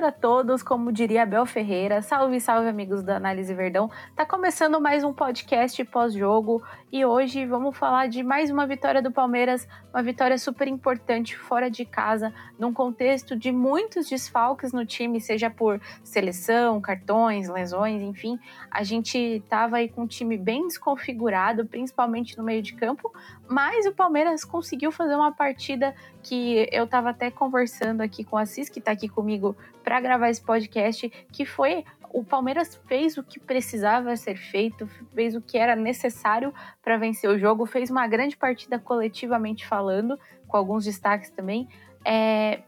a 0.00 0.10
todos, 0.10 0.62
como 0.62 0.90
diria 0.90 1.22
Abel 1.22 1.44
Ferreira. 1.44 2.00
Salve, 2.00 2.40
salve, 2.40 2.66
amigos 2.66 3.02
da 3.02 3.16
Análise 3.16 3.52
Verdão. 3.54 3.90
Tá 4.16 4.24
começando 4.24 4.80
mais 4.80 5.04
um 5.04 5.12
podcast 5.12 5.84
pós-jogo 5.84 6.62
e 6.90 7.04
hoje 7.04 7.44
vamos 7.44 7.76
falar 7.76 8.08
de 8.08 8.22
mais 8.22 8.50
uma 8.50 8.66
vitória 8.66 9.02
do 9.02 9.12
Palmeiras, 9.12 9.68
uma 9.92 10.02
vitória 10.02 10.38
super 10.38 10.66
importante 10.66 11.36
fora 11.36 11.70
de 11.70 11.84
casa, 11.84 12.32
num 12.58 12.72
contexto 12.72 13.36
de 13.36 13.52
muitos 13.52 14.08
desfalques 14.08 14.72
no 14.72 14.86
time, 14.86 15.20
seja 15.20 15.50
por 15.50 15.78
seleção, 16.02 16.80
cartões, 16.80 17.48
lesões, 17.48 18.02
enfim. 18.02 18.38
A 18.70 18.82
gente 18.82 19.42
tava 19.48 19.76
aí 19.76 19.88
com 19.90 20.02
um 20.02 20.06
time 20.06 20.38
bem 20.38 20.66
desconfigurado, 20.66 21.66
principalmente 21.66 22.36
no 22.38 22.44
meio 22.44 22.62
de 22.62 22.72
campo, 22.74 23.12
mas 23.48 23.86
o 23.86 23.92
Palmeiras 23.92 24.44
conseguiu 24.44 24.90
fazer 24.90 25.14
uma 25.14 25.32
partida 25.32 25.94
que 26.22 26.68
eu 26.72 26.86
tava 26.86 27.10
até 27.10 27.30
conversando 27.30 28.00
aqui 28.00 28.24
com 28.24 28.36
a 28.36 28.46
Cis, 28.46 28.68
que 28.68 28.80
tá 28.80 28.92
aqui 28.92 29.08
comigo 29.08 29.56
para 29.82 30.00
gravar 30.00 30.30
esse 30.30 30.40
podcast, 30.40 31.08
que 31.32 31.44
foi 31.44 31.84
o 32.12 32.22
Palmeiras 32.22 32.78
fez 32.86 33.16
o 33.16 33.22
que 33.22 33.40
precisava 33.40 34.14
ser 34.16 34.36
feito, 34.36 34.86
fez 35.14 35.34
o 35.34 35.40
que 35.40 35.56
era 35.56 35.74
necessário 35.74 36.52
para 36.82 36.98
vencer 36.98 37.28
o 37.30 37.38
jogo, 37.38 37.64
fez 37.64 37.90
uma 37.90 38.06
grande 38.06 38.36
partida 38.36 38.78
coletivamente 38.78 39.66
falando, 39.66 40.18
com 40.46 40.56
alguns 40.56 40.84
destaques 40.84 41.30
também, 41.30 41.66
é, 42.04 42.60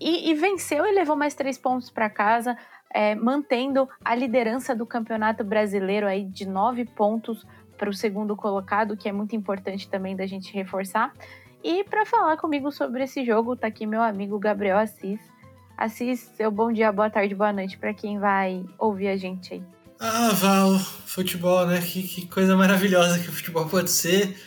e, 0.00 0.30
e, 0.30 0.34
venceu 0.34 0.84
e 0.84 0.92
levou 0.92 1.14
mais 1.14 1.34
três 1.34 1.56
pontos 1.56 1.90
para 1.90 2.10
casa, 2.10 2.58
é, 2.92 3.14
mantendo 3.14 3.88
a 4.04 4.14
liderança 4.14 4.74
do 4.74 4.84
campeonato 4.84 5.44
brasileiro 5.44 6.06
aí 6.06 6.24
de 6.24 6.46
nove 6.46 6.84
pontos 6.84 7.46
para 7.82 7.90
o 7.90 7.92
segundo 7.92 8.36
colocado, 8.36 8.96
que 8.96 9.08
é 9.08 9.12
muito 9.12 9.34
importante 9.34 9.88
também 9.88 10.14
da 10.14 10.24
gente 10.24 10.54
reforçar. 10.54 11.12
E 11.64 11.82
para 11.82 12.06
falar 12.06 12.36
comigo 12.36 12.70
sobre 12.70 13.02
esse 13.02 13.24
jogo, 13.24 13.56
tá 13.56 13.66
aqui 13.66 13.86
meu 13.86 14.00
amigo 14.00 14.38
Gabriel 14.38 14.78
Assis. 14.78 15.18
Assis, 15.76 16.20
seu 16.36 16.48
bom 16.48 16.72
dia, 16.72 16.92
boa 16.92 17.10
tarde, 17.10 17.34
boa 17.34 17.52
noite 17.52 17.76
para 17.76 17.92
quem 17.92 18.20
vai 18.20 18.64
ouvir 18.78 19.08
a 19.08 19.16
gente 19.16 19.54
aí. 19.54 19.62
Ah, 19.98 20.30
Val, 20.32 20.78
futebol, 20.78 21.66
né? 21.66 21.80
Que, 21.80 22.04
que, 22.04 22.28
coisa 22.28 22.56
maravilhosa 22.56 23.18
que 23.18 23.28
o 23.28 23.32
futebol 23.32 23.66
pode 23.66 23.90
ser. 23.90 24.40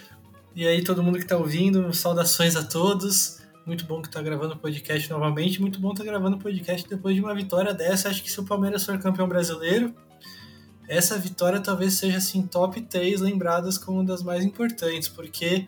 E 0.55 0.65
aí, 0.65 0.81
todo 0.81 1.03
mundo 1.03 1.19
que 1.19 1.25
tá 1.25 1.35
ouvindo, 1.35 1.93
saudações 1.93 2.55
a 2.55 2.63
todos. 2.63 3.41
Muito 3.65 3.83
bom 3.83 4.01
que 4.01 4.09
tá 4.09 4.21
gravando 4.21 4.53
o 4.53 4.57
podcast 4.57 5.09
novamente. 5.09 5.59
Muito 5.59 5.77
bom 5.77 5.93
tá 5.93 6.05
gravando 6.05 6.37
o 6.37 6.39
podcast 6.39 6.87
depois 6.87 7.13
de 7.13 7.21
uma 7.21 7.35
vitória 7.35 7.73
dessa. 7.73 8.07
Acho 8.07 8.23
que 8.23 8.31
se 8.31 8.39
o 8.39 8.45
Palmeiras 8.45 8.85
for 8.85 8.97
campeão 8.97 9.27
brasileiro, 9.27 9.93
essa 10.87 11.17
vitória 11.17 11.59
talvez 11.59 11.93
seja 11.93 12.17
assim 12.17 12.45
top 12.45 12.81
3 12.81 13.21
lembradas 13.21 13.77
como 13.77 13.99
uma 13.99 14.05
das 14.05 14.23
mais 14.23 14.43
importantes, 14.43 15.07
porque 15.09 15.67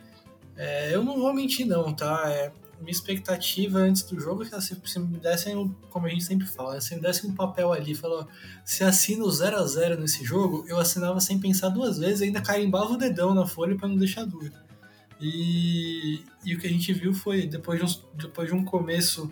é, 0.55 0.93
eu 0.93 1.03
não 1.03 1.19
vou 1.19 1.33
mentir 1.33 1.65
não, 1.65 1.93
tá? 1.93 2.23
É, 2.27 2.51
minha 2.79 2.91
expectativa 2.91 3.79
antes 3.79 4.03
do 4.03 4.19
jogo 4.19 4.43
é 4.43 4.49
que 4.49 4.61
se, 4.61 4.79
se 4.85 4.99
me 4.99 5.17
dessem, 5.17 5.75
como 5.89 6.05
a 6.05 6.09
gente 6.09 6.23
sempre 6.23 6.45
fala, 6.45 6.79
se 6.79 6.95
me 6.95 7.01
dessem 7.01 7.29
um 7.29 7.33
papel 7.33 7.73
ali, 7.73 7.95
falou, 7.95 8.27
se 8.63 8.83
assina 8.83 9.23
o 9.23 9.31
0 9.31 9.57
a 9.57 9.65
0 9.65 9.99
nesse 9.99 10.23
jogo, 10.23 10.63
eu 10.67 10.79
assinava 10.79 11.19
sem 11.19 11.39
pensar 11.39 11.69
duas 11.69 11.97
vezes, 11.97 12.21
ainda 12.21 12.41
carimbava 12.41 12.93
o 12.93 12.97
dedão 12.97 13.33
na 13.33 13.47
folha 13.47 13.75
para 13.75 13.87
não 13.87 13.95
deixar 13.95 14.25
dúvida. 14.25 14.63
E, 15.19 16.23
e 16.45 16.53
o 16.53 16.59
que 16.59 16.67
a 16.67 16.69
gente 16.69 16.93
viu 16.93 17.13
foi, 17.13 17.47
depois 17.47 17.79
de, 17.79 17.85
um, 17.85 17.99
depois 18.13 18.47
de 18.47 18.55
um 18.55 18.63
começo 18.63 19.31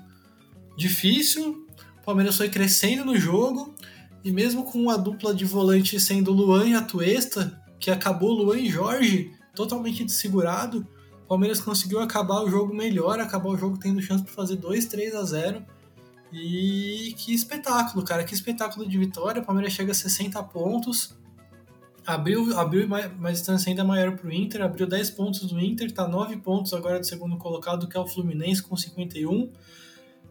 difícil, 0.75 1.67
o 1.99 2.03
Palmeiras 2.03 2.37
foi 2.37 2.49
crescendo 2.49 3.05
no 3.05 3.15
jogo, 3.15 3.75
e 4.25 4.31
mesmo 4.31 4.63
com 4.63 4.89
a 4.89 4.97
dupla 4.97 5.35
de 5.35 5.45
volante 5.45 5.99
sendo 5.99 6.31
Luan 6.31 6.67
e 6.67 6.73
Atuesta, 6.73 7.61
que 7.79 7.91
acabou 7.91 8.31
Luan 8.31 8.57
e 8.57 8.67
Jorge 8.67 9.31
totalmente 9.53 10.03
desfigurado, 10.03 10.85
o 11.23 11.27
Palmeiras 11.27 11.61
conseguiu 11.61 11.99
acabar 11.99 12.41
o 12.41 12.49
jogo 12.49 12.73
melhor, 12.73 13.19
acabar 13.19 13.49
o 13.49 13.57
jogo 13.57 13.77
tendo 13.77 14.01
chance 14.01 14.23
para 14.23 14.33
fazer 14.33 14.55
2, 14.55 14.85
3 14.85 15.13
a 15.13 15.23
0. 15.23 15.65
E 16.33 17.13
que 17.17 17.35
espetáculo, 17.35 18.03
cara, 18.03 18.23
que 18.23 18.33
espetáculo 18.33 18.89
de 18.89 18.97
vitória. 18.97 19.43
O 19.43 19.45
Palmeiras 19.45 19.73
chega 19.73 19.91
a 19.91 19.95
60 19.95 20.41
pontos. 20.43 21.15
Abriu, 22.03 22.57
abriu 22.57 22.85
uma 22.85 23.31
distância 23.31 23.69
ainda 23.69 23.83
maior 23.83 24.15
para 24.15 24.27
o 24.27 24.33
Inter, 24.33 24.63
abriu 24.63 24.87
10 24.87 25.11
pontos 25.11 25.41
do 25.41 25.59
Inter, 25.59 25.91
tá 25.91 26.07
9 26.07 26.37
pontos 26.37 26.73
agora 26.73 26.99
do 26.99 27.05
segundo 27.05 27.37
colocado, 27.37 27.87
que 27.87 27.95
é 27.95 27.99
o 27.99 28.07
Fluminense, 28.07 28.61
com 28.61 28.75
51. 28.75 29.51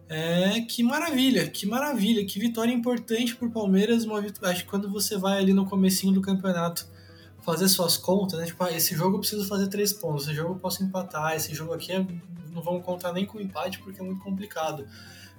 É, 0.07 0.61
que 0.61 0.83
maravilha, 0.83 1.49
que 1.49 1.65
maravilha, 1.65 2.23
que 2.25 2.39
vitória 2.39 2.71
importante 2.71 3.35
para 3.35 3.47
o 3.47 3.51
Palmeiras. 3.51 4.05
Uma 4.05 4.21
vitória, 4.21 4.51
acho 4.51 4.63
que 4.63 4.69
quando 4.69 4.89
você 4.89 5.17
vai 5.17 5.39
ali 5.39 5.53
no 5.53 5.65
comecinho 5.65 6.13
do 6.13 6.21
campeonato 6.21 6.87
fazer 7.41 7.67
suas 7.67 7.95
contas, 7.97 8.39
né? 8.39 8.45
Tipo, 8.45 8.63
ah, 8.63 8.71
esse 8.71 8.95
jogo 8.95 9.15
eu 9.15 9.19
preciso 9.19 9.47
fazer 9.47 9.67
três 9.67 9.93
pontos, 9.93 10.25
esse 10.25 10.35
jogo 10.35 10.53
eu 10.53 10.59
posso 10.59 10.83
empatar, 10.83 11.35
esse 11.35 11.53
jogo 11.53 11.73
aqui 11.73 11.91
é, 11.91 12.05
não 12.51 12.61
vamos 12.61 12.83
contar 12.83 13.13
nem 13.13 13.25
com 13.25 13.39
empate 13.39 13.79
porque 13.79 13.99
é 13.99 14.03
muito 14.03 14.23
complicado. 14.23 14.87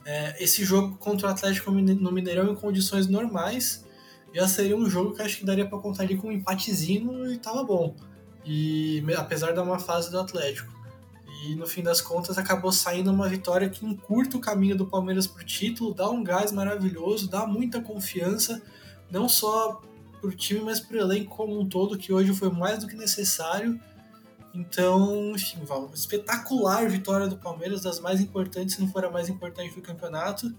É, 0.04 0.42
esse 0.42 0.64
jogo 0.64 0.96
contra 0.98 1.26
o 1.26 1.30
Atlético 1.30 1.70
no 1.70 2.12
Mineirão 2.12 2.52
em 2.52 2.54
condições 2.54 3.08
normais 3.08 3.84
já 4.32 4.46
seria 4.46 4.76
um 4.76 4.88
jogo 4.88 5.14
que 5.14 5.22
acho 5.22 5.38
que 5.38 5.44
daria 5.44 5.66
para 5.66 5.78
contar 5.78 6.04
ali 6.04 6.16
com 6.16 6.28
um 6.28 6.32
empatezinho 6.32 7.32
e 7.32 7.38
tava 7.38 7.64
bom. 7.64 7.96
E 8.44 9.02
apesar 9.16 9.52
da 9.52 9.62
uma 9.62 9.78
fase 9.78 10.10
do 10.10 10.20
Atlético. 10.20 10.75
E 11.46 11.54
no 11.54 11.66
fim 11.66 11.80
das 11.80 12.00
contas 12.00 12.36
acabou 12.38 12.72
saindo 12.72 13.12
uma 13.12 13.28
vitória 13.28 13.68
que 13.68 13.86
encurta 13.86 14.36
o 14.36 14.40
caminho 14.40 14.76
do 14.76 14.84
Palmeiras 14.84 15.28
pro 15.28 15.44
título, 15.44 15.94
dá 15.94 16.10
um 16.10 16.24
gás 16.24 16.50
maravilhoso, 16.50 17.30
dá 17.30 17.46
muita 17.46 17.80
confiança, 17.80 18.60
não 19.08 19.28
só 19.28 19.80
para 20.20 20.28
o 20.28 20.32
time, 20.32 20.60
mas 20.60 20.80
para 20.80 20.96
o 20.96 21.00
elenco 21.00 21.36
como 21.36 21.58
um 21.58 21.68
todo, 21.68 21.96
que 21.96 22.12
hoje 22.12 22.34
foi 22.34 22.50
mais 22.50 22.80
do 22.80 22.88
que 22.88 22.96
necessário. 22.96 23.80
Então, 24.52 25.32
enfim, 25.36 25.64
Val, 25.64 25.88
espetacular 25.94 26.88
vitória 26.88 27.28
do 27.28 27.36
Palmeiras, 27.36 27.82
das 27.82 28.00
mais 28.00 28.20
importantes, 28.20 28.74
se 28.74 28.80
não 28.80 28.88
for 28.88 29.04
a 29.04 29.10
mais 29.10 29.28
importante 29.28 29.74
do 29.74 29.82
campeonato. 29.82 30.52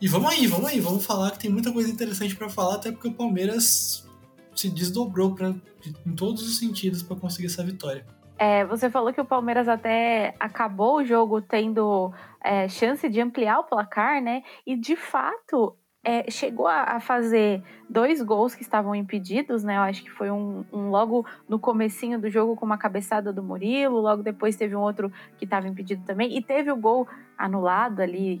E 0.00 0.06
vamos 0.06 0.30
aí, 0.30 0.46
vamos 0.46 0.66
aí, 0.66 0.78
vamos 0.78 1.06
falar 1.06 1.30
que 1.30 1.38
tem 1.38 1.50
muita 1.50 1.72
coisa 1.72 1.88
interessante 1.88 2.36
para 2.36 2.50
falar, 2.50 2.74
até 2.74 2.92
porque 2.92 3.08
o 3.08 3.14
Palmeiras 3.14 4.04
se 4.54 4.68
desdobrou 4.68 5.34
pra, 5.34 5.54
em 6.04 6.12
todos 6.14 6.42
os 6.42 6.58
sentidos 6.58 7.02
para 7.02 7.16
conseguir 7.16 7.46
essa 7.46 7.64
vitória. 7.64 8.04
É, 8.38 8.64
você 8.64 8.88
falou 8.88 9.12
que 9.12 9.20
o 9.20 9.24
Palmeiras 9.24 9.68
até 9.68 10.34
acabou 10.38 10.98
o 10.98 11.04
jogo 11.04 11.42
tendo 11.42 12.12
é, 12.42 12.68
chance 12.68 13.08
de 13.08 13.20
ampliar 13.20 13.58
o 13.58 13.64
placar, 13.64 14.22
né? 14.22 14.44
E 14.64 14.76
de 14.76 14.94
fato 14.94 15.76
é, 16.04 16.30
chegou 16.30 16.68
a, 16.68 16.84
a, 16.84 17.00
fazer 17.00 17.62
dois 17.90 18.22
gols 18.22 18.54
que 18.54 18.62
estavam 18.62 18.94
impedidos, 18.94 19.64
né? 19.64 19.76
Eu 19.76 19.82
acho 19.82 20.04
que 20.04 20.10
foi 20.10 20.30
um, 20.30 20.64
um, 20.72 20.88
logo 20.88 21.26
no 21.48 21.58
comecinho 21.58 22.18
do 22.18 22.30
jogo 22.30 22.54
com 22.54 22.64
uma 22.64 22.78
cabeçada 22.78 23.32
do 23.32 23.42
Murilo, 23.42 24.00
logo 24.00 24.22
depois 24.22 24.56
teve 24.56 24.76
um 24.76 24.80
outro 24.80 25.12
que 25.36 25.44
estava 25.44 25.66
impedido 25.66 26.04
também, 26.06 26.36
e 26.36 26.40
teve 26.40 26.70
o 26.70 26.76
gol 26.76 27.08
anulado 27.36 28.00
ali 28.00 28.40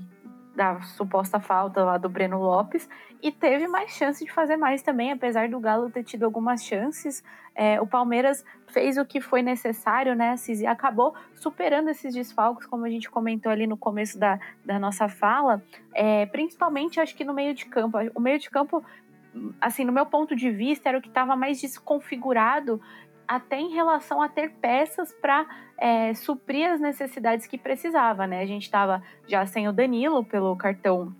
da 0.58 0.80
suposta 0.80 1.38
falta 1.38 1.84
lá 1.84 1.96
do 1.96 2.08
Breno 2.08 2.36
Lopes 2.36 2.88
e 3.22 3.30
teve 3.30 3.68
mais 3.68 3.92
chance 3.92 4.24
de 4.24 4.32
fazer 4.32 4.56
mais 4.56 4.82
também, 4.82 5.12
apesar 5.12 5.48
do 5.48 5.60
Galo 5.60 5.88
ter 5.88 6.02
tido 6.02 6.24
algumas 6.24 6.64
chances. 6.64 7.22
É, 7.54 7.80
o 7.80 7.86
Palmeiras 7.86 8.44
fez 8.66 8.98
o 8.98 9.04
que 9.04 9.20
foi 9.20 9.40
necessário, 9.40 10.16
né, 10.16 10.36
Cis, 10.36 10.64
acabou 10.64 11.14
superando 11.36 11.90
esses 11.90 12.12
desfalques, 12.12 12.66
como 12.66 12.84
a 12.84 12.90
gente 12.90 13.08
comentou 13.08 13.52
ali 13.52 13.68
no 13.68 13.76
começo 13.76 14.18
da, 14.18 14.40
da 14.64 14.80
nossa 14.80 15.08
fala, 15.08 15.62
é, 15.94 16.26
principalmente 16.26 17.00
acho 17.00 17.14
que 17.14 17.24
no 17.24 17.32
meio 17.32 17.54
de 17.54 17.66
campo. 17.66 17.96
O 18.12 18.20
meio 18.20 18.40
de 18.40 18.50
campo 18.50 18.84
assim, 19.60 19.84
no 19.84 19.92
meu 19.92 20.06
ponto 20.06 20.34
de 20.34 20.50
vista, 20.50 20.88
era 20.88 20.98
o 20.98 21.02
que 21.02 21.08
estava 21.08 21.36
mais 21.36 21.60
desconfigurado 21.60 22.80
até 23.28 23.60
em 23.60 23.68
relação 23.68 24.22
a 24.22 24.28
ter 24.28 24.50
peças 24.52 25.12
para 25.12 25.46
é, 25.76 26.14
suprir 26.14 26.70
as 26.70 26.80
necessidades 26.80 27.46
que 27.46 27.58
precisava, 27.58 28.26
né? 28.26 28.40
A 28.40 28.46
gente 28.46 28.62
estava 28.62 29.02
já 29.26 29.44
sem 29.44 29.68
o 29.68 29.72
Danilo 29.72 30.24
pelo 30.24 30.56
cartão 30.56 31.14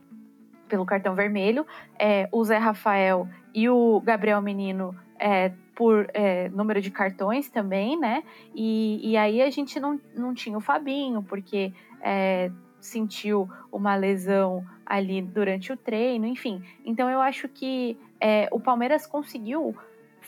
pelo 0.67 0.85
cartão 0.85 1.15
vermelho, 1.15 1.67
é, 1.99 2.29
o 2.31 2.45
Zé 2.45 2.59
Rafael 2.59 3.27
e 3.55 3.71
o 3.71 4.03
Gabriel 4.03 4.43
Menino 4.43 4.95
é, 5.19 5.51
por 5.75 6.11
é, 6.13 6.51
número 6.51 6.81
de 6.83 6.91
cartões 6.91 7.49
também, 7.49 7.99
né? 7.99 8.23
E, 8.55 9.01
e 9.03 9.17
aí 9.17 9.41
a 9.41 9.49
gente 9.49 9.81
não, 9.81 9.99
não 10.15 10.35
tinha 10.35 10.59
o 10.59 10.61
Fabinho, 10.61 11.23
porque 11.23 11.73
é, 12.03 12.51
sentiu 12.81 13.49
uma 13.73 13.95
lesão 13.95 14.65
ali 14.85 15.23
durante 15.23 15.73
o 15.73 15.77
treino, 15.77 16.27
enfim. 16.27 16.63
Então 16.85 17.09
eu 17.09 17.21
acho 17.21 17.49
que 17.49 17.99
é, 18.21 18.49
o 18.53 18.61
Palmeiras 18.61 19.07
conseguiu 19.07 19.75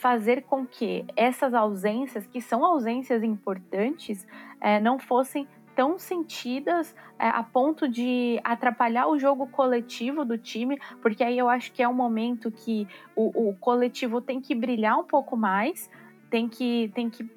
fazer 0.01 0.45
com 0.45 0.67
que 0.67 1.05
essas 1.15 1.53
ausências, 1.53 2.27
que 2.27 2.41
são 2.41 2.65
ausências 2.65 3.23
importantes, 3.23 4.27
é, 4.59 4.81
não 4.81 4.99
fossem 4.99 5.47
tão 5.77 5.99
sentidas 5.99 6.97
é, 7.19 7.29
a 7.29 7.43
ponto 7.43 7.87
de 7.87 8.41
atrapalhar 8.43 9.09
o 9.09 9.19
jogo 9.19 9.47
coletivo 9.47 10.25
do 10.25 10.39
time, 10.39 10.81
porque 11.03 11.23
aí 11.23 11.37
eu 11.37 11.51
acho 11.51 11.71
que 11.73 11.83
é 11.83 11.89
um 11.89 11.95
momento 11.95 12.51
que 12.51 12.89
o, 13.15 13.51
o 13.51 13.57
coletivo 13.57 14.23
tem 14.23 14.41
que 14.41 14.55
brilhar 14.55 14.99
um 14.99 15.05
pouco 15.05 15.37
mais, 15.37 15.91
tem 16.31 16.49
que, 16.49 16.91
tem 16.95 17.11
que, 17.11 17.31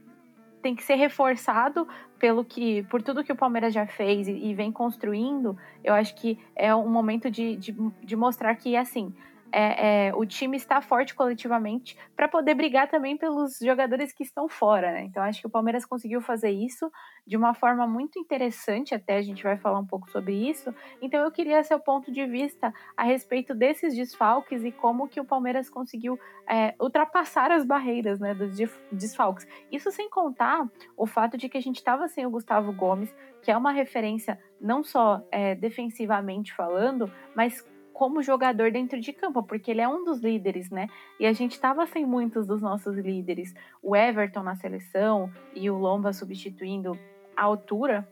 tem 0.62 0.74
que 0.74 0.84
ser 0.84 0.96
reforçado 0.96 1.86
pelo 2.18 2.46
que, 2.46 2.84
por 2.84 3.02
tudo 3.02 3.26
que 3.26 3.32
o 3.32 3.36
Palmeiras 3.36 3.74
já 3.74 3.86
fez 3.86 4.30
e, 4.30 4.32
e 4.32 4.54
vem 4.54 4.72
construindo. 4.72 5.58
Eu 5.84 5.94
acho 5.94 6.16
que 6.16 6.40
é 6.56 6.74
um 6.74 6.90
momento 6.90 7.30
de, 7.30 7.58
de, 7.58 7.76
de 8.02 8.16
mostrar 8.16 8.56
que 8.56 8.78
assim 8.78 9.14
é, 9.54 10.08
é, 10.08 10.16
o 10.16 10.26
time 10.26 10.58
está 10.58 10.82
forte 10.82 11.14
coletivamente 11.14 11.96
para 12.16 12.28
poder 12.28 12.56
brigar 12.56 12.90
também 12.90 13.16
pelos 13.16 13.60
jogadores 13.62 14.12
que 14.12 14.24
estão 14.24 14.50
fora, 14.50 14.92
né? 14.92 15.04
Então 15.04 15.22
acho 15.22 15.40
que 15.40 15.46
o 15.46 15.50
Palmeiras 15.50 15.86
conseguiu 15.86 16.22
fazer 16.22 16.50
isso 16.50 16.92
de 17.26 17.38
uma 17.38 17.54
forma 17.54 17.86
muito 17.86 18.18
interessante, 18.18 18.96
até 18.96 19.18
a 19.18 19.22
gente 19.22 19.44
vai 19.44 19.56
falar 19.56 19.80
um 19.80 19.86
pouco 19.86 20.10
sobre 20.10 20.34
isso. 20.50 20.74
Então 21.00 21.22
eu 21.22 21.32
queria 21.32 21.64
seu 21.64 21.80
ponto 21.80 22.12
de 22.12 22.26
vista 22.26 22.74
a 22.98 23.04
respeito 23.04 23.54
desses 23.54 23.96
desfalques 23.96 24.64
e 24.64 24.72
como 24.72 25.08
que 25.08 25.22
o 25.22 25.26
Palmeiras 25.26 25.70
conseguiu 25.70 26.20
é, 26.50 26.74
ultrapassar 26.82 27.52
as 27.52 27.64
barreiras 27.64 28.20
né, 28.20 28.34
dos 28.34 28.58
desfalques. 28.92 29.48
Isso 29.72 29.92
sem 29.92 30.10
contar 30.10 30.68
o 30.98 31.06
fato 31.06 31.38
de 31.38 31.48
que 31.48 31.58
a 31.58 31.62
gente 31.62 31.78
estava 31.78 32.08
sem 32.08 32.26
o 32.26 32.32
Gustavo 32.32 32.74
Gomes, 32.74 33.14
que 33.44 33.52
é 33.52 33.58
uma 33.58 33.72
referência 33.72 34.40
não 34.60 34.84
só 34.84 35.22
é, 35.32 35.54
defensivamente 35.54 36.54
falando, 36.56 37.12
mas 37.36 37.64
como 37.94 38.24
jogador 38.24 38.72
dentro 38.72 39.00
de 39.00 39.14
campo, 39.14 39.44
porque 39.44 39.72
ele 39.72 39.82
é 39.82 39.88
um 39.88 40.04
dos 40.04 40.20
líderes, 40.20 40.70
né? 40.70 40.88
E 41.20 41.26
a 41.26 41.32
gente 41.32 41.52
estava 41.52 41.86
sem 41.86 42.06
muitos 42.06 42.48
dos 42.48 42.62
nossos 42.62 42.98
líderes. 42.98 43.54
O 43.82 43.96
Everton 43.96 44.44
na 44.44 44.56
seleção 44.56 45.32
e 45.56 45.70
o 45.70 45.78
Lomba 45.78 46.12
substituindo 46.12 46.98
a 47.38 47.44
altura, 47.44 48.08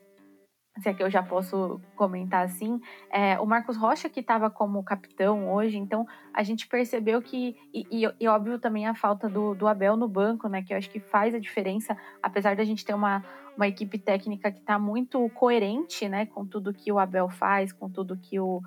se 0.80 0.89
é 0.89 0.94
que 0.94 1.04
eu 1.04 1.10
já 1.10 1.22
posso 1.22 1.81
comentar 1.95 2.45
assim, 2.45 2.80
é, 3.12 3.38
o 3.39 3.45
Marcos 3.45 3.75
Rocha 3.75 4.07
que 4.07 4.22
estava 4.22 4.50
como 4.50 4.83
capitão 4.83 5.51
hoje, 5.54 5.78
então 5.78 6.07
a 6.33 6.44
gente 6.44 6.68
percebeu 6.68 7.22
que, 7.22 7.57
e, 7.74 7.86
e, 7.92 8.10
e, 8.19 8.28
óbvio 8.28 8.57
também 8.57 8.88
a 8.88 8.95
falta 8.95 9.28
do, 9.28 9.54
do 9.54 9.68
Abel 9.68 9.98
no 9.98 10.07
banco, 10.07 10.48
né, 10.48 10.63
que 10.63 10.74
eu 10.74 10.78
acho 10.78 10.89
que 10.89 11.00
faz 11.00 11.36
a 11.36 11.39
diferença, 11.39 11.98
apesar 12.24 12.56
da 12.56 12.63
gente 12.63 12.86
ter 12.86 12.94
uma, 12.94 13.24
uma 13.56 13.68
equipe 13.68 14.00
técnica 14.00 14.51
que 14.51 14.60
está 14.60 14.80
muito 14.80 15.30
coerente, 15.31 16.07
né, 16.07 16.25
com 16.25 16.45
tudo 16.45 16.74
que 16.74 16.92
o 16.92 16.98
Abel 17.00 17.30
faz, 17.30 17.74
com 17.74 17.89
tudo 17.89 18.18
que 18.18 18.39
o, 18.39 18.62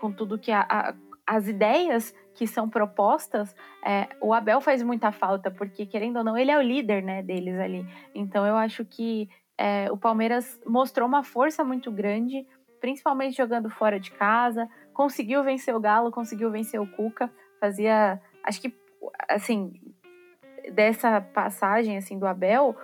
com 0.00 0.10
tudo 0.12 0.38
que 0.38 0.50
a, 0.50 0.66
a 0.68 0.94
as 1.30 1.46
ideias 1.46 2.12
que 2.34 2.44
são 2.44 2.68
propostas, 2.68 3.54
é, 3.86 4.08
o 4.20 4.34
Abel 4.34 4.60
faz 4.60 4.82
muita 4.82 5.12
falta, 5.12 5.48
porque 5.48 5.86
querendo 5.86 6.16
ou 6.16 6.24
não, 6.24 6.36
ele 6.36 6.50
é 6.50 6.58
o 6.58 6.60
líder 6.60 7.04
né, 7.04 7.22
deles 7.22 7.56
ali. 7.56 7.86
Então 8.12 8.44
eu 8.44 8.56
acho 8.56 8.84
que 8.84 9.28
é, 9.56 9.88
o 9.92 9.96
Palmeiras 9.96 10.60
mostrou 10.66 11.06
uma 11.06 11.22
força 11.22 11.62
muito 11.62 11.92
grande, 11.92 12.44
principalmente 12.80 13.36
jogando 13.36 13.70
fora 13.70 14.00
de 14.00 14.10
casa, 14.10 14.68
conseguiu 14.92 15.44
vencer 15.44 15.72
o 15.72 15.78
Galo, 15.78 16.10
conseguiu 16.10 16.50
vencer 16.50 16.80
o 16.80 16.86
Cuca, 16.86 17.30
fazia, 17.60 18.20
acho 18.42 18.60
que, 18.60 18.74
assim, 19.28 19.72
dessa 20.72 21.20
passagem, 21.20 21.96
assim, 21.96 22.18
do 22.18 22.26
Abel, 22.26 22.76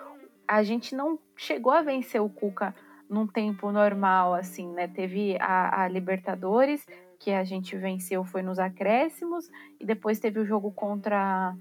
a 0.47 0.63
gente 0.63 0.95
não 0.95 1.19
chegou 1.35 1.73
a 1.73 1.83
vencer 1.83 2.23
o 2.23 2.29
Cuca 2.29 2.73
num 3.09 3.27
tempo 3.27 3.73
normal, 3.73 4.35
assim, 4.35 4.69
né? 4.73 4.89
Teve 4.89 5.37
a, 5.41 5.83
a 5.83 5.89
Libertadores, 5.89 6.87
que 7.19 7.31
a 7.31 7.45
gente 7.45 7.77
venceu 7.77 8.25
foi 8.25 8.43
nos 8.43 8.59
acréscimos, 8.59 9.49
e 9.81 9.85
depois 9.85 10.19
teve 10.19 10.39
o 10.41 10.47
jogo 10.47 10.71
contra 10.73 11.55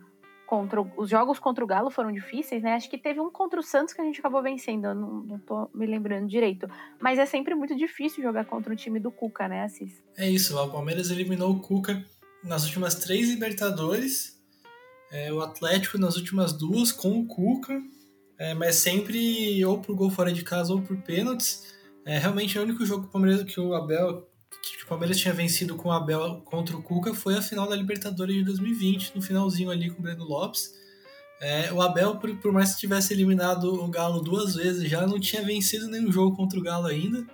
contra 0.45 0.79
os 0.79 1.09
jogos 1.09 1.39
contra 1.39 1.63
o 1.63 1.67
Galo 1.67 1.89
foram 1.89 2.11
difíceis, 2.11 2.61
né? 2.61 2.75
Acho 2.75 2.89
que 2.89 2.97
teve 2.97 3.19
um 3.19 3.31
contra 3.31 3.59
o 3.59 3.63
Santos 3.63 3.93
que 3.93 4.01
a 4.01 4.03
gente 4.03 4.19
acabou 4.19 4.43
vencendo, 4.43 4.85
eu 4.85 4.95
não, 4.95 5.21
não 5.21 5.39
tô 5.39 5.69
me 5.73 5.85
lembrando 5.85 6.27
direito. 6.27 6.67
Mas 7.01 7.17
é 7.17 7.25
sempre 7.25 7.55
muito 7.55 7.75
difícil 7.75 8.23
jogar 8.23 8.45
contra 8.45 8.71
o 8.71 8.75
time 8.75 8.99
do 8.99 9.11
Cuca, 9.11 9.47
né, 9.47 9.63
Assis? 9.63 10.03
É 10.15 10.29
isso, 10.29 10.57
o 10.57 10.71
Palmeiras 10.71 11.09
eliminou 11.09 11.51
o 11.51 11.59
Cuca 11.59 12.05
nas 12.43 12.63
últimas 12.63 12.95
três 12.95 13.29
Libertadores, 13.29 14.39
é, 15.11 15.33
o 15.33 15.41
Atlético 15.41 15.97
nas 15.97 16.15
últimas 16.15 16.53
duas 16.53 16.91
com 16.91 17.19
o 17.19 17.25
Cuca, 17.25 17.81
é, 18.37 18.53
mas 18.53 18.75
sempre 18.75 19.63
ou 19.65 19.79
por 19.79 19.95
gol 19.95 20.09
fora 20.09 20.31
de 20.31 20.43
casa 20.43 20.73
ou 20.73 20.81
por 20.81 20.97
pênaltis. 20.97 21.73
É, 22.05 22.19
realmente 22.19 22.55
é 22.57 22.61
o 22.61 22.63
único 22.63 22.85
jogo 22.85 23.03
que 23.03 23.09
o, 23.09 23.11
Palmeiras, 23.11 23.43
que 23.43 23.59
o 23.59 23.73
Abel 23.73 24.27
que 24.61 24.83
o 24.83 24.87
Palmeiras 24.87 25.17
tinha 25.17 25.33
vencido 25.33 25.75
com 25.75 25.89
o 25.89 25.91
Abel 25.91 26.41
contra 26.45 26.75
o 26.75 26.81
Cuca 26.81 27.13
foi 27.13 27.37
a 27.37 27.41
final 27.41 27.67
da 27.67 27.75
Libertadores 27.75 28.35
de 28.35 28.43
2020, 28.43 29.15
no 29.15 29.21
finalzinho 29.21 29.69
ali 29.69 29.89
com 29.89 29.99
o 29.99 30.01
Breno 30.01 30.23
Lopes. 30.23 30.73
É, 31.41 31.71
o 31.73 31.81
Abel, 31.81 32.17
por, 32.17 32.33
por, 32.37 32.51
mais 32.51 32.73
que 32.73 32.79
tivesse 32.79 33.13
eliminado 33.13 33.65
o 33.65 33.87
Galo 33.87 34.21
duas 34.21 34.55
vezes, 34.55 34.89
já 34.89 35.05
não 35.05 35.19
tinha 35.19 35.43
vencido 35.43 35.87
nenhum 35.87 36.11
jogo 36.11 36.35
contra 36.35 36.57
o 36.57 36.63
Galo 36.63 36.87
ainda. 36.87 37.25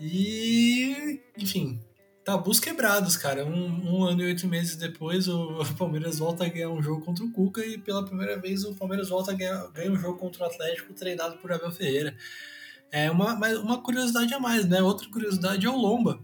E, 0.00 1.20
enfim, 1.36 1.80
tabus 2.24 2.60
quebrados, 2.60 3.16
cara. 3.16 3.44
Um, 3.44 3.98
um 3.98 4.04
ano 4.04 4.22
e 4.22 4.26
oito 4.26 4.46
meses 4.46 4.76
depois, 4.76 5.28
o 5.28 5.64
Palmeiras 5.76 6.18
volta 6.18 6.44
a 6.44 6.48
ganhar 6.48 6.70
um 6.70 6.82
jogo 6.82 7.04
contra 7.04 7.24
o 7.24 7.32
Cuca 7.32 7.64
e 7.64 7.78
pela 7.78 8.04
primeira 8.04 8.38
vez 8.38 8.64
o 8.64 8.74
Palmeiras 8.74 9.08
volta 9.08 9.32
a 9.32 9.34
ganhar, 9.34 9.68
um 9.90 9.96
jogo 9.96 10.18
contra 10.18 10.44
o 10.44 10.46
Atlético 10.46 10.92
treinado 10.94 11.36
por 11.38 11.52
Abel 11.52 11.72
Ferreira. 11.72 12.16
É 12.90 13.10
uma, 13.10 13.34
uma 13.34 13.82
curiosidade 13.82 14.32
a 14.32 14.38
mais, 14.38 14.66
né? 14.66 14.80
Outra 14.80 15.08
curiosidade 15.08 15.66
é 15.66 15.70
o 15.70 15.76
Lomba 15.76 16.20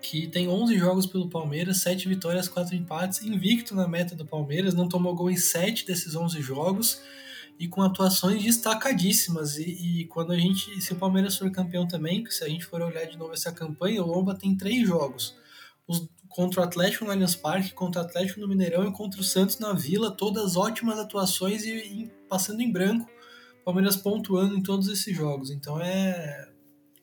que 0.00 0.26
tem 0.28 0.48
11 0.48 0.78
jogos 0.78 1.06
pelo 1.06 1.28
Palmeiras, 1.28 1.78
7 1.78 2.08
vitórias, 2.08 2.48
4 2.48 2.74
empates, 2.74 3.22
invicto 3.22 3.74
na 3.74 3.88
meta 3.88 4.14
do 4.14 4.26
Palmeiras, 4.26 4.74
não 4.74 4.88
tomou 4.88 5.14
gol 5.14 5.30
em 5.30 5.36
7 5.36 5.86
desses 5.86 6.14
11 6.14 6.40
jogos 6.40 7.00
e 7.58 7.66
com 7.66 7.82
atuações 7.82 8.42
destacadíssimas. 8.42 9.56
E, 9.56 10.00
e, 10.00 10.04
quando 10.06 10.32
a 10.32 10.38
gente, 10.38 10.80
se 10.80 10.92
o 10.92 10.96
Palmeiras 10.96 11.36
for 11.36 11.50
campeão 11.50 11.86
também, 11.86 12.24
se 12.30 12.44
a 12.44 12.48
gente 12.48 12.64
for 12.64 12.80
olhar 12.82 13.04
de 13.06 13.16
novo 13.16 13.32
essa 13.32 13.52
campanha, 13.52 14.02
o 14.02 14.06
Lomba 14.06 14.34
tem 14.34 14.56
três 14.56 14.86
jogos. 14.86 15.34
Os, 15.86 16.08
contra 16.28 16.60
o 16.60 16.64
Atlético 16.64 17.04
no 17.04 17.10
Allianz 17.10 17.34
Parque, 17.34 17.72
contra 17.72 18.02
o 18.02 18.04
Atlético 18.04 18.40
no 18.40 18.48
Mineirão 18.48 18.86
e 18.86 18.92
contra 18.92 19.20
o 19.20 19.24
Santos 19.24 19.58
na 19.58 19.72
Vila, 19.72 20.10
todas 20.10 20.56
ótimas 20.56 20.98
atuações 20.98 21.64
e, 21.64 21.70
e 21.70 22.10
passando 22.28 22.60
em 22.60 22.70
branco, 22.70 23.08
Palmeiras 23.64 23.96
pontuando 23.96 24.54
em 24.56 24.62
todos 24.62 24.88
esses 24.88 25.16
jogos. 25.16 25.50
Então 25.50 25.80
é 25.80 26.48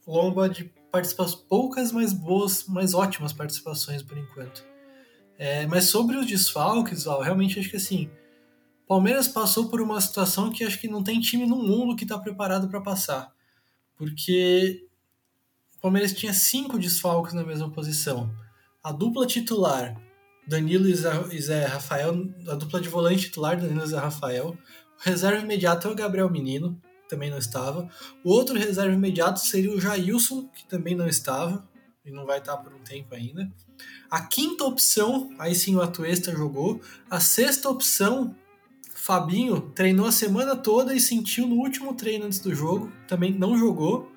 Lomba 0.05 0.49
de 0.49 0.71
participações, 0.93 1.43
poucas, 1.49 1.91
mas 1.91 2.13
boas, 2.13 2.65
mas 2.67 2.93
ótimas 2.93 3.33
participações 3.33 4.03
por 4.03 4.15
enquanto. 4.15 4.63
É, 5.39 5.65
mas 5.65 5.85
sobre 5.85 6.15
os 6.15 6.27
desfalques, 6.27 7.05
Val, 7.05 7.19
realmente 7.19 7.59
acho 7.59 7.67
que 7.67 7.77
assim, 7.77 8.11
Palmeiras 8.87 9.27
passou 9.27 9.69
por 9.69 9.81
uma 9.81 9.99
situação 9.99 10.51
que 10.51 10.63
acho 10.63 10.79
que 10.79 10.87
não 10.87 11.03
tem 11.03 11.19
time 11.19 11.47
no 11.47 11.55
mundo 11.55 11.95
que 11.95 12.03
está 12.03 12.19
preparado 12.19 12.67
para 12.67 12.79
passar. 12.79 13.33
Porque 13.97 14.87
o 15.77 15.79
Palmeiras 15.79 16.13
tinha 16.13 16.31
cinco 16.31 16.77
desfalques 16.77 17.33
na 17.33 17.43
mesma 17.43 17.71
posição. 17.71 18.31
A 18.83 18.91
dupla 18.91 19.25
titular, 19.25 19.99
Danilo 20.47 20.87
e 20.87 21.41
Zé 21.41 21.65
Rafael, 21.65 22.13
a 22.47 22.53
dupla 22.53 22.79
de 22.79 22.87
volante 22.87 23.23
titular, 23.23 23.59
Danilo 23.59 23.83
e 23.83 23.87
Zé 23.87 23.97
Rafael. 23.97 24.49
O 24.49 25.03
reserva 25.03 25.41
imediato 25.41 25.87
é 25.87 25.91
o 25.91 25.95
Gabriel 25.95 26.29
Menino 26.29 26.79
também 27.13 27.29
não 27.29 27.37
estava. 27.37 27.87
O 28.23 28.31
outro 28.31 28.57
reserva 28.57 28.93
imediato 28.93 29.39
seria 29.39 29.71
o 29.71 29.79
Jailson, 29.79 30.47
que 30.47 30.65
também 30.65 30.95
não 30.95 31.07
estava, 31.07 31.67
e 32.03 32.11
não 32.11 32.25
vai 32.25 32.39
estar 32.39 32.57
por 32.57 32.73
um 32.73 32.79
tempo 32.79 33.13
ainda. 33.13 33.51
A 34.09 34.21
quinta 34.21 34.63
opção, 34.63 35.33
aí 35.37 35.55
sim 35.55 35.75
o 35.75 35.81
Atuesta 35.81 36.31
jogou. 36.31 36.81
A 37.09 37.19
sexta 37.19 37.69
opção, 37.69 38.35
Fabinho 38.93 39.71
treinou 39.75 40.05
a 40.05 40.11
semana 40.11 40.55
toda 40.55 40.93
e 40.93 40.99
sentiu 40.99 41.47
no 41.47 41.55
último 41.55 41.93
treino 41.93 42.25
antes 42.25 42.39
do 42.39 42.53
jogo, 42.53 42.91
também 43.07 43.31
não 43.31 43.57
jogou. 43.57 44.11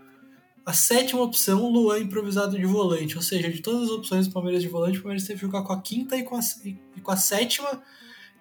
A 0.65 0.73
sétima 0.73 1.23
opção, 1.23 1.71
Luan 1.71 2.01
improvisado 2.01 2.59
de 2.59 2.67
volante, 2.67 3.17
ou 3.17 3.23
seja, 3.23 3.49
de 3.51 3.61
todas 3.61 3.85
as 3.85 3.91
opções 3.91 4.27
do 4.27 4.33
Palmeiras 4.33 4.63
de 4.63 4.69
volante, 4.69 4.99
o 4.99 5.03
Palmeiras 5.03 5.27
teve 5.27 5.39
que 5.39 5.47
jogar 5.47 5.63
com 5.63 5.73
a 5.73 5.81
quinta 5.81 6.17
e 6.17 6.25
com 6.25 6.37
a, 6.37 6.41
e 6.65 7.01
com 7.01 7.11
a 7.13 7.17
sétima, 7.17 7.83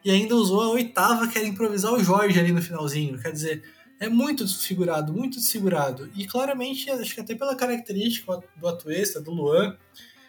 e 0.04 0.10
ainda 0.10 0.36
usou 0.36 0.62
a 0.62 0.70
oitava, 0.70 1.28
que 1.28 1.38
era 1.38 1.48
improvisar 1.48 1.94
o 1.94 2.04
Jorge 2.04 2.40
ali 2.40 2.52
no 2.52 2.62
finalzinho. 2.62 3.20
Quer 3.20 3.32
dizer, 3.32 3.64
é 4.00 4.10
muito 4.10 4.44
desfigurado, 4.44 5.14
muito 5.14 5.38
desfigurado. 5.38 6.10
E 6.16 6.26
claramente, 6.26 6.90
acho 6.90 7.14
que 7.14 7.22
até 7.22 7.36
pela 7.36 7.56
característica 7.56 8.42
do 8.58 8.68
Atuesta, 8.68 9.22
do 9.22 9.32
Luan, 9.32 9.78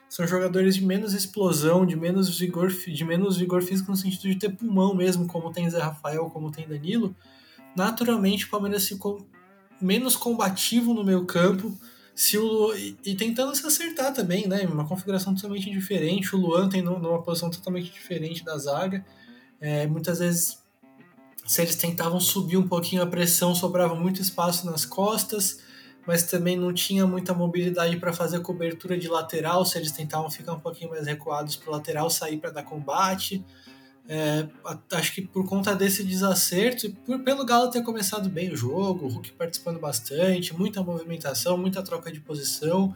são 0.09 0.27
jogadores 0.27 0.77
de 0.77 0.85
menos 0.85 1.13
explosão, 1.15 1.85
de 1.85 1.97
menos 1.97 2.39
vigor, 2.39 2.71
de 2.71 3.05
menos 3.05 3.37
vigor 3.37 3.63
físico 3.63 3.91
no 3.91 3.97
sentido 3.97 4.23
de 4.23 4.37
ter 4.37 4.51
pulmão 4.51 4.95
mesmo, 4.95 5.27
como 5.27 5.53
tem 5.53 5.69
Zé 5.69 5.81
Rafael, 5.81 6.31
como 6.31 6.51
tem 6.51 6.67
Danilo. 6.67 7.15
Naturalmente, 7.75 8.47
o 8.47 8.49
Palmeiras 8.49 8.87
ficou 8.87 9.27
menos 9.81 10.17
combativo 10.17 10.95
no 10.95 11.05
meio 11.05 11.25
campo. 11.27 11.77
Se 12.15 12.39
o, 12.39 12.75
e, 12.75 12.97
e, 13.05 13.15
tentando 13.15 13.55
se 13.55 13.67
acertar 13.67 14.15
também, 14.15 14.47
né? 14.49 14.67
Uma 14.67 14.87
configuração 14.87 15.35
totalmente 15.35 15.71
diferente. 15.71 16.35
O 16.35 16.39
Luan 16.39 16.69
tem 16.69 16.81
numa 16.81 17.23
posição 17.23 17.51
totalmente 17.51 17.93
diferente 17.93 18.43
da 18.43 18.57
zaga. 18.57 19.05
É, 19.61 19.87
muitas 19.87 20.21
vezes 20.21 20.65
se 21.47 21.63
eles 21.63 21.77
tentavam 21.77 22.19
subir 22.19 22.57
um 22.57 22.67
pouquinho 22.67 23.03
a 23.03 23.07
pressão, 23.07 23.55
sobrava 23.55 23.95
muito 23.95 24.21
espaço 24.21 24.67
nas 24.67 24.85
costas, 24.85 25.61
mas 26.07 26.25
também 26.25 26.57
não 26.57 26.73
tinha 26.73 27.07
muita 27.07 27.33
mobilidade 27.33 27.97
para 27.97 28.13
fazer 28.13 28.41
cobertura 28.41 28.99
de 28.99 29.09
lateral. 29.09 29.65
Se 29.65 29.79
eles 29.79 29.93
tentavam 29.93 30.31
ficar 30.31 30.55
um 30.55 30.61
pouquinho 30.61 30.91
mais 30.91 31.07
recuados 31.07 31.57
para 31.57 31.69
o 31.69 31.73
lateral, 31.73 32.11
sair 32.11 32.39
para 32.39 32.51
dar 32.51 32.63
combate. 32.65 33.45
É, 34.09 34.47
acho 34.93 35.13
que 35.13 35.23
por 35.23 35.45
conta 35.49 35.75
desse 35.75 36.05
desacerto, 36.05 36.93
por, 37.05 37.19
pelo 37.21 37.45
Galo 37.45 37.71
ter 37.71 37.83
começado 37.83 38.29
bem 38.29 38.53
o 38.53 38.57
jogo, 38.57 39.07
o 39.07 39.09
Hulk 39.09 39.33
participando 39.33 39.81
bastante, 39.81 40.55
muita 40.55 40.81
movimentação, 40.81 41.59
muita 41.59 41.83
troca 41.83 42.13
de 42.13 42.21
posição, 42.21 42.95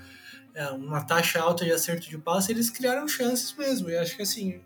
é, 0.55 0.69
uma 0.71 1.03
taxa 1.03 1.41
alta 1.41 1.65
de 1.65 1.73
acerto 1.73 2.09
de 2.09 2.17
passe, 2.17 2.53
eles 2.53 2.71
criaram 2.71 3.09
chances 3.09 3.53
mesmo. 3.57 3.91
E 3.91 3.97
acho 3.97 4.15
que 4.15 4.23
assim, 4.23 4.61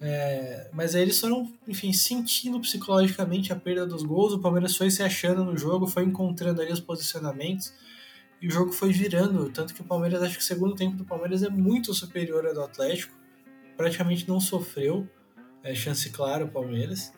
é, 0.00 0.68
mas 0.72 0.94
aí 0.94 1.02
eles 1.02 1.18
foram, 1.18 1.52
enfim, 1.66 1.92
sentindo 1.92 2.60
psicologicamente 2.60 3.52
a 3.52 3.56
perda 3.56 3.86
dos 3.86 4.02
gols. 4.02 4.32
O 4.34 4.38
Palmeiras 4.38 4.76
foi 4.76 4.90
se 4.90 5.02
achando 5.02 5.44
no 5.44 5.56
jogo, 5.56 5.86
foi 5.86 6.04
encontrando 6.04 6.60
ali 6.60 6.72
os 6.72 6.80
posicionamentos 6.80 7.72
e 8.40 8.48
o 8.48 8.50
jogo 8.50 8.72
foi 8.72 8.92
virando. 8.92 9.50
Tanto 9.50 9.74
que 9.74 9.80
o 9.80 9.84
Palmeiras, 9.84 10.22
acho 10.22 10.36
que 10.36 10.42
o 10.42 10.46
segundo 10.46 10.74
tempo 10.74 10.96
do 10.96 11.04
Palmeiras 11.04 11.42
é 11.42 11.48
muito 11.48 11.94
superior 11.94 12.46
ao 12.46 12.54
do 12.54 12.62
Atlético. 12.62 13.14
praticamente 13.76 14.28
não 14.28 14.40
sofreu 14.40 15.08
é, 15.62 15.74
chance 15.74 16.08
clara 16.10 16.44
o 16.44 16.48
Palmeiras. 16.48 17.12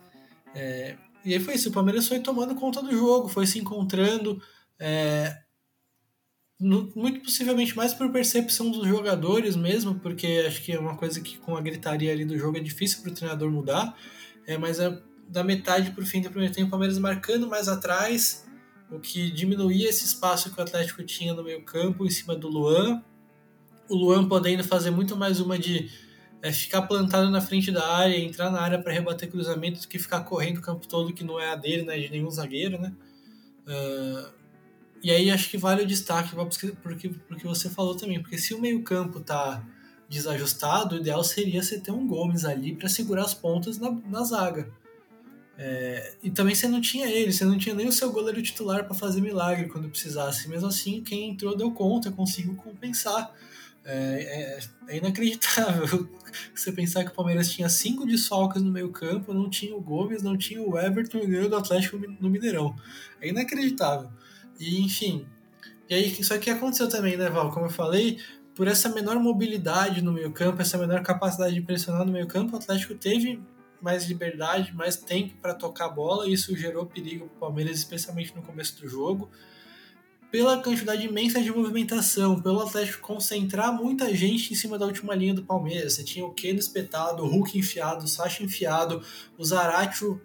É, 0.55 0.97
e 1.25 1.35
aí 1.35 1.41
foi 1.41 1.55
isso, 1.55 1.69
o 1.69 1.73
Palmeiras 1.73 2.09
foi 2.09 2.21
tomando 2.21 2.55
conta 2.55 2.83
do 2.83 2.91
jogo, 2.91 3.29
foi 3.29 3.47
se 3.47 3.59
encontrando, 3.59 4.41
é, 4.79 5.37
muito 6.61 7.21
possivelmente 7.21 7.77
mais 7.77 7.95
por 7.95 8.11
percepção 8.11 8.71
dos 8.71 8.87
jogadores 8.87 9.55
mesmo, 9.55 9.95
porque 9.97 10.45
acho 10.47 10.63
que 10.63 10.73
é 10.73 10.79
uma 10.79 10.97
coisa 10.97 11.21
que 11.21 11.39
com 11.39 11.57
a 11.57 11.61
gritaria 11.61 12.13
ali 12.13 12.25
do 12.25 12.37
jogo 12.37 12.57
é 12.57 12.61
difícil 12.61 13.01
para 13.03 13.13
o 13.13 13.15
treinador 13.15 13.51
mudar, 13.51 13.97
é, 14.47 14.59
mas 14.59 14.81
é, 14.81 15.01
da 15.29 15.45
metade 15.45 15.93
para 15.93 16.03
o 16.03 16.07
fim 16.07 16.21
do 16.21 16.31
primeiro 16.31 16.53
tempo 16.53 16.67
o 16.67 16.71
Palmeiras 16.71 16.99
marcando 16.99 17.47
mais 17.47 17.69
atrás, 17.69 18.45
o 18.91 18.99
que 18.99 19.31
diminuía 19.31 19.89
esse 19.89 20.05
espaço 20.05 20.53
que 20.53 20.59
o 20.59 20.63
Atlético 20.63 21.03
tinha 21.05 21.33
no 21.33 21.45
meio 21.45 21.63
campo 21.63 22.05
em 22.05 22.11
cima 22.11 22.35
do 22.35 22.49
Luan, 22.49 23.03
o 23.89 23.95
Luan 23.95 24.27
podendo 24.27 24.65
fazer 24.65 24.91
muito 24.91 25.17
mais 25.17 25.41
uma 25.41 25.59
de 25.59 25.89
é 26.41 26.53
ficar 26.53 26.83
plantado 26.83 27.31
na 27.31 27.41
frente 27.41 27.73
da 27.73 27.87
área, 27.97 28.17
entrar 28.17 28.51
na 28.51 28.61
área 28.61 28.81
para 28.81 28.93
rebater 28.93 29.29
cruzamentos, 29.29 29.87
que 29.87 29.99
ficar 29.99 30.21
correndo 30.21 30.59
o 30.59 30.63
campo 30.63 30.87
todo, 30.87 31.13
que 31.13 31.25
não 31.25 31.39
é 31.39 31.51
a 31.51 31.57
dele, 31.57 31.83
né, 31.83 31.99
de 31.99 32.11
nenhum 32.11 32.31
zagueiro, 32.31 32.81
né? 32.81 32.95
Uh, 33.67 34.38
e 35.03 35.11
aí 35.11 35.31
acho 35.31 35.49
que 35.51 35.57
vale 35.57 35.83
o 35.83 35.87
destaque 35.87 36.35
porque, 36.83 37.09
porque 37.29 37.47
você 37.47 37.71
falou 37.71 37.95
também, 37.95 38.21
porque 38.21 38.39
se 38.39 38.55
o 38.55 38.61
meio-campo 38.61 39.21
tá 39.21 39.65
desajustado, 40.09 40.97
o 40.97 40.99
ideal 40.99 41.23
seria 41.23 41.63
você 41.63 41.79
ter 41.79 41.91
um 41.91 42.07
Gomes 42.07 42.45
ali 42.45 42.75
para 42.75 42.89
segurar 42.89 43.25
as 43.25 43.35
pontas 43.35 43.79
na, 43.79 43.91
na 43.91 44.25
zaga. 44.25 44.71
É, 45.61 46.15
e 46.23 46.31
também 46.31 46.55
você 46.55 46.69
não 46.69 46.81
tinha 46.81 47.09
ele, 47.09 47.33
você 47.33 47.45
não 47.45 47.59
tinha 47.59 47.75
nem 47.75 47.89
o 47.89 47.93
seu 47.93 48.13
goleiro 48.13 48.41
titular 48.41 48.85
para 48.85 48.95
fazer 48.95 49.21
milagre 49.21 49.69
quando 49.69 49.89
precisasse. 49.89 50.49
Mesmo 50.49 50.69
assim, 50.69 51.03
quem 51.03 51.31
entrou 51.31 51.57
deu 51.57 51.73
conta, 51.73 52.11
conseguiu 52.11 52.55
compensar. 52.55 53.33
É, 53.85 54.61
é, 54.91 54.95
é, 54.95 54.97
inacreditável 54.99 56.07
você 56.55 56.71
pensar 56.71 57.05
que 57.05 57.11
o 57.11 57.15
Palmeiras 57.15 57.51
tinha 57.51 57.71
cinco 57.71 58.05
desfalques 58.05 58.61
no 58.63 58.71
meio 58.71 58.91
campo, 58.91 59.33
não 59.33 59.49
tinha 59.49 59.75
o 59.75 59.81
Gomes, 59.81 60.23
não 60.23 60.37
tinha 60.37 60.63
o 60.63 60.79
Everton 60.79 61.19
e 61.19 61.27
ganhou 61.27 61.49
do 61.49 61.57
Atlético 61.57 61.97
no 61.97 62.29
Mineirão. 62.29 62.77
É 63.21 63.29
inacreditável. 63.29 64.11
E 64.59 64.81
enfim. 64.81 65.27
E 65.89 65.95
aí, 65.95 66.11
isso 66.21 66.35
aqui 66.35 66.51
aconteceu 66.51 66.89
também, 66.89 67.17
né, 67.17 67.31
Val? 67.31 67.51
Como 67.51 67.67
eu 67.67 67.71
falei, 67.71 68.19
por 68.55 68.69
essa 68.69 68.89
menor 68.89 69.19
mobilidade 69.19 70.03
no 70.03 70.13
meio 70.13 70.33
campo, 70.33 70.61
essa 70.61 70.77
menor 70.77 71.03
capacidade 71.03 71.55
de 71.55 71.63
pressionar 71.63 72.05
no 72.05 72.13
meio 72.13 72.27
campo, 72.27 72.55
o 72.55 72.59
Atlético 72.59 72.95
teve 72.95 73.41
mais 73.81 74.07
liberdade, 74.07 74.75
mais 74.75 74.97
tempo 74.97 75.35
para 75.41 75.55
tocar 75.55 75.87
a 75.87 75.89
bola, 75.89 76.27
e 76.27 76.33
isso 76.33 76.57
gerou 76.57 76.85
perigo 76.85 77.27
para 77.27 77.37
o 77.37 77.41
Palmeiras, 77.41 77.79
especialmente 77.79 78.35
no 78.35 78.43
começo 78.43 78.81
do 78.81 78.89
jogo 78.89 79.31
pela 80.31 80.63
quantidade 80.63 81.07
imensa 81.07 81.41
de 81.41 81.51
movimentação, 81.51 82.41
pelo 82.41 82.61
Atlético 82.61 83.01
concentrar 83.01 83.73
muita 83.73 84.15
gente 84.15 84.53
em 84.53 84.57
cima 84.57 84.79
da 84.79 84.85
última 84.85 85.15
linha 85.15 85.33
do 85.33 85.43
Palmeiras. 85.43 85.95
Você 85.95 86.05
tinha 86.05 86.25
o 86.25 86.33
Keno 86.33 86.59
espetado, 86.59 87.23
o 87.23 87.27
Hulk 87.27 87.59
enfiado, 87.59 88.05
o 88.05 88.09
Sacha 88.09 88.43
enfiado, 88.43 89.03
o 89.39 89.45
Zaratio 89.45 90.21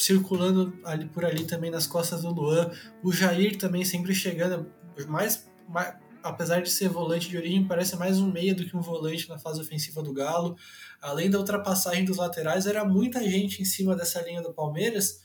circulando 0.00 0.72
ali 0.82 1.06
por 1.06 1.24
ali 1.24 1.44
também 1.44 1.70
nas 1.70 1.86
costas 1.86 2.22
do 2.22 2.32
Luan, 2.32 2.70
o 3.02 3.12
Jair 3.12 3.58
também 3.58 3.84
sempre 3.84 4.14
chegando, 4.14 4.72
mais, 5.06 5.46
mais 5.68 5.94
apesar 6.22 6.62
de 6.62 6.70
ser 6.70 6.88
volante 6.88 7.28
de 7.28 7.36
origem, 7.36 7.66
parece 7.66 7.96
mais 7.96 8.18
um 8.18 8.32
meia 8.32 8.54
do 8.54 8.64
que 8.64 8.74
um 8.74 8.80
volante 8.80 9.28
na 9.28 9.38
fase 9.38 9.60
ofensiva 9.60 10.02
do 10.02 10.12
Galo. 10.12 10.56
Além 11.02 11.28
da 11.28 11.38
ultrapassagem 11.38 12.04
dos 12.06 12.16
laterais, 12.16 12.66
era 12.66 12.82
muita 12.82 13.22
gente 13.22 13.60
em 13.60 13.64
cima 13.64 13.94
dessa 13.94 14.22
linha 14.22 14.40
do 14.40 14.54
Palmeiras 14.54 15.20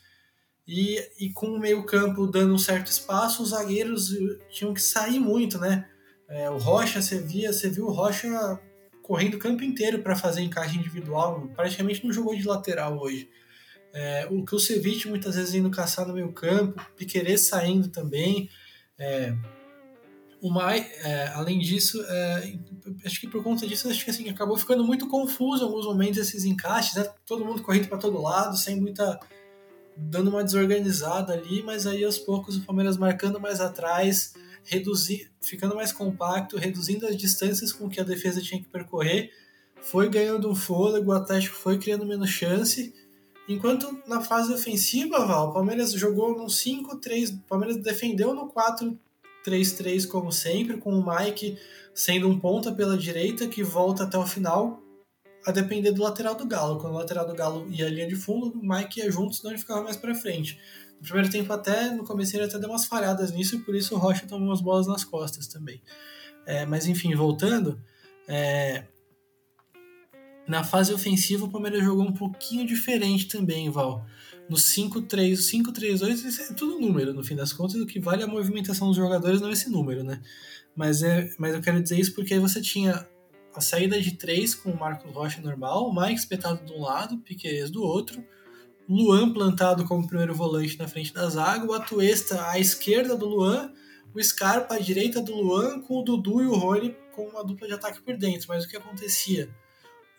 e, 0.68 1.02
e 1.20 1.32
com 1.32 1.48
o 1.48 1.60
meio-campo 1.60 2.28
dando 2.28 2.54
um 2.54 2.60
certo 2.60 2.88
espaço, 2.88 3.44
os 3.44 3.50
zagueiros 3.50 4.10
tinham 4.50 4.74
que 4.74 4.82
sair 4.82 5.20
muito, 5.20 5.58
né? 5.58 5.88
É, 6.28 6.50
o 6.50 6.58
Rocha, 6.58 7.02
você 7.02 7.22
via, 7.22 7.54
você 7.54 7.70
viu 7.70 7.86
o 7.86 7.92
Rocha 7.92 8.60
correndo 9.02 9.36
o 9.36 9.40
campo 9.40 9.64
inteiro 9.64 10.02
para 10.02 10.16
fazer 10.16 10.42
encaixe 10.42 10.78
individual, 10.78 11.48
praticamente 11.56 12.04
não 12.04 12.12
jogou 12.12 12.36
de 12.36 12.46
lateral 12.46 12.98
hoje. 13.00 13.30
É, 13.98 14.28
o 14.30 14.46
Kusevich 14.46 15.08
muitas 15.08 15.36
vezes 15.36 15.56
indo 15.56 15.72
caçar 15.72 16.06
no 16.06 16.14
meio 16.14 16.30
campo, 16.34 16.86
Piquerez 16.98 17.48
saindo 17.48 17.88
também. 17.88 18.50
É, 19.00 19.34
o 20.42 20.52
Mai, 20.52 20.86
é, 21.02 21.28
além 21.30 21.60
disso, 21.60 22.04
é, 22.06 22.58
acho 23.06 23.22
que 23.22 23.28
por 23.28 23.42
conta 23.42 23.66
disso, 23.66 23.90
acho 23.90 24.04
que 24.04 24.12
assim, 24.12 24.30
acabou 24.30 24.58
ficando 24.58 24.84
muito 24.84 25.08
confuso 25.08 25.64
em 25.64 25.68
alguns 25.68 25.86
momentos 25.86 26.20
esses 26.20 26.44
encaixes, 26.44 26.96
né? 26.96 27.10
todo 27.26 27.46
mundo 27.46 27.64
correndo 27.64 27.88
para 27.88 27.98
todo 27.98 28.22
lado, 28.22 28.58
sem 28.58 28.80
muita 28.80 29.18
dando 29.96 30.30
uma 30.30 30.44
desorganizada 30.44 31.32
ali, 31.32 31.64
mas 31.64 31.88
aí 31.88 32.04
aos 32.04 32.18
poucos 32.18 32.58
o 32.58 32.66
Palmeiras 32.66 32.98
marcando 32.98 33.40
mais 33.40 33.62
atrás, 33.62 34.34
reduzir, 34.66 35.32
ficando 35.42 35.74
mais 35.74 35.94
compacto, 35.94 36.58
reduzindo 36.58 37.08
as 37.08 37.16
distâncias 37.16 37.72
com 37.72 37.88
que 37.88 38.02
a 38.02 38.04
defesa 38.04 38.42
tinha 38.42 38.62
que 38.62 38.68
percorrer, 38.68 39.32
foi 39.82 40.10
ganhando 40.10 40.50
um 40.50 40.56
fôlego, 40.56 41.12
o 41.12 41.14
Atlético 41.14 41.56
foi 41.56 41.78
criando 41.78 42.06
menos 42.06 42.30
chance. 42.30 42.94
Enquanto 43.48 44.02
na 44.08 44.22
fase 44.22 44.52
ofensiva, 44.52 45.26
Val, 45.26 45.50
o 45.50 45.54
Palmeiras 45.54 45.92
jogou 45.92 46.36
no 46.36 46.46
5-3, 46.46 47.36
o 47.36 47.42
Palmeiras 47.48 47.78
defendeu 47.78 48.34
no 48.34 48.52
4-3-3 48.52 50.08
como 50.08 50.32
sempre, 50.32 50.78
com 50.78 50.92
o 50.92 51.06
Mike 51.06 51.58
sendo 51.94 52.28
um 52.28 52.40
ponta 52.40 52.72
pela 52.72 52.98
direita 52.98 53.48
que 53.48 53.64
volta 53.64 54.04
até 54.04 54.18
o 54.18 54.26
final, 54.26 54.82
a 55.46 55.52
depender 55.52 55.92
do 55.92 56.02
lateral 56.02 56.34
do 56.34 56.46
Galo. 56.46 56.80
Quando 56.80 56.94
o 56.94 56.98
lateral 56.98 57.28
do 57.28 57.36
Galo 57.36 57.68
ia 57.70 57.86
à 57.86 57.90
linha 57.90 58.08
de 58.08 58.16
fundo, 58.16 58.60
o 58.60 58.68
Mike 58.68 59.00
ia 59.00 59.12
junto, 59.12 59.36
senão 59.36 59.52
ele 59.52 59.60
ficava 59.60 59.84
mais 59.84 59.96
para 59.96 60.16
frente. 60.16 60.60
No 61.00 61.04
primeiro 61.04 61.30
tempo, 61.30 61.54
até 61.54 61.92
no 61.92 62.04
começo, 62.04 62.36
ele 62.36 62.46
até 62.46 62.58
deu 62.58 62.70
umas 62.70 62.86
falhadas 62.86 63.32
nisso, 63.32 63.56
e 63.56 63.60
por 63.60 63.76
isso 63.76 63.94
o 63.94 63.98
Rocha 64.00 64.26
tomou 64.28 64.48
umas 64.48 64.62
bolas 64.62 64.88
nas 64.88 65.04
costas 65.04 65.46
também. 65.48 65.82
É, 66.48 66.66
mas 66.66 66.88
enfim, 66.88 67.14
voltando, 67.14 67.80
é, 68.28 68.86
na 70.48 70.64
fase 70.64 70.94
ofensiva, 70.94 71.46
o 71.46 71.50
Palmeiras 71.50 71.84
jogou 71.84 72.06
um 72.06 72.14
pouquinho 72.14 72.66
diferente 72.66 73.28
também, 73.28 73.70
Val. 73.70 74.06
No 74.48 74.58
5-3, 74.58 75.34
5-3-2, 75.34 76.26
isso 76.26 76.42
é 76.42 76.54
tudo 76.54 76.80
número, 76.80 77.14
no 77.14 77.24
fim 77.24 77.36
das 77.36 77.52
contas, 77.52 77.82
o 77.82 77.86
que 77.86 78.00
vale 78.00 78.24
a 78.24 78.28
movimentação 78.28 78.88
dos 78.88 78.98
jogadores 78.98 79.42
não 79.42 79.50
é 79.50 79.54
esse 79.54 79.70
número, 79.70 80.04
né? 80.04 80.22
Mas, 80.76 81.02
é, 81.02 81.32
mas 81.40 81.56
eu 81.56 81.62
quero 81.62 81.82
dizer 81.82 82.00
isso 82.00 82.14
porque 82.14 82.34
aí 82.34 82.40
você 82.40 82.62
tinha 82.62 83.08
a 83.56 83.62
saída 83.62 84.00
de 84.00 84.12
três 84.12 84.54
com 84.54 84.70
o 84.70 84.78
Marcos 84.78 85.12
Rocha 85.12 85.42
normal, 85.42 85.90
o 85.90 85.96
Mike 85.96 86.20
espetado 86.20 86.64
de 86.64 86.74
um 86.74 86.82
lado, 86.82 87.18
Piqueires 87.20 87.72
do 87.72 87.82
outro, 87.82 88.24
Luan 88.88 89.34
plantado 89.34 89.84
como 89.86 90.06
primeiro 90.06 90.36
volante 90.36 90.78
na 90.78 90.88
frente 90.88 91.12
da 91.12 91.28
zaga, 91.28 91.66
o 91.66 91.74
Atuesta 91.74 92.50
à 92.50 92.60
esquerda 92.60 93.16
do 93.16 93.26
Luan, 93.26 93.72
o 94.14 94.24
Scarpa 94.24 94.76
à 94.76 94.80
direita 94.80 95.22
do 95.22 95.36
Luan, 95.36 95.82
com 95.82 96.00
o 96.00 96.04
Dudu 96.04 96.42
e 96.44 96.46
o 96.46 96.54
Rony 96.54 96.96
com 97.16 97.24
uma 97.28 97.44
dupla 97.44 97.68
de 97.68 97.74
ataque 97.74 98.02
por 98.02 98.16
dentro. 98.16 98.48
Mas 98.50 98.64
o 98.64 98.68
que 98.68 98.78
acontecia? 98.78 99.50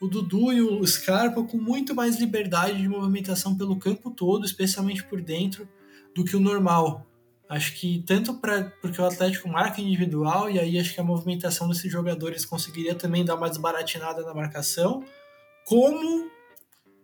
O 0.00 0.06
Dudu 0.06 0.52
e 0.52 0.60
o 0.60 0.86
Scarpa 0.86 1.42
com 1.42 1.56
muito 1.56 1.94
mais 1.94 2.18
liberdade 2.18 2.80
de 2.80 2.88
movimentação 2.88 3.56
pelo 3.56 3.78
campo 3.78 4.10
todo, 4.10 4.44
especialmente 4.44 5.02
por 5.04 5.20
dentro, 5.20 5.68
do 6.14 6.24
que 6.24 6.36
o 6.36 6.40
normal. 6.40 7.06
Acho 7.48 7.74
que 7.74 8.02
tanto 8.06 8.34
para 8.34 8.64
porque 8.82 9.00
o 9.00 9.04
Atlético 9.04 9.48
marca 9.48 9.80
individual 9.80 10.50
e 10.50 10.58
aí 10.58 10.78
acho 10.78 10.92
que 10.92 11.00
a 11.00 11.04
movimentação 11.04 11.68
desses 11.68 11.90
jogadores 11.90 12.44
conseguiria 12.44 12.94
também 12.94 13.24
dar 13.24 13.36
uma 13.36 13.48
desbaratinada 13.48 14.22
na 14.22 14.34
marcação, 14.34 15.04
como 15.64 16.28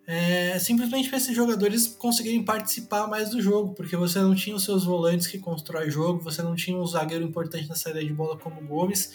é, 0.05 0.59
simplesmente 0.59 1.09
para 1.09 1.19
esses 1.19 1.35
jogadores 1.35 1.87
conseguirem 1.87 2.45
participar 2.45 3.07
mais 3.07 3.31
do 3.31 3.41
jogo, 3.41 3.73
porque 3.73 3.97
você 3.97 4.19
não 4.19 4.35
tinha 4.35 4.57
os 4.57 4.65
seus 4.65 4.85
volantes 4.85 5.29
que 5.29 5.39
constroem 5.39 5.89
jogo, 5.89 6.21
você 6.21 6.43
não 6.43 6.57
tinha 6.57 6.77
um 6.77 6.87
zagueiro 6.87 7.25
importante 7.25 7.69
na 7.69 7.77
saída 7.77 8.05
de 8.05 8.13
bola 8.13 8.37
como 8.37 8.61
o 8.61 8.67
Gomes. 8.67 9.13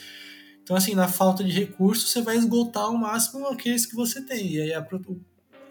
Então, 0.68 0.76
assim, 0.76 0.94
na 0.94 1.08
falta 1.08 1.46
de 1.46 1.52
recursos, 1.54 2.12
você 2.12 2.22
vai 2.22 2.36
esgotar 2.36 2.84
ao 2.84 2.94
máximo 2.94 3.48
aqueles 3.48 3.86
que 3.86 3.96
você 3.96 4.22
tem. 4.22 4.56
E 4.56 4.62
aí 4.62 4.74
a, 4.74 4.86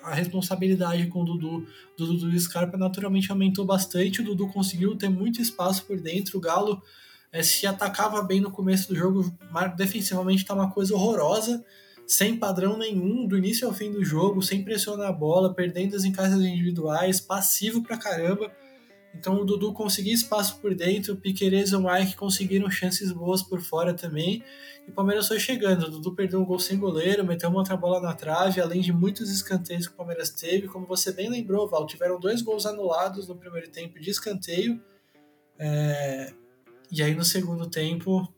a 0.03 0.15
responsabilidade 0.15 1.07
com 1.09 1.21
o 1.21 1.25
Dudu, 1.27 1.67
do 1.99 2.07
Dudu 2.15 2.41
Scarpa 2.41 2.79
naturalmente 2.79 3.31
aumentou 3.31 3.67
bastante. 3.67 4.23
O 4.23 4.25
Dudu 4.25 4.49
conseguiu 4.49 4.97
ter 4.97 5.11
muito 5.11 5.39
espaço 5.39 5.85
por 5.85 6.01
dentro. 6.01 6.39
O 6.39 6.41
Galo 6.41 6.81
é, 7.31 7.43
se 7.43 7.67
atacava 7.67 8.23
bem 8.23 8.41
no 8.41 8.51
começo 8.51 8.89
do 8.89 8.97
jogo, 8.97 9.37
defensivamente 9.77 10.45
está 10.45 10.55
uma 10.55 10.71
coisa 10.71 10.95
horrorosa, 10.95 11.63
sem 12.07 12.35
padrão 12.35 12.79
nenhum, 12.79 13.27
do 13.27 13.37
início 13.37 13.69
ao 13.69 13.75
fim 13.75 13.93
do 13.93 14.03
jogo, 14.03 14.41
sem 14.41 14.65
pressionar 14.65 15.09
a 15.09 15.13
bola, 15.13 15.53
perdendo 15.53 15.95
as 15.95 16.05
encaixes 16.05 16.39
individuais, 16.39 17.21
passivo 17.21 17.83
pra 17.83 17.99
caramba. 17.99 18.51
Então 19.19 19.41
o 19.41 19.45
Dudu 19.45 19.73
conseguiu 19.73 20.13
espaço 20.13 20.61
por 20.61 20.75
dentro, 20.75 21.15
o 21.15 21.17
Piqueires 21.17 21.71
e 21.71 21.77
o 21.77 21.81
Mike 21.81 22.17
conseguiram 22.17 22.71
chances 22.71 23.11
boas 23.11 23.43
por 23.43 23.61
fora 23.61 23.95
também. 23.95 24.45
E 24.87 24.91
o 24.91 24.93
Palmeiras 24.93 25.27
foi 25.27 25.41
chegando. 25.41 25.87
O 25.87 25.91
Dudu 25.91 26.15
perdeu 26.15 26.41
um 26.41 26.45
gol 26.45 26.59
sem 26.59 26.79
goleiro, 26.79 27.25
meteu 27.25 27.49
uma 27.49 27.59
outra 27.59 27.77
bola 27.77 28.01
na 28.01 28.15
trave, 28.15 28.61
além 28.61 28.81
de 28.81 28.93
muitos 28.93 29.31
escanteios 29.31 29.87
que 29.87 29.95
o 29.95 29.97
Palmeiras 29.97 30.31
teve. 30.31 30.69
Como 30.69 30.87
você 30.87 31.13
bem 31.13 31.31
lembrou, 31.31 31.67
Val, 31.67 31.87
tiveram 31.87 32.21
dois 32.21 32.43
gols 32.43 32.67
anulados 32.67 33.27
no 33.27 33.37
primeiro 33.37 33.71
tempo 33.71 33.99
de 33.99 34.11
escanteio. 34.11 34.81
É... 35.59 36.33
E 36.91 37.03
aí 37.03 37.15
no 37.15 37.25
segundo 37.25 37.69
tempo. 37.69 38.29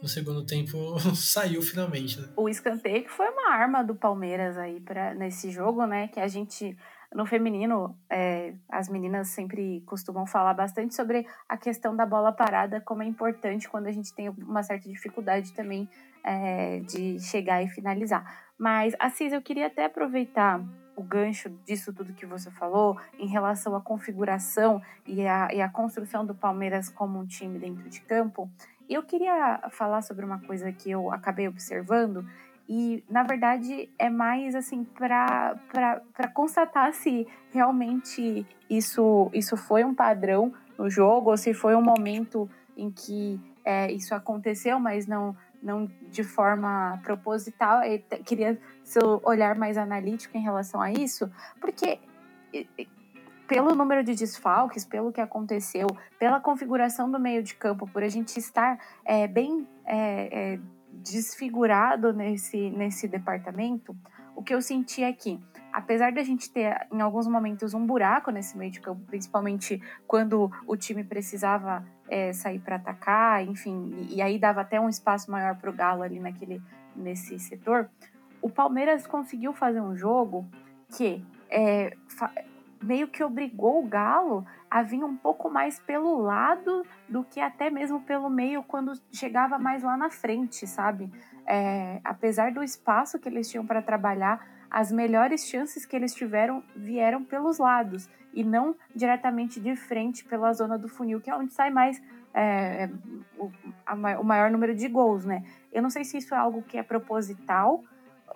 No 0.00 0.08
segundo 0.08 0.46
tempo 0.46 0.98
saiu 1.14 1.60
finalmente. 1.60 2.18
Né? 2.20 2.28
O 2.36 2.48
escanteio 2.48 3.02
que 3.04 3.10
foi 3.10 3.28
uma 3.28 3.50
arma 3.50 3.82
do 3.82 3.94
Palmeiras 3.94 4.56
aí 4.56 4.80
para 4.80 5.14
nesse 5.14 5.50
jogo, 5.50 5.84
né? 5.84 6.08
Que 6.08 6.20
a 6.20 6.28
gente 6.28 6.74
no 7.14 7.26
feminino, 7.26 7.96
é, 8.08 8.54
as 8.68 8.88
meninas 8.88 9.28
sempre 9.28 9.80
costumam 9.86 10.26
falar 10.26 10.54
bastante 10.54 10.94
sobre 10.94 11.26
a 11.48 11.56
questão 11.56 11.94
da 11.96 12.06
bola 12.06 12.32
parada, 12.32 12.80
como 12.80 13.02
é 13.02 13.06
importante 13.06 13.68
quando 13.68 13.88
a 13.88 13.92
gente 13.92 14.14
tem 14.14 14.28
uma 14.28 14.62
certa 14.62 14.88
dificuldade 14.88 15.52
também 15.52 15.88
é, 16.22 16.80
de 16.80 17.18
chegar 17.18 17.62
e 17.62 17.68
finalizar. 17.68 18.50
Mas, 18.56 18.94
Assis, 18.98 19.32
eu 19.32 19.42
queria 19.42 19.66
até 19.66 19.86
aproveitar 19.86 20.62
o 20.94 21.02
gancho 21.02 21.48
disso 21.66 21.92
tudo 21.92 22.12
que 22.12 22.26
você 22.26 22.50
falou 22.50 22.96
em 23.18 23.26
relação 23.26 23.74
à 23.74 23.80
configuração 23.80 24.80
e 25.06 25.26
à, 25.26 25.48
e 25.52 25.60
à 25.60 25.68
construção 25.68 26.24
do 26.24 26.34
Palmeiras 26.34 26.88
como 26.90 27.18
um 27.18 27.26
time 27.26 27.58
dentro 27.58 27.88
de 27.88 28.00
campo. 28.02 28.50
Eu 28.88 29.02
queria 29.02 29.60
falar 29.70 30.02
sobre 30.02 30.24
uma 30.24 30.40
coisa 30.40 30.70
que 30.72 30.90
eu 30.90 31.10
acabei 31.12 31.48
observando 31.48 32.24
e, 32.72 33.02
na 33.10 33.24
verdade, 33.24 33.90
é 33.98 34.08
mais 34.08 34.54
assim 34.54 34.84
para 34.84 36.28
constatar 36.32 36.94
se 36.94 37.26
realmente 37.50 38.46
isso, 38.70 39.28
isso 39.34 39.56
foi 39.56 39.82
um 39.82 39.92
padrão 39.92 40.52
no 40.78 40.88
jogo 40.88 41.30
ou 41.30 41.36
se 41.36 41.52
foi 41.52 41.74
um 41.74 41.82
momento 41.82 42.48
em 42.76 42.88
que 42.88 43.40
é, 43.64 43.90
isso 43.90 44.14
aconteceu, 44.14 44.78
mas 44.78 45.08
não 45.08 45.36
não 45.60 45.90
de 46.10 46.22
forma 46.22 46.98
proposital. 47.02 47.82
Eu 47.82 47.98
queria 48.24 48.56
seu 48.84 49.20
olhar 49.24 49.56
mais 49.56 49.76
analítico 49.76 50.38
em 50.38 50.40
relação 50.40 50.80
a 50.80 50.92
isso, 50.92 51.28
porque 51.60 51.98
pelo 53.48 53.74
número 53.74 54.04
de 54.04 54.14
desfalques, 54.14 54.84
pelo 54.84 55.12
que 55.12 55.20
aconteceu, 55.20 55.88
pela 56.20 56.38
configuração 56.38 57.10
do 57.10 57.18
meio 57.18 57.42
de 57.42 57.56
campo, 57.56 57.84
por 57.88 58.04
a 58.04 58.08
gente 58.08 58.38
estar 58.38 58.78
é, 59.04 59.26
bem 59.26 59.66
é, 59.84 60.54
é, 60.54 60.60
desfigurado 61.02 62.12
nesse, 62.12 62.70
nesse 62.70 63.08
departamento, 63.08 63.96
o 64.34 64.42
que 64.42 64.54
eu 64.54 64.62
senti 64.62 65.02
é 65.02 65.12
que, 65.12 65.38
apesar 65.72 66.12
da 66.12 66.22
gente 66.22 66.50
ter 66.50 66.86
em 66.92 67.00
alguns 67.00 67.26
momentos 67.26 67.74
um 67.74 67.84
buraco 67.84 68.30
nesse 68.30 68.56
meio 68.56 68.70
de 68.70 68.80
campo, 68.80 69.02
principalmente 69.06 69.82
quando 70.06 70.50
o 70.66 70.76
time 70.76 71.04
precisava 71.04 71.84
é, 72.08 72.32
sair 72.32 72.58
para 72.58 72.76
atacar, 72.76 73.44
enfim, 73.44 73.92
e, 73.96 74.16
e, 74.16 74.22
aí 74.22 74.38
dava 74.38 74.62
até 74.62 74.80
um 74.80 74.88
espaço 74.88 75.30
maior 75.30 75.56
para 75.56 75.70
o 75.70 75.72
Galo 75.72 76.02
ali 76.02 76.18
naquele, 76.18 76.62
nesse 76.96 77.38
setor, 77.38 77.90
o 78.40 78.48
Palmeiras 78.48 79.06
conseguiu 79.06 79.52
fazer 79.52 79.80
um 79.80 79.94
jogo 79.94 80.48
que 80.96 81.24
é, 81.50 81.96
meio 82.82 83.08
que 83.08 83.22
obrigou 83.22 83.84
o 83.84 83.86
Galo 83.86 84.46
a 84.70 84.82
vir 84.82 85.04
um 85.04 85.16
pouco 85.16 85.50
mais 85.50 85.78
pelo 85.78 86.20
lado 86.20 86.84
do 87.08 87.24
que 87.24 87.40
até 87.40 87.68
mesmo 87.68 88.00
pelo 88.00 88.30
meio 88.30 88.62
quando 88.62 88.92
chegava 89.12 89.58
mais 89.58 89.82
lá 89.82 89.96
na 89.96 90.10
frente, 90.10 90.66
sabe? 90.66 91.10
É, 91.46 92.00
apesar 92.04 92.52
do 92.52 92.62
espaço 92.62 93.18
que 93.18 93.28
eles 93.28 93.50
tinham 93.50 93.66
para 93.66 93.82
trabalhar, 93.82 94.46
as 94.70 94.92
melhores 94.92 95.46
chances 95.46 95.84
que 95.84 95.96
eles 95.96 96.14
tiveram 96.14 96.62
vieram 96.76 97.24
pelos 97.24 97.58
lados 97.58 98.08
e 98.32 98.44
não 98.44 98.76
diretamente 98.94 99.60
de 99.60 99.74
frente 99.74 100.24
pela 100.24 100.52
zona 100.52 100.78
do 100.78 100.88
funil, 100.88 101.20
que 101.20 101.28
é 101.28 101.34
onde 101.34 101.52
sai 101.52 101.70
mais 101.70 102.00
é, 102.32 102.88
o, 103.36 103.50
a, 103.84 103.94
o, 104.20 104.24
maior 104.24 104.50
número 104.50 104.74
de 104.74 104.86
gols, 104.86 105.24
né? 105.24 105.42
Eu 105.72 105.82
não 105.82 105.90
sei 105.90 106.04
se 106.04 106.16
isso 106.16 106.32
é 106.34 106.38
algo 106.38 106.62
que 106.62 106.78
é 106.78 106.82
proposital, 106.82 107.82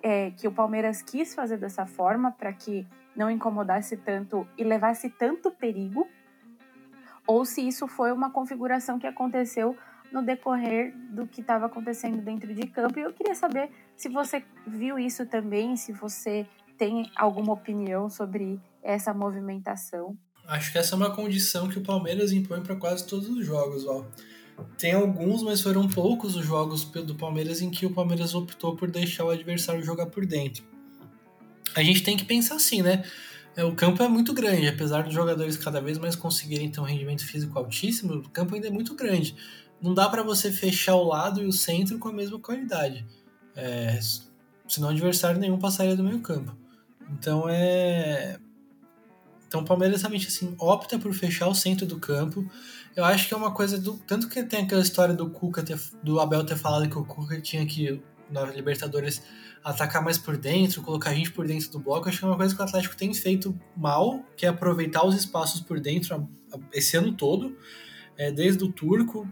é, 0.03 0.31
que 0.31 0.47
o 0.47 0.51
Palmeiras 0.51 1.01
quis 1.01 1.33
fazer 1.33 1.57
dessa 1.57 1.85
forma 1.85 2.31
para 2.31 2.51
que 2.51 2.85
não 3.15 3.29
incomodasse 3.29 3.97
tanto 3.97 4.47
e 4.57 4.63
levasse 4.63 5.09
tanto 5.09 5.51
perigo, 5.51 6.07
ou 7.27 7.45
se 7.45 7.67
isso 7.67 7.87
foi 7.87 8.11
uma 8.11 8.29
configuração 8.29 8.99
que 8.99 9.07
aconteceu 9.07 9.75
no 10.11 10.21
decorrer 10.21 10.95
do 11.09 11.25
que 11.27 11.41
estava 11.41 11.65
acontecendo 11.65 12.21
dentro 12.21 12.53
de 12.53 12.67
campo. 12.67 12.99
E 12.99 13.01
eu 13.01 13.13
queria 13.13 13.35
saber 13.35 13.69
se 13.95 14.09
você 14.09 14.43
viu 14.67 14.99
isso 14.99 15.25
também, 15.25 15.75
se 15.75 15.91
você 15.91 16.45
tem 16.77 17.09
alguma 17.15 17.53
opinião 17.53 18.09
sobre 18.09 18.59
essa 18.83 19.13
movimentação. 19.13 20.15
Acho 20.47 20.71
que 20.71 20.77
essa 20.77 20.93
é 20.93 20.97
uma 20.97 21.15
condição 21.15 21.67
que 21.67 21.79
o 21.79 21.81
Palmeiras 21.81 22.31
impõe 22.31 22.61
para 22.61 22.75
quase 22.75 23.07
todos 23.07 23.27
os 23.29 23.45
jogos. 23.45 23.85
Tem 24.77 24.93
alguns, 24.93 25.41
mas 25.41 25.61
foram 25.61 25.87
poucos 25.87 26.35
os 26.35 26.45
jogos 26.45 26.85
do 26.85 27.15
Palmeiras 27.15 27.61
em 27.61 27.71
que 27.71 27.85
o 27.85 27.93
Palmeiras 27.93 28.35
optou 28.35 28.75
por 28.75 28.91
deixar 28.91 29.25
o 29.25 29.31
adversário 29.31 29.83
jogar 29.83 30.05
por 30.05 30.25
dentro. 30.25 30.63
A 31.75 31.83
gente 31.83 32.03
tem 32.03 32.15
que 32.15 32.25
pensar 32.25 32.55
assim, 32.55 32.81
né? 32.81 33.03
É, 33.55 33.63
o 33.63 33.75
campo 33.75 34.01
é 34.03 34.07
muito 34.07 34.33
grande, 34.33 34.67
apesar 34.67 35.03
dos 35.03 35.13
jogadores 35.13 35.57
cada 35.57 35.79
vez 35.79 35.97
mais 35.97 36.15
conseguirem 36.15 36.69
ter 36.69 36.79
um 36.79 36.83
rendimento 36.83 37.25
físico 37.25 37.57
altíssimo, 37.57 38.15
o 38.15 38.29
campo 38.29 38.55
ainda 38.55 38.67
é 38.67 38.71
muito 38.71 38.95
grande 38.95 39.35
não 39.81 39.93
dá 39.93 40.09
para 40.09 40.23
você 40.23 40.51
fechar 40.51 40.95
o 40.95 41.03
lado 41.03 41.41
e 41.41 41.45
o 41.45 41.53
centro 41.53 41.99
com 41.99 42.09
a 42.09 42.13
mesma 42.13 42.39
qualidade. 42.39 43.05
É, 43.55 43.99
senão 44.67 44.89
adversário 44.89 45.39
nenhum 45.39 45.59
passaria 45.59 45.95
do 45.95 46.03
meio 46.03 46.19
campo. 46.21 46.55
Então 47.11 47.47
é. 47.47 48.39
Então 49.47 49.61
o 49.61 49.65
Palmeiras 49.65 50.01
realmente 50.01 50.27
assim, 50.27 50.55
opta 50.59 50.97
por 50.97 51.13
fechar 51.13 51.47
o 51.47 51.55
centro 51.55 51.85
do 51.85 51.99
campo. 51.99 52.49
Eu 52.95 53.05
acho 53.05 53.27
que 53.27 53.33
é 53.33 53.37
uma 53.37 53.51
coisa 53.51 53.77
do. 53.77 53.93
Tanto 53.99 54.27
que 54.27 54.43
tem 54.43 54.63
aquela 54.63 54.81
história 54.81 55.13
do 55.13 55.29
Cuca 55.29 55.61
ter, 55.61 55.79
do 56.01 56.19
Abel 56.19 56.43
ter 56.43 56.57
falado 56.57 56.89
que 56.89 56.97
o 56.97 57.05
Cuca 57.05 57.39
tinha 57.39 57.65
que, 57.65 58.01
na 58.29 58.43
Libertadores, 58.45 59.21
atacar 59.63 60.03
mais 60.03 60.17
por 60.17 60.37
dentro, 60.37 60.81
colocar 60.81 61.13
gente 61.13 61.31
por 61.31 61.47
dentro 61.47 61.71
do 61.71 61.79
bloco. 61.79 62.07
Acho 62.07 62.19
que 62.19 62.25
é 62.25 62.27
uma 62.27 62.37
coisa 62.37 62.55
que 62.55 62.61
o 62.61 62.63
Atlético 62.63 62.95
tem 62.95 63.13
feito 63.13 63.57
mal, 63.75 64.23
que 64.37 64.45
é 64.45 64.49
aproveitar 64.49 65.05
os 65.05 65.15
espaços 65.15 65.61
por 65.61 65.79
dentro 65.79 66.27
esse 66.73 66.95
ano 66.97 67.13
todo. 67.13 67.57
É, 68.17 68.31
desde 68.31 68.63
o 68.63 68.71
Turco, 68.71 69.27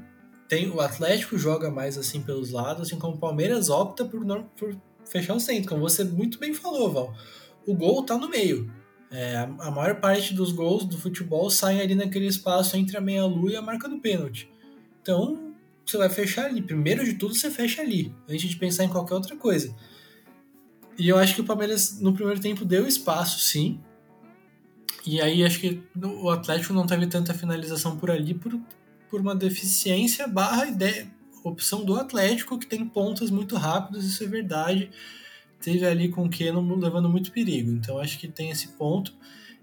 tem 0.47 0.69
o 0.69 0.81
Atlético 0.81 1.37
joga 1.37 1.69
mais 1.69 1.97
assim 1.97 2.21
pelos 2.21 2.51
lados, 2.51 2.87
assim 2.87 2.99
como 2.99 3.15
o 3.15 3.19
Palmeiras 3.19 3.69
opta 3.69 4.05
por, 4.05 4.25
não, 4.25 4.43
por 4.43 4.75
fechar 5.05 5.33
o 5.33 5.39
centro, 5.39 5.69
como 5.69 5.81
você 5.81 6.03
muito 6.03 6.39
bem 6.39 6.53
falou, 6.53 6.91
Val. 6.91 7.13
O 7.65 7.73
gol 7.73 8.03
tá 8.03 8.17
no 8.17 8.29
meio. 8.29 8.71
É, 9.11 9.35
a, 9.35 9.43
a, 9.43 9.71
maior 9.71 9.99
parte 9.99 10.33
dos 10.33 10.51
gols 10.51 10.85
do 10.85 10.97
futebol 10.97 11.49
saem 11.49 11.79
ali 11.79 11.93
naquele 11.93 12.25
espaço 12.25 12.75
entre 12.75 12.97
a 12.97 13.01
meia-lua 13.01 13.51
e 13.51 13.55
a 13.55 13.61
marca 13.61 13.87
do 13.87 13.99
pênalti. 13.99 14.51
Então, 15.01 15.42
você 15.85 15.97
vai 15.97 16.09
fechar 16.09 16.45
ali. 16.45 16.61
Primeiro 16.61 17.03
de 17.03 17.13
tudo, 17.13 17.35
você 17.35 17.49
fecha 17.49 17.81
ali, 17.81 18.13
antes 18.27 18.49
de 18.49 18.55
pensar 18.55 18.83
em 18.83 18.89
qualquer 18.89 19.15
outra 19.15 19.35
coisa. 19.35 19.75
E 20.97 21.09
eu 21.09 21.17
acho 21.17 21.35
que 21.35 21.41
o 21.41 21.45
Palmeiras, 21.45 21.99
no 21.99 22.13
primeiro 22.13 22.39
tempo, 22.39 22.63
deu 22.63 22.87
espaço, 22.87 23.39
sim. 23.39 23.79
E 25.05 25.19
aí, 25.19 25.43
acho 25.43 25.59
que 25.59 25.83
o 26.01 26.29
Atlético 26.29 26.73
não 26.73 26.85
teve 26.85 27.07
tanta 27.07 27.33
finalização 27.33 27.97
por 27.97 28.09
ali, 28.09 28.33
por 28.33 28.53
por 29.13 29.21
uma 29.21 29.35
deficiência 29.35 30.27
barra 30.27 30.65
ideia, 30.65 31.07
opção 31.43 31.85
do 31.85 31.93
Atlético, 31.93 32.57
que 32.57 32.65
tem 32.65 32.83
pontas 32.83 33.29
muito 33.29 33.55
rápidas, 33.55 34.05
isso 34.05 34.23
é 34.23 34.27
verdade. 34.27 34.89
Teve 35.61 35.85
ali 35.85 36.09
com 36.09 36.25
o 36.25 36.29
Keno 36.29 36.75
levando 36.75 37.07
muito 37.07 37.31
perigo. 37.31 37.69
Então 37.73 37.99
acho 37.99 38.17
que 38.17 38.27
tem 38.27 38.49
esse 38.49 38.69
ponto. 38.69 39.13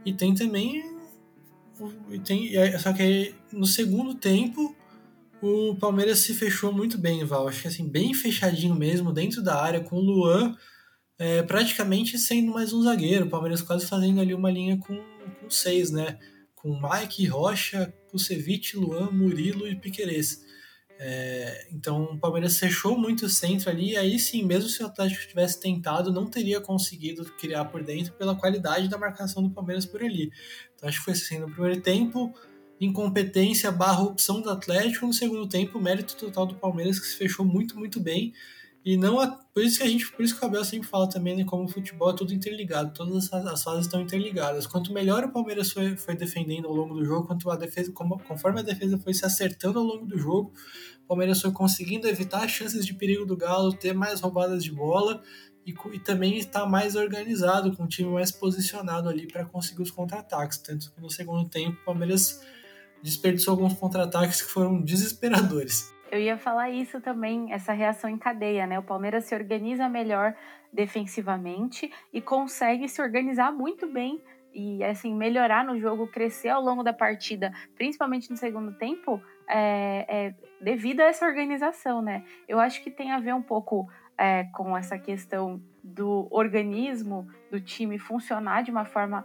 E 0.07 0.13
tem 0.13 0.37
também. 0.37 0.85
E 2.13 2.21
tem, 2.21 2.53
só 2.79 2.93
que 2.93 3.03
aí, 3.03 3.35
no 3.53 3.67
segundo 3.67 4.15
tempo 4.15 4.73
o 5.43 5.75
Palmeiras 5.77 6.21
se 6.21 6.35
fechou 6.35 6.73
muito 6.73 6.99
bem, 6.99 7.25
Val. 7.25 7.49
Acho 7.49 7.63
que 7.63 7.69
assim, 7.69 7.89
bem 7.89 8.15
fechadinho 8.15 8.75
mesmo, 8.75 9.13
dentro 9.13 9.43
da 9.43 9.61
área, 9.61 9.81
com 9.81 9.97
o 9.97 10.01
Luan 10.01 10.57
é, 11.19 11.43
praticamente 11.43 12.19
sendo 12.19 12.53
mais 12.53 12.73
um 12.73 12.83
zagueiro. 12.83 13.27
O 13.27 13.31
Palmeiras 13.31 13.61
quase 13.61 13.87
fazendo 13.87 14.21
ali 14.21 14.33
uma 14.33 14.51
linha 14.51 14.79
com, 14.79 14.97
com 14.97 15.51
seis, 15.51 15.91
né? 15.91 16.19
Com 16.55 16.81
Mike, 16.81 17.27
Rocha, 17.27 17.93
Kusevich, 18.11 18.77
Luan, 18.77 19.11
Murilo 19.11 19.69
e 19.69 19.77
Piquerez. 19.77 20.43
É, 21.03 21.69
então 21.73 22.05
o 22.05 22.19
Palmeiras 22.19 22.59
fechou 22.59 22.99
muito 22.99 23.25
o 23.25 23.31
centro 23.31 23.71
ali, 23.71 23.93
e 23.93 23.97
aí 23.97 24.19
sim, 24.19 24.45
mesmo 24.45 24.69
se 24.69 24.83
o 24.83 24.87
Atlético 24.87 25.27
tivesse 25.27 25.59
tentado, 25.59 26.13
não 26.13 26.29
teria 26.29 26.61
conseguido 26.61 27.25
criar 27.39 27.65
por 27.67 27.83
dentro 27.83 28.13
pela 28.13 28.35
qualidade 28.35 28.87
da 28.87 28.99
marcação 28.99 29.43
do 29.43 29.51
Palmeiras 29.51 29.87
por 29.87 30.03
ali. 30.03 30.31
Então 30.75 30.87
acho 30.89 30.99
que 30.99 31.05
foi 31.05 31.15
assim, 31.15 31.39
no 31.39 31.51
primeiro 31.51 31.81
tempo, 31.81 32.35
incompetência 32.81 33.71
barra 33.71 34.03
opção 34.03 34.41
do 34.41 34.49
Atlético, 34.49 35.07
no 35.07 35.13
segundo 35.13 35.47
tempo, 35.47 35.79
mérito 35.79 36.17
total 36.17 36.47
do 36.47 36.55
Palmeiras, 36.55 36.99
que 36.99 37.07
se 37.07 37.17
fechou 37.17 37.45
muito, 37.45 37.79
muito 37.79 38.01
bem. 38.01 38.33
E 38.83 38.97
não 38.97 39.19
por 39.53 39.63
isso 39.63 39.77
que 39.77 39.85
a 39.85 39.89
gente, 39.89 40.11
por 40.11 40.25
isso 40.25 40.39
que 40.39 40.43
o 40.43 40.49
Abel 40.49 40.65
sempre 40.65 40.89
fala 40.89 41.07
também, 41.07 41.37
né, 41.37 41.45
como 41.45 41.65
o 41.65 41.69
futebol 41.69 42.11
é 42.11 42.17
tudo 42.17 42.33
interligado, 42.33 42.95
todas 42.95 43.31
as, 43.31 43.47
as 43.47 43.63
fases 43.63 43.85
estão 43.85 44.01
interligadas. 44.01 44.67
Quanto 44.67 44.91
melhor 44.91 45.23
o 45.25 45.31
Palmeiras 45.31 45.71
foi, 45.71 45.97
foi 45.99 46.17
defendendo 46.17 46.67
ao 46.67 46.75
longo 46.75 46.95
do 46.95 47.05
jogo, 47.05 47.27
quanto 47.27 47.51
a 47.51 47.57
defesa, 47.57 47.93
como, 47.93 48.19
conforme 48.21 48.61
a 48.61 48.63
defesa 48.63 48.97
foi 48.97 49.13
se 49.13 49.27
acertando 49.27 49.79
ao 49.79 49.85
longo 49.85 50.07
do 50.07 50.17
jogo, 50.17 50.55
o 51.05 51.09
Palmeiras 51.09 51.43
foi 51.43 51.53
conseguindo 51.53 52.09
evitar 52.09 52.43
as 52.43 52.51
chances 52.51 52.87
de 52.87 52.95
perigo 52.95 53.27
do 53.27 53.37
Galo, 53.37 53.75
ter 53.75 53.93
mais 53.93 54.23
roubadas 54.23 54.65
de 54.65 54.73
bola 54.73 55.23
e, 55.67 55.75
e 55.93 55.99
também 55.99 56.39
estar 56.39 56.65
mais 56.65 56.97
organizado, 56.97 57.77
com 57.77 57.85
o 57.85 57.89
time 57.89 58.09
mais 58.11 58.31
posicionado 58.31 59.11
ali 59.11 59.27
para 59.27 59.45
conseguir 59.45 59.83
os 59.83 59.91
contra-ataques. 59.91 60.57
Tanto 60.57 60.91
que 60.91 61.01
no 61.03 61.11
segundo 61.11 61.47
tempo 61.51 61.79
o 61.83 61.85
Palmeiras 61.85 62.41
desperdiçou 63.03 63.53
alguns 63.53 63.75
contra-ataques 63.75 64.43
que 64.43 64.51
foram 64.51 64.81
desesperadores. 64.81 65.95
Eu 66.11 66.21
ia 66.21 66.37
falar 66.37 66.71
isso 66.71 67.01
também, 67.01 67.53
essa 67.53 67.73
reação 67.73 68.11
em 68.11 68.19
cadeia, 68.19 68.67
né? 68.67 68.79
O 68.79 68.83
Palmeiras 68.83 69.25
se 69.25 69.35
organiza 69.35 69.89
melhor 69.89 70.35
defensivamente 70.73 71.91
e 72.13 72.21
consegue 72.21 72.89
se 72.89 73.01
organizar 73.01 73.53
muito 73.53 73.87
bem 73.87 74.21
e 74.53 74.83
assim 74.83 75.15
melhorar 75.15 75.65
no 75.65 75.79
jogo, 75.79 76.09
crescer 76.09 76.49
ao 76.49 76.61
longo 76.61 76.83
da 76.83 76.93
partida, 76.93 77.53
principalmente 77.77 78.29
no 78.31 78.37
segundo 78.37 78.73
tempo, 78.73 79.23
é, 79.49 80.07
é, 80.09 80.35
devido 80.61 81.01
a 81.01 81.05
essa 81.05 81.25
organização, 81.25 82.03
né? 82.03 82.25
Eu 82.49 82.59
acho 82.59 82.83
que 82.83 82.91
tem 82.91 83.13
a 83.13 83.21
ver 83.21 83.35
um 83.35 83.43
pouco 83.43 83.89
é, 84.19 84.45
com 84.53 84.77
essa 84.77 84.99
questão 84.99 85.63
do 85.83 86.29
organismo 86.31 87.27
do 87.51 87.61
time 87.61 87.99
funcionar 87.99 88.63
de 88.63 88.71
uma 88.71 88.85
forma 88.85 89.25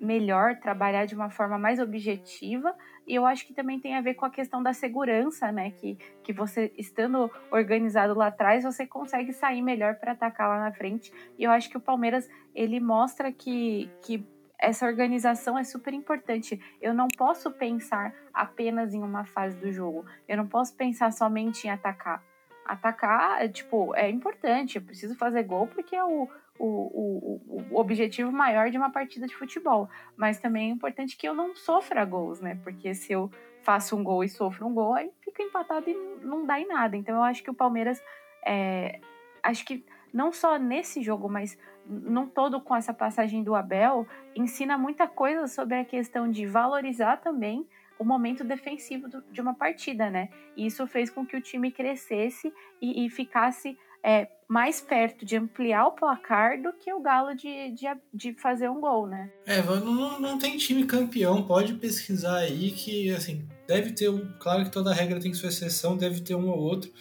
melhor, 0.00 0.56
trabalhar 0.60 1.04
de 1.04 1.14
uma 1.14 1.30
forma 1.30 1.58
mais 1.58 1.80
objetiva. 1.80 2.74
E 3.06 3.14
eu 3.14 3.24
acho 3.24 3.46
que 3.46 3.54
também 3.54 3.78
tem 3.78 3.94
a 3.94 4.00
ver 4.00 4.14
com 4.14 4.24
a 4.24 4.30
questão 4.30 4.62
da 4.62 4.72
segurança, 4.72 5.52
né? 5.52 5.70
Que, 5.70 5.96
que 6.24 6.32
você, 6.32 6.72
estando 6.76 7.30
organizado 7.50 8.14
lá 8.14 8.26
atrás, 8.26 8.64
você 8.64 8.86
consegue 8.86 9.32
sair 9.32 9.62
melhor 9.62 9.94
para 9.94 10.12
atacar 10.12 10.48
lá 10.48 10.58
na 10.58 10.72
frente. 10.72 11.12
E 11.38 11.44
eu 11.44 11.50
acho 11.50 11.70
que 11.70 11.76
o 11.76 11.80
Palmeiras, 11.80 12.28
ele 12.54 12.80
mostra 12.80 13.30
que, 13.30 13.88
que 14.02 14.26
essa 14.58 14.86
organização 14.86 15.56
é 15.56 15.62
super 15.62 15.94
importante. 15.94 16.60
Eu 16.80 16.92
não 16.92 17.08
posso 17.08 17.50
pensar 17.50 18.12
apenas 18.32 18.92
em 18.92 19.02
uma 19.02 19.24
fase 19.24 19.56
do 19.56 19.70
jogo. 19.70 20.04
Eu 20.26 20.36
não 20.36 20.46
posso 20.46 20.74
pensar 20.74 21.12
somente 21.12 21.66
em 21.66 21.70
atacar. 21.70 22.22
Atacar, 22.64 23.40
é, 23.40 23.48
tipo, 23.48 23.94
é 23.94 24.10
importante. 24.10 24.76
Eu 24.76 24.82
preciso 24.82 25.14
fazer 25.14 25.44
gol 25.44 25.68
porque 25.68 25.94
é 25.94 26.04
o, 26.04 26.28
o, 26.58 26.66
o, 26.66 27.66
o 27.70 27.80
objetivo 27.80 28.30
maior 28.32 28.70
de 28.70 28.76
uma 28.76 28.90
partida 28.90 29.26
de 29.26 29.34
futebol. 29.34 29.88
Mas 30.16 30.38
também 30.38 30.70
é 30.70 30.72
importante 30.72 31.16
que 31.16 31.28
eu 31.28 31.34
não 31.34 31.54
sofra 31.54 32.04
gols, 32.04 32.40
né? 32.40 32.58
Porque 32.62 32.94
se 32.94 33.12
eu 33.12 33.30
faço 33.62 33.96
um 33.96 34.04
gol 34.04 34.22
e 34.22 34.28
sofro 34.28 34.66
um 34.66 34.74
gol, 34.74 34.94
aí 34.94 35.10
fica 35.20 35.42
empatado 35.42 35.88
e 35.90 35.94
não 36.22 36.46
dá 36.46 36.60
em 36.60 36.66
nada. 36.66 36.96
Então 36.96 37.16
eu 37.16 37.22
acho 37.22 37.42
que 37.42 37.50
o 37.50 37.54
Palmeiras. 37.54 38.02
É, 38.44 39.00
acho 39.42 39.64
que 39.64 39.84
não 40.12 40.32
só 40.32 40.58
nesse 40.58 41.02
jogo, 41.02 41.28
mas 41.28 41.58
não 41.86 42.26
todo 42.26 42.60
com 42.60 42.74
essa 42.74 42.92
passagem 42.92 43.42
do 43.42 43.54
Abel, 43.54 44.06
ensina 44.34 44.76
muita 44.76 45.06
coisa 45.06 45.46
sobre 45.46 45.76
a 45.76 45.84
questão 45.84 46.30
de 46.30 46.46
valorizar 46.46 47.18
também 47.18 47.66
o 47.98 48.04
momento 48.04 48.44
defensivo 48.44 49.08
do, 49.08 49.22
de 49.30 49.40
uma 49.40 49.54
partida, 49.54 50.10
né? 50.10 50.28
E 50.56 50.66
isso 50.66 50.86
fez 50.86 51.10
com 51.10 51.24
que 51.24 51.36
o 51.36 51.40
time 51.40 51.70
crescesse 51.70 52.52
e, 52.80 53.06
e 53.06 53.10
ficasse 53.10 53.78
é, 54.06 54.28
mais 54.48 54.80
perto 54.80 55.26
de 55.26 55.36
ampliar 55.36 55.86
o 55.86 55.92
placar 55.92 56.62
do 56.62 56.72
que 56.72 56.92
o 56.92 57.00
Galo 57.00 57.34
de, 57.34 57.72
de, 57.72 57.86
de 58.14 58.32
fazer 58.34 58.70
um 58.70 58.80
gol, 58.80 59.06
né? 59.06 59.30
É, 59.44 59.60
não, 59.60 60.20
não 60.20 60.38
tem 60.38 60.56
time 60.56 60.84
campeão, 60.84 61.42
pode 61.42 61.74
pesquisar 61.74 62.38
aí 62.38 62.70
que, 62.70 63.10
assim, 63.10 63.46
deve 63.66 63.92
ter. 63.92 64.10
Claro 64.38 64.64
que 64.64 64.70
toda 64.70 64.94
regra 64.94 65.18
tem 65.18 65.34
sua 65.34 65.48
exceção, 65.48 65.96
deve 65.96 66.20
ter 66.20 66.34
um 66.34 66.48
ou 66.48 66.58
outro 66.58 66.92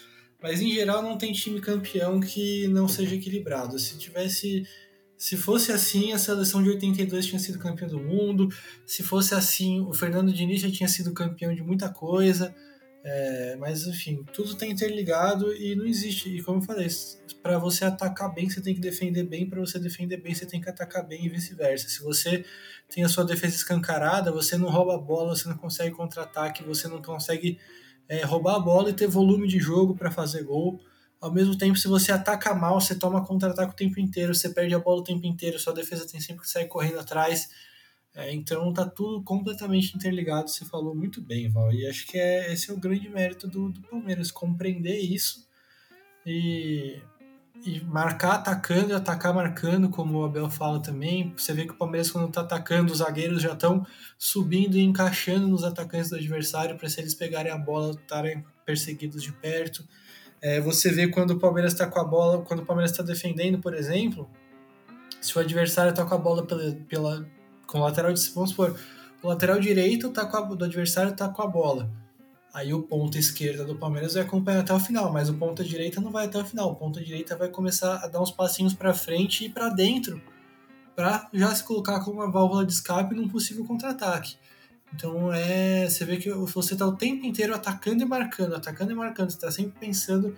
mas 0.46 0.62
em 0.62 0.72
geral 0.72 1.02
não 1.02 1.18
tem 1.18 1.34
time 1.34 1.60
campeão 1.60 2.20
que 2.20 2.68
não 2.68 2.88
seja 2.88 3.16
equilibrado. 3.16 3.80
Se 3.80 3.98
tivesse. 3.98 4.64
Se 5.18 5.36
fosse 5.36 5.72
assim, 5.72 6.12
a 6.12 6.20
seleção 6.20 6.62
de 6.62 6.70
82 6.70 7.26
tinha 7.26 7.40
sido 7.40 7.58
campeão 7.58 7.90
do 7.90 8.00
mundo. 8.00 8.50
Se 8.86 9.02
fosse 9.02 9.34
assim, 9.34 9.82
o 9.82 9.92
Fernando 9.92 10.32
Diniz 10.32 10.62
já 10.62 10.70
tinha 10.70 10.88
sido 10.88 11.14
campeão 11.14 11.52
de 11.56 11.64
muita 11.64 11.90
coisa. 11.90 12.54
É, 13.08 13.56
mas 13.58 13.86
enfim, 13.86 14.26
tudo 14.34 14.54
está 14.54 14.66
interligado 14.66 15.54
e 15.54 15.76
não 15.76 15.86
existe. 15.86 16.28
E 16.28 16.42
como 16.42 16.58
eu 16.58 16.64
falei, 16.64 16.88
para 17.44 17.60
você 17.60 17.86
atacar 17.86 18.34
bem, 18.34 18.50
você 18.50 18.60
tem 18.60 18.74
que 18.74 18.82
defender 18.82 19.24
bem. 19.24 19.48
Para 19.48 19.60
você 19.60 19.78
defender 19.78 20.18
bem, 20.18 20.34
você 20.34 20.44
tem 20.44 20.60
que 20.60 20.68
atacar 20.68 21.06
bem 21.06 21.24
e 21.24 21.30
vice-versa. 21.30 21.88
Se 21.88 22.02
você 22.02 22.44
tem 22.90 23.04
a 23.04 23.08
sua 23.08 23.24
defesa 23.24 23.56
escancarada, 23.56 24.32
você 24.32 24.58
não 24.58 24.70
rouba 24.70 24.96
a 24.96 24.98
bola, 24.98 25.36
você 25.36 25.48
não 25.48 25.56
consegue 25.56 25.96
contra-ataque, 25.96 26.64
você 26.64 26.88
não 26.88 27.00
consegue 27.00 27.60
é, 28.10 28.24
roubar 28.26 28.56
a 28.56 28.60
bola 28.60 28.90
e 28.90 28.94
ter 28.94 29.06
volume 29.06 29.48
de 29.48 29.60
jogo 29.60 29.96
para 29.96 30.10
fazer 30.10 30.42
gol. 30.44 30.82
Ao 31.22 31.32
mesmo 31.32 31.56
tempo, 31.56 31.78
se 31.78 31.88
você 31.88 32.12
ataca 32.12 32.56
mal, 32.56 32.82
você 32.82 32.96
toma 32.96 33.24
contra-ataque 33.24 33.74
o 33.74 33.76
tempo 33.76 34.00
inteiro, 34.00 34.34
você 34.34 34.50
perde 34.50 34.74
a 34.74 34.80
bola 34.80 35.02
o 35.02 35.04
tempo 35.04 35.28
inteiro, 35.28 35.60
sua 35.60 35.74
defesa 35.74 36.08
tem 36.08 36.20
sempre 36.20 36.42
que 36.42 36.50
sair 36.50 36.68
correndo 36.68 37.00
atrás. 37.00 37.50
É, 38.16 38.34
então 38.34 38.72
tá 38.72 38.86
tudo 38.86 39.22
completamente 39.24 39.96
interligado, 39.96 40.50
você 40.50 40.64
falou 40.64 40.96
muito 40.96 41.22
bem, 41.22 41.50
Val. 41.50 41.72
E 41.74 41.86
acho 41.86 42.08
que 42.08 42.18
é, 42.18 42.54
esse 42.54 42.72
é 42.72 42.74
o 42.74 42.80
grande 42.80 43.10
mérito 43.10 43.48
do, 43.48 43.70
do 43.70 43.82
Palmeiras, 43.82 44.32
compreender 44.32 44.98
isso 44.98 45.46
e 46.26 47.02
e 47.64 47.80
marcar 47.82 48.36
atacando 48.36 48.92
e 48.92 48.94
atacar 48.94 49.34
marcando, 49.34 49.90
como 49.90 50.20
o 50.20 50.26
Abel 50.26 50.50
fala 50.50 50.80
também. 50.80 51.34
Você 51.36 51.52
vê 51.54 51.66
que 51.66 51.72
o 51.72 51.76
Palmeiras, 51.76 52.12
quando 52.12 52.28
está 52.28 52.42
atacando, 52.42 52.92
os 52.92 53.00
zagueiros 53.00 53.42
já 53.42 53.54
estão 53.54 53.86
subindo 54.18 54.76
e 54.76 54.82
encaixando 54.82 55.48
nos 55.48 55.64
atacantes 55.64 56.10
do 56.10 56.16
adversário 56.16 56.78
para 56.78 56.88
se 56.90 57.00
eles 57.00 57.16
pegarem 57.16 57.52
a 57.52 57.58
bola, 57.58 57.92
estarem 57.92 58.44
perseguidos 58.66 59.24
de 59.24 59.32
perto. 59.32 59.84
É, 60.42 60.60
você 60.60 60.92
vê 60.92 61.08
quando 61.08 61.32
o 61.32 61.40
Palmeiras 61.40 61.74
está 61.74 61.88
com 61.88 62.00
a 62.00 62.04
bola, 62.04 62.44
quando 62.44 62.60
o 62.60 62.66
Palmeiras 62.66 62.92
está 62.92 63.02
defendendo, 63.02 63.60
por 63.60 63.74
exemplo, 63.74 64.30
se 65.20 65.36
o 65.36 65.42
adversário 65.42 65.90
está 65.90 66.06
com 66.06 66.14
a 66.14 66.20
bola 66.20 66.46
pela, 66.46 66.72
pela, 66.88 67.28
com 67.68 67.80
o 67.80 67.82
lateral, 67.82 68.14
vamos 68.34 68.52
supor, 68.52 68.80
o 69.22 69.28
lateral 69.28 69.60
direito 69.60 70.10
tá 70.10 70.26
com 70.26 70.38
a, 70.38 70.42
do 70.42 70.66
adversário 70.66 71.12
está 71.12 71.30
com 71.30 71.42
a 71.42 71.48
bola 71.48 71.90
Aí 72.56 72.74
o 72.74 72.84
ponta 72.84 73.20
esquerda 73.20 73.66
do 73.66 73.76
Palmeiras 73.76 74.14
vai 74.14 74.24
acompanhar 74.24 74.62
até 74.62 74.74
o 74.74 74.80
final, 74.80 75.12
mas 75.12 75.30
o 75.30 75.34
ponta 75.34 75.62
direita 75.62 76.00
não 76.00 76.10
vai 76.10 76.26
até 76.26 76.40
o 76.40 76.46
final. 76.46 76.72
O 76.72 76.76
ponta 76.76 77.04
direita 77.04 77.36
vai 77.36 77.50
começar 77.50 77.98
a 77.98 78.08
dar 78.08 78.22
uns 78.22 78.32
passinhos 78.32 78.74
para 78.74 78.94
frente 78.94 79.44
e 79.44 79.50
para 79.50 79.68
dentro, 79.68 80.22
para 80.96 81.28
já 81.34 81.54
se 81.54 81.66
colocar 81.66 82.00
como 82.00 82.22
uma 82.22 82.32
válvula 82.32 82.66
de 82.66 82.72
escape 82.72 83.14
num 83.14 83.28
possível 83.28 83.66
contra-ataque. 83.66 84.38
Então 84.94 85.34
é, 85.34 85.90
você 85.90 86.06
vê 86.06 86.16
que 86.16 86.30
você 86.32 86.76
está 86.76 86.88
o 86.88 86.96
tempo 86.96 87.26
inteiro 87.26 87.54
atacando 87.54 88.04
e 88.04 88.06
marcando, 88.06 88.56
atacando 88.56 88.94
e 88.94 88.96
marcando, 88.96 89.32
você 89.32 89.36
está 89.36 89.52
sempre 89.52 89.78
pensando 89.78 90.34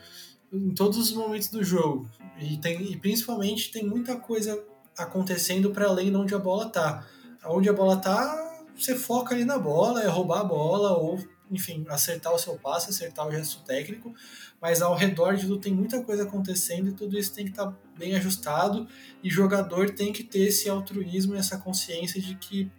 em 0.52 0.72
todos 0.72 0.98
os 0.98 1.12
momentos 1.12 1.50
do 1.50 1.64
jogo. 1.64 2.10
E, 2.40 2.58
tem, 2.58 2.82
e 2.82 2.98
principalmente 2.98 3.70
tem 3.70 3.86
muita 3.86 4.16
coisa 4.16 4.60
acontecendo 4.98 5.70
para 5.70 5.86
além 5.86 6.10
de 6.10 6.18
onde 6.18 6.34
a 6.34 6.40
bola 6.40 6.68
tá. 6.68 7.06
Onde 7.46 7.70
a 7.70 7.74
bola 7.74 7.98
tá, 7.98 8.66
você 8.76 8.96
foca 8.96 9.34
ali 9.34 9.46
na 9.46 9.58
bola, 9.58 10.04
é 10.04 10.08
roubar 10.08 10.42
a 10.42 10.44
bola 10.44 10.98
ou 10.98 11.18
enfim, 11.50 11.86
acertar 11.88 12.34
o 12.34 12.40
seu 12.40 12.56
passe, 12.56 12.90
acertar 12.90 13.26
o 13.28 13.32
gesto 13.32 13.64
técnico, 13.64 14.14
mas 14.62 14.82
ao 14.82 14.96
redor 14.96 15.36
de 15.36 15.44
tudo 15.44 15.60
tem 15.60 15.74
muita 15.74 16.04
coisa 16.04 16.24
acontecendo 16.24 16.90
e 16.90 16.94
tudo 16.94 17.18
isso 17.18 17.34
tem 17.34 17.46
que 17.46 17.52
estar 17.52 17.68
tá 17.68 17.78
bem 17.98 18.16
ajustado. 18.16 18.88
E 19.24 19.30
jogador 19.30 19.90
tem 19.92 20.12
que 20.12 20.24
ter 20.24 20.48
esse 20.48 20.70
altruísmo 20.70 21.36
e 21.36 21.38
essa 21.38 21.58
consciência 21.58 22.22
de 22.22 22.36
que 22.36 22.72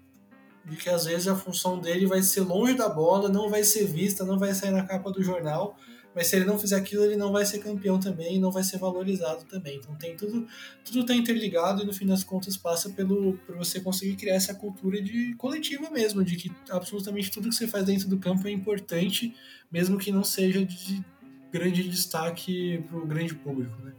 de 0.64 0.76
que 0.76 0.90
às 0.90 1.06
vezes 1.06 1.26
a 1.26 1.34
função 1.34 1.80
dele 1.80 2.04
vai 2.04 2.20
ser 2.20 2.42
longe 2.42 2.74
da 2.74 2.90
bola, 2.90 3.30
não 3.30 3.48
vai 3.48 3.64
ser 3.64 3.86
vista, 3.86 4.22
não 4.22 4.38
vai 4.38 4.52
sair 4.52 4.70
na 4.70 4.84
capa 4.84 5.10
do 5.10 5.22
jornal, 5.22 5.78
mas 6.18 6.26
se 6.26 6.34
ele 6.34 6.44
não 6.44 6.58
fizer 6.58 6.74
aquilo, 6.74 7.04
ele 7.04 7.14
não 7.14 7.30
vai 7.30 7.46
ser 7.46 7.60
campeão 7.60 8.00
também 8.00 8.34
e 8.34 8.38
não 8.40 8.50
vai 8.50 8.64
ser 8.64 8.76
valorizado 8.76 9.44
também. 9.44 9.76
Então 9.76 9.94
tem 9.94 10.16
tudo, 10.16 10.48
tudo 10.84 11.02
está 11.02 11.14
interligado 11.14 11.80
e 11.80 11.86
no 11.86 11.92
fim 11.92 12.06
das 12.06 12.24
contas 12.24 12.56
passa 12.56 12.90
pelo 12.90 13.34
por 13.46 13.56
você 13.56 13.78
conseguir 13.78 14.16
criar 14.16 14.34
essa 14.34 14.52
cultura 14.52 15.00
de 15.00 15.36
coletiva 15.36 15.88
mesmo, 15.90 16.24
de 16.24 16.34
que 16.34 16.50
absolutamente 16.70 17.30
tudo 17.30 17.48
que 17.48 17.54
você 17.54 17.68
faz 17.68 17.84
dentro 17.84 18.08
do 18.08 18.18
campo 18.18 18.48
é 18.48 18.50
importante, 18.50 19.32
mesmo 19.70 19.96
que 19.96 20.10
não 20.10 20.24
seja 20.24 20.64
de 20.64 21.04
grande 21.52 21.84
destaque 21.88 22.82
para 22.88 22.98
o 22.98 23.06
grande 23.06 23.36
público, 23.36 23.80
né? 23.80 23.92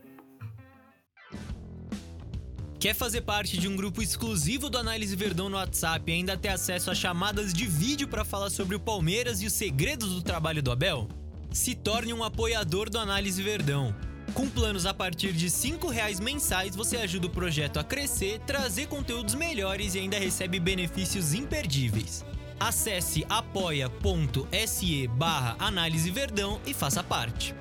Quer 2.77 2.95
fazer 2.95 3.21
parte 3.21 3.57
de 3.57 3.69
um 3.69 3.77
grupo 3.77 4.01
exclusivo 4.01 4.69
do 4.69 4.77
Análise 4.77 5.15
Verdão 5.15 5.47
no 5.47 5.55
WhatsApp 5.55 6.11
e 6.11 6.15
ainda 6.15 6.35
ter 6.35 6.49
acesso 6.49 6.91
a 6.91 6.95
chamadas 6.95 7.53
de 7.53 7.65
vídeo 7.65 8.09
para 8.09 8.25
falar 8.25 8.49
sobre 8.49 8.75
o 8.75 8.79
Palmeiras 8.79 9.41
e 9.41 9.45
os 9.45 9.53
segredos 9.53 10.13
do 10.13 10.21
trabalho 10.21 10.61
do 10.61 10.69
Abel? 10.69 11.07
Se 11.51 11.73
torne 11.73 12.13
um 12.13 12.23
apoiador 12.23 12.91
do 12.91 12.99
Análise 12.99 13.41
Verdão. 13.41 13.93
Com 14.35 14.47
planos 14.47 14.85
a 14.85 14.93
partir 14.93 15.33
de 15.33 15.47
R$ 15.47 15.91
reais 15.91 16.19
mensais, 16.19 16.75
você 16.75 16.97
ajuda 16.97 17.25
o 17.25 17.29
projeto 17.29 17.79
a 17.79 17.83
crescer, 17.83 18.39
trazer 18.41 18.87
conteúdos 18.87 19.33
melhores 19.33 19.95
e 19.95 19.99
ainda 19.99 20.19
recebe 20.19 20.59
benefícios 20.59 21.33
imperdíveis. 21.33 22.23
Acesse 22.59 23.25
apoia.se 23.27 25.07
barra 25.07 25.55
Análise 25.57 26.11
Verdão 26.11 26.59
e 26.67 26.73
faça 26.73 27.01
parte. 27.01 27.55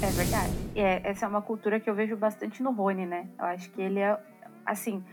É 0.00 0.10
verdade. 0.10 0.52
É, 0.74 1.10
essa 1.10 1.26
é 1.26 1.28
uma 1.28 1.42
cultura 1.42 1.78
que 1.78 1.90
eu 1.90 1.94
vejo 1.94 2.16
bastante 2.16 2.62
no 2.62 2.72
Rony, 2.72 3.04
né? 3.04 3.28
Eu 3.38 3.44
acho 3.44 3.70
que 3.70 3.82
ele 3.82 4.00
é, 4.00 4.18
assim, 4.64 5.04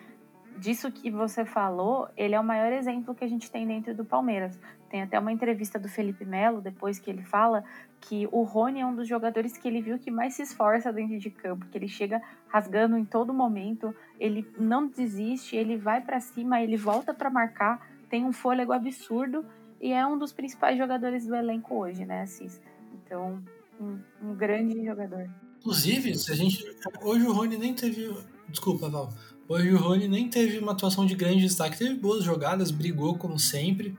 disso 0.57 0.89
que 0.91 1.11
você 1.11 1.43
falou, 1.43 2.07
ele 2.15 2.35
é 2.35 2.39
o 2.39 2.43
maior 2.43 2.71
exemplo 2.71 3.13
que 3.13 3.25
a 3.25 3.27
gente 3.27 3.51
tem 3.51 3.67
dentro 3.67 3.93
do 3.93 4.05
Palmeiras. 4.05 4.57
Tem 4.89 5.02
até 5.02 5.19
uma 5.19 5.32
entrevista 5.32 5.78
do 5.78 5.88
Felipe 5.88 6.25
Melo, 6.25 6.62
depois 6.62 6.97
que 6.97 7.10
ele 7.10 7.21
fala 7.21 7.63
que 8.02 8.28
o 8.32 8.43
Rony 8.43 8.80
é 8.80 8.86
um 8.86 8.95
dos 8.95 9.08
jogadores 9.08 9.58
que 9.58 9.67
ele 9.67 9.82
viu 9.82 9.99
que 9.99 10.10
mais 10.10 10.34
se 10.34 10.41
esforça 10.41 10.91
dentro 10.91 11.19
de 11.19 11.30
campo, 11.30 11.65
que 11.67 11.78
ele 11.78 11.88
chega 11.88 12.21
rasgando 12.47 12.97
em 12.97 13.06
todo 13.06 13.34
momento, 13.34 13.93
ele 14.19 14.47
não 14.58 14.88
desiste, 14.88 15.56
ele 15.56 15.78
vai 15.78 16.02
para 16.02 16.19
cima, 16.19 16.62
ele 16.62 16.75
volta 16.75 17.13
para 17.13 17.30
marcar, 17.30 17.88
tem 18.10 18.25
um 18.25 18.34
fôlego 18.34 18.71
absurdo 18.71 19.45
e 19.80 19.93
é 19.93 20.06
um 20.06 20.17
dos 20.17 20.34
principais 20.34 20.78
jogadores 20.78 21.25
do 21.25 21.36
elenco 21.36 21.75
hoje, 21.75 22.06
né, 22.06 22.23
Assis? 22.23 22.60
Então, 22.93 23.41
um, 23.80 23.99
um 24.21 24.36
grande 24.36 24.84
jogador. 24.84 25.30
Inclusive, 25.60 26.15
se 26.15 26.32
a 26.32 26.36
gente. 26.36 26.63
Hoje 27.02 27.25
o 27.25 27.34
Rony 27.34 27.58
nem 27.58 27.73
teve. 27.73 28.13
Desculpa, 28.47 28.89
Val. 28.89 29.13
Hoje 29.47 29.73
o 29.73 29.78
Rony 29.78 30.08
nem 30.08 30.30
teve 30.30 30.60
uma 30.60 30.73
atuação 30.73 31.06
de 31.06 31.15
grande 31.15 31.41
destaque, 31.41 31.78
teve 31.78 31.95
boas 31.95 32.23
jogadas, 32.23 32.71
brigou 32.71 33.17
como 33.17 33.39
sempre, 33.39 33.97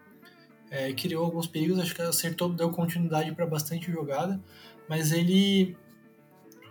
é, 0.70 0.92
criou 0.92 1.24
alguns 1.24 1.46
perigos, 1.46 1.78
acho 1.78 1.94
que 1.94 2.02
acertou, 2.02 2.48
deu 2.48 2.70
continuidade 2.70 3.32
para 3.32 3.46
bastante 3.46 3.90
jogada, 3.90 4.40
mas 4.88 5.12
ele. 5.12 5.76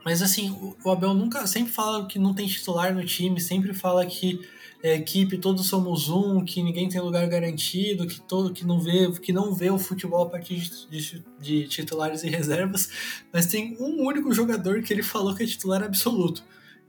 Mas 0.06 0.22
assim, 0.22 0.76
o 0.84 0.90
Abel 0.90 1.14
nunca 1.14 1.46
sempre 1.46 1.74
fala 1.74 2.08
que 2.08 2.18
não 2.18 2.34
tem 2.34 2.48
titular 2.48 2.94
no 2.94 3.06
time, 3.06 3.40
sempre 3.42 3.74
fala 3.74 4.06
que 4.06 4.40
é, 4.82 4.96
equipe 4.96 5.38
todos 5.38 5.68
somos 5.68 6.08
um, 6.10 6.44
que 6.46 6.64
ninguém 6.64 6.88
tem 6.88 7.02
lugar 7.02 7.28
garantido, 7.28 8.08
que 8.08 8.22
todo 8.22 8.54
que 8.54 8.66
não 8.66 8.80
vê 8.80 9.12
que 9.12 9.34
não 9.34 9.54
vê 9.54 9.70
o 9.70 9.78
futebol 9.78 10.24
a 10.24 10.30
partir 10.30 10.56
de, 10.90 11.22
de, 11.40 11.68
titulares 11.68 12.24
e 12.24 12.30
reservas, 12.30 12.90
mas 13.32 13.46
tem 13.46 13.76
um 13.78 14.06
único 14.06 14.34
jogador 14.34 14.82
que 14.82 14.94
ele 14.94 15.04
falou 15.04 15.36
que 15.36 15.44
é 15.44 15.46
titular 15.46 15.84
absoluto, 15.84 16.44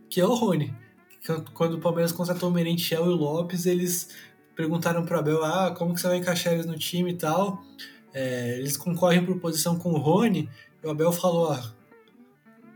que 0.08 0.20
é 0.20 0.24
o 0.24 0.34
Rony 0.34 0.72
quando 1.54 1.74
o 1.74 1.80
Palmeiras 1.80 2.12
contratou 2.12 2.48
o 2.48 2.52
Merentiel 2.52 3.06
e 3.06 3.08
o 3.08 3.16
Lopes, 3.16 3.66
eles 3.66 4.08
perguntaram 4.60 5.06
para 5.06 5.20
Abel, 5.20 5.42
ah, 5.42 5.74
como 5.74 5.94
que 5.94 6.00
você 6.02 6.06
vai 6.06 6.18
encaixar 6.18 6.52
eles 6.52 6.66
no 6.66 6.76
time 6.76 7.12
e 7.12 7.16
tal. 7.16 7.64
É, 8.12 8.58
eles 8.58 8.76
concorrem 8.76 9.24
por 9.24 9.40
posição 9.40 9.78
com 9.78 9.92
o 9.92 9.96
Rony, 9.96 10.50
e 10.82 10.86
o 10.86 10.90
Abel 10.90 11.10
falou, 11.10 11.50
ah, 11.50 11.72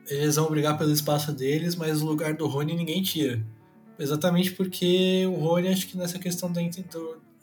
eles 0.09 0.37
vão 0.37 0.49
brigar 0.49 0.79
pelo 0.79 0.91
espaço 0.91 1.31
deles, 1.31 1.77
mas 1.77 2.01
o 2.01 2.07
lugar 2.07 2.33
do 2.33 2.47
Rony 2.47 2.75
ninguém 2.75 3.03
tira. 3.03 3.45
Exatamente 3.99 4.53
porque 4.53 5.27
o 5.27 5.35
Rony, 5.35 5.69
acho 5.69 5.87
que 5.87 5.99
nessa 5.99 6.19
questão 6.19 6.51
da, 6.51 6.63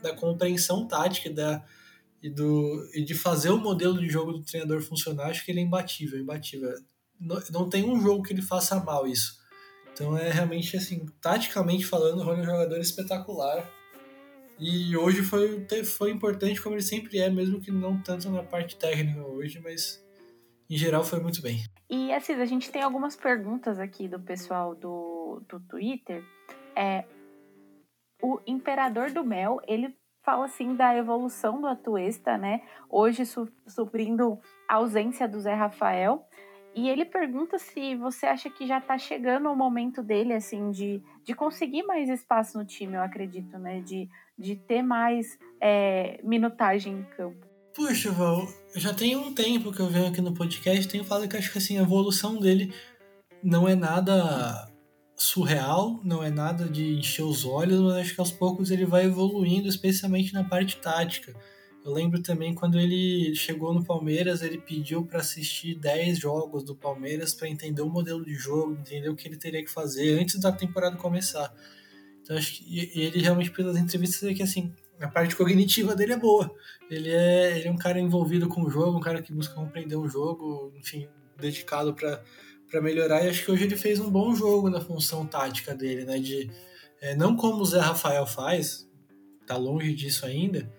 da 0.01 0.15
compreensão 0.15 0.87
tática 0.87 1.29
da, 1.29 1.63
e, 2.21 2.27
do, 2.27 2.89
e 2.95 3.03
de 3.03 3.13
fazer 3.13 3.51
o 3.51 3.57
modelo 3.57 3.99
de 3.99 4.09
jogo 4.09 4.33
do 4.33 4.43
treinador 4.43 4.81
funcionar, 4.81 5.27
acho 5.27 5.45
que 5.45 5.51
ele 5.51 5.59
é 5.59 5.63
imbatível, 5.63 6.19
imbatível. 6.19 6.73
Não, 7.19 7.39
não 7.51 7.69
tem 7.69 7.87
um 7.87 8.01
jogo 8.01 8.23
que 8.23 8.33
ele 8.33 8.41
faça 8.41 8.79
mal 8.79 9.05
isso. 9.05 9.39
Então 9.93 10.17
é 10.17 10.31
realmente 10.31 10.75
assim, 10.75 11.05
taticamente 11.21 11.85
falando, 11.85 12.21
o 12.21 12.23
Rony 12.23 12.39
é 12.39 12.43
um 12.43 12.45
jogador 12.45 12.79
espetacular. 12.79 13.80
E 14.61 14.95
hoje 14.95 15.23
foi, 15.23 15.65
foi 15.83 16.11
importante 16.11 16.61
como 16.61 16.75
ele 16.75 16.83
sempre 16.83 17.17
é, 17.17 17.31
mesmo 17.31 17.59
que 17.59 17.71
não 17.71 17.99
tanto 17.99 18.29
na 18.29 18.43
parte 18.43 18.77
técnica 18.77 19.25
hoje, 19.25 19.59
mas 19.59 19.99
em 20.69 20.77
geral 20.77 21.03
foi 21.03 21.19
muito 21.19 21.41
bem. 21.41 21.63
E 21.89 22.13
assim, 22.13 22.33
a 22.33 22.45
gente 22.45 22.71
tem 22.71 22.83
algumas 22.83 23.15
perguntas 23.15 23.79
aqui 23.79 24.07
do 24.07 24.19
pessoal 24.19 24.75
do, 24.75 25.41
do 25.49 25.59
Twitter. 25.61 26.23
É, 26.75 27.03
o 28.21 28.39
Imperador 28.45 29.09
do 29.09 29.23
Mel, 29.23 29.59
ele 29.67 29.97
fala 30.23 30.45
assim 30.45 30.75
da 30.75 30.95
evolução 30.95 31.59
do 31.59 31.65
Atuesta, 31.65 32.37
né? 32.37 32.61
Hoje 32.87 33.25
su 33.25 33.51
suprindo 33.65 34.39
a 34.69 34.75
ausência 34.75 35.27
do 35.27 35.39
Zé 35.39 35.55
Rafael. 35.55 36.23
E 36.73 36.87
ele 36.87 37.03
pergunta 37.03 37.57
se 37.57 37.95
você 37.95 38.25
acha 38.25 38.49
que 38.49 38.65
já 38.65 38.79
tá 38.79 38.97
chegando 38.97 39.49
o 39.49 39.55
momento 39.55 40.01
dele, 40.01 40.33
assim, 40.33 40.71
de, 40.71 41.01
de 41.23 41.33
conseguir 41.33 41.83
mais 41.83 42.09
espaço 42.09 42.57
no 42.57 42.65
time, 42.65 42.95
eu 42.95 43.01
acredito, 43.01 43.57
né? 43.57 43.81
De, 43.81 44.07
de 44.37 44.55
ter 44.55 44.81
mais 44.81 45.37
é, 45.59 46.19
minutagem 46.23 46.93
em 46.93 47.03
campo. 47.15 47.45
Puxa, 47.73 48.11
Val, 48.11 48.47
já 48.75 48.93
tem 48.93 49.15
um 49.15 49.33
tempo 49.33 49.71
que 49.71 49.79
eu 49.79 49.87
venho 49.87 50.07
aqui 50.07 50.21
no 50.21 50.33
podcast, 50.33 50.87
tenho 50.87 51.05
falado 51.05 51.27
que 51.27 51.37
acho 51.37 51.51
que 51.51 51.57
assim, 51.57 51.77
a 51.77 51.83
evolução 51.83 52.37
dele 52.37 52.73
não 53.41 53.67
é 53.67 53.75
nada 53.75 54.69
surreal, 55.15 55.99
não 56.03 56.23
é 56.23 56.29
nada 56.29 56.65
de 56.65 56.97
encher 56.97 57.23
os 57.23 57.45
olhos, 57.45 57.79
mas 57.79 57.97
acho 57.97 58.15
que 58.15 58.19
aos 58.19 58.31
poucos 58.31 58.71
ele 58.71 58.85
vai 58.85 59.05
evoluindo, 59.05 59.67
especialmente 59.67 60.33
na 60.33 60.43
parte 60.43 60.77
tática. 60.77 61.33
Eu 61.83 61.91
lembro 61.91 62.21
também 62.21 62.53
quando 62.53 62.79
ele 62.79 63.33
chegou 63.33 63.73
no 63.73 63.83
Palmeiras, 63.83 64.43
ele 64.43 64.59
pediu 64.59 65.03
para 65.03 65.19
assistir 65.19 65.75
10 65.75 66.19
jogos 66.19 66.63
do 66.63 66.75
Palmeiras 66.75 67.33
para 67.33 67.49
entender 67.49 67.81
o 67.81 67.89
modelo 67.89 68.23
de 68.23 68.35
jogo, 68.35 68.73
entender 68.73 69.09
o 69.09 69.15
que 69.15 69.27
ele 69.27 69.37
teria 69.37 69.63
que 69.63 69.71
fazer 69.71 70.19
antes 70.19 70.39
da 70.39 70.51
temporada 70.51 70.95
começar. 70.95 71.51
Então 72.21 72.37
acho 72.37 72.53
que 72.57 72.91
ele 72.93 73.19
realmente 73.19 73.49
pelas 73.49 73.77
entrevistas 73.77 74.29
é 74.29 74.33
que 74.33 74.43
assim, 74.43 74.71
a 74.99 75.07
parte 75.07 75.35
cognitiva 75.35 75.95
dele 75.95 76.13
é 76.13 76.17
boa. 76.17 76.53
Ele 76.89 77.09
é, 77.09 77.57
ele 77.57 77.67
é 77.67 77.71
um 77.71 77.77
cara 77.77 77.99
envolvido 77.99 78.47
com 78.47 78.61
o 78.61 78.69
jogo, 78.69 78.97
um 78.97 79.01
cara 79.01 79.21
que 79.21 79.33
busca 79.33 79.55
compreender 79.55 79.95
o 79.95 80.07
jogo, 80.07 80.71
enfim, 80.77 81.07
dedicado 81.39 81.95
para 81.95 82.81
melhorar. 82.81 83.25
E 83.25 83.29
acho 83.29 83.43
que 83.43 83.51
hoje 83.51 83.63
ele 83.63 83.75
fez 83.75 83.99
um 83.99 84.11
bom 84.11 84.35
jogo 84.35 84.69
na 84.69 84.79
função 84.79 85.25
tática 85.25 85.73
dele, 85.73 86.05
né? 86.05 86.19
De, 86.19 86.51
é, 87.01 87.15
não 87.15 87.35
como 87.35 87.63
o 87.63 87.65
Zé 87.65 87.79
Rafael 87.79 88.27
faz, 88.27 88.87
tá 89.47 89.57
longe 89.57 89.95
disso 89.95 90.27
ainda, 90.27 90.71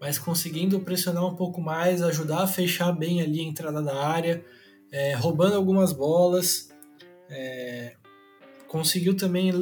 mas 0.00 0.18
conseguindo 0.18 0.80
pressionar 0.80 1.26
um 1.26 1.36
pouco 1.36 1.60
mais, 1.60 2.02
ajudar 2.02 2.42
a 2.42 2.46
fechar 2.46 2.90
bem 2.92 3.20
ali 3.20 3.40
a 3.40 3.44
entrada 3.44 3.82
da 3.82 3.94
área, 4.02 4.42
é, 4.90 5.14
roubando 5.14 5.54
algumas 5.54 5.92
bolas. 5.92 6.70
É, 7.28 7.94
conseguiu 8.66 9.16
também 9.16 9.52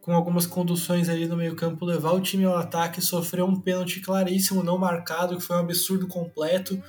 com 0.00 0.12
algumas 0.12 0.46
conduções 0.46 1.08
ali 1.08 1.26
no 1.26 1.36
meio-campo, 1.36 1.84
levar 1.84 2.12
o 2.12 2.20
time 2.20 2.44
ao 2.44 2.56
ataque, 2.56 3.00
sofreu 3.00 3.46
um 3.46 3.60
pênalti 3.60 4.00
claríssimo, 4.00 4.62
não 4.62 4.78
marcado, 4.78 5.36
que 5.36 5.42
foi 5.42 5.56
um 5.56 5.60
absurdo 5.60 6.06
completo. 6.06 6.80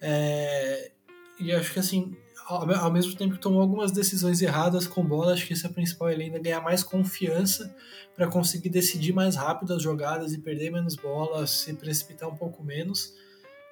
É, 0.00 0.92
e 1.40 1.52
acho 1.52 1.72
que 1.72 1.78
assim, 1.78 2.16
ao, 2.48 2.90
mesmo 2.90 3.14
tempo 3.14 3.34
que 3.34 3.40
tomou 3.40 3.60
algumas 3.60 3.92
decisões 3.92 4.40
erradas 4.40 4.86
com 4.86 5.04
bola, 5.04 5.34
acho 5.34 5.46
que 5.46 5.52
esse 5.52 5.66
é 5.66 5.68
o 5.68 5.72
principal, 5.72 6.10
ele 6.10 6.24
ainda 6.24 6.38
ganhar 6.38 6.62
mais 6.62 6.82
confiança 6.82 7.74
para 8.16 8.26
conseguir 8.26 8.70
decidir 8.70 9.12
mais 9.12 9.36
rápido 9.36 9.74
as 9.74 9.82
jogadas 9.82 10.32
e 10.32 10.38
perder 10.38 10.70
menos 10.70 10.96
bola, 10.96 11.46
se 11.46 11.74
precipitar 11.74 12.28
um 12.28 12.34
pouco 12.34 12.64
menos. 12.64 13.14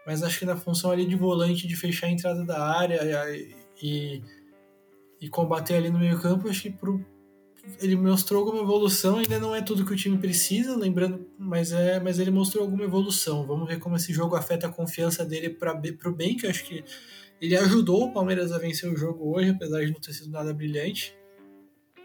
Mas 0.07 0.23
acho 0.23 0.39
que 0.39 0.45
na 0.45 0.57
função 0.57 0.91
ali 0.91 1.07
de 1.07 1.17
volante, 1.17 1.67
de 1.67 1.75
fechar 1.75 2.07
a 2.07 2.11
entrada 2.11 2.45
da 2.45 2.63
área 2.63 3.01
e, 3.83 4.23
e 5.21 5.29
combater 5.29 5.77
ali 5.77 5.91
no 5.91 5.99
meio 5.99 6.21
campo, 6.21 6.49
acho 6.49 6.63
que 6.63 6.71
pro, 6.71 7.05
ele 7.81 7.97
mostrou 7.97 8.45
alguma 8.45 8.63
evolução, 8.63 9.17
ainda 9.17 9.41
não 9.41 9.55
é 9.55 9.63
tudo 9.63 9.85
que 9.87 9.93
o 9.93 9.97
time 9.97 10.19
precisa, 10.19 10.77
lembrando, 10.77 11.27
mas 11.39 11.73
é, 11.73 11.99
mas 11.99 12.19
ele 12.19 12.31
mostrou 12.31 12.63
alguma 12.63 12.85
evolução. 12.85 13.47
Vamos 13.47 13.67
ver 13.67 13.79
como 13.79 13.97
esse 13.97 14.13
jogo 14.13 14.37
afeta 14.37 14.67
a 14.67 14.71
confiança 14.71 15.25
dele 15.25 15.49
para 15.51 15.81
o 16.05 16.13
bem, 16.13 16.37
que 16.37 16.47
acho 16.47 16.65
que 16.65 16.85
ele 17.41 17.57
ajudou 17.57 18.05
o 18.05 18.13
Palmeiras 18.13 18.53
a 18.53 18.59
vencer 18.59 18.91
o 18.91 18.97
jogo 18.97 19.37
hoje, 19.37 19.51
apesar 19.51 19.85
de 19.85 19.93
não 19.93 20.01
ter 20.01 20.13
sido 20.13 20.31
nada 20.31 20.53
brilhante. 20.53 21.15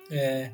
É, 0.10 0.52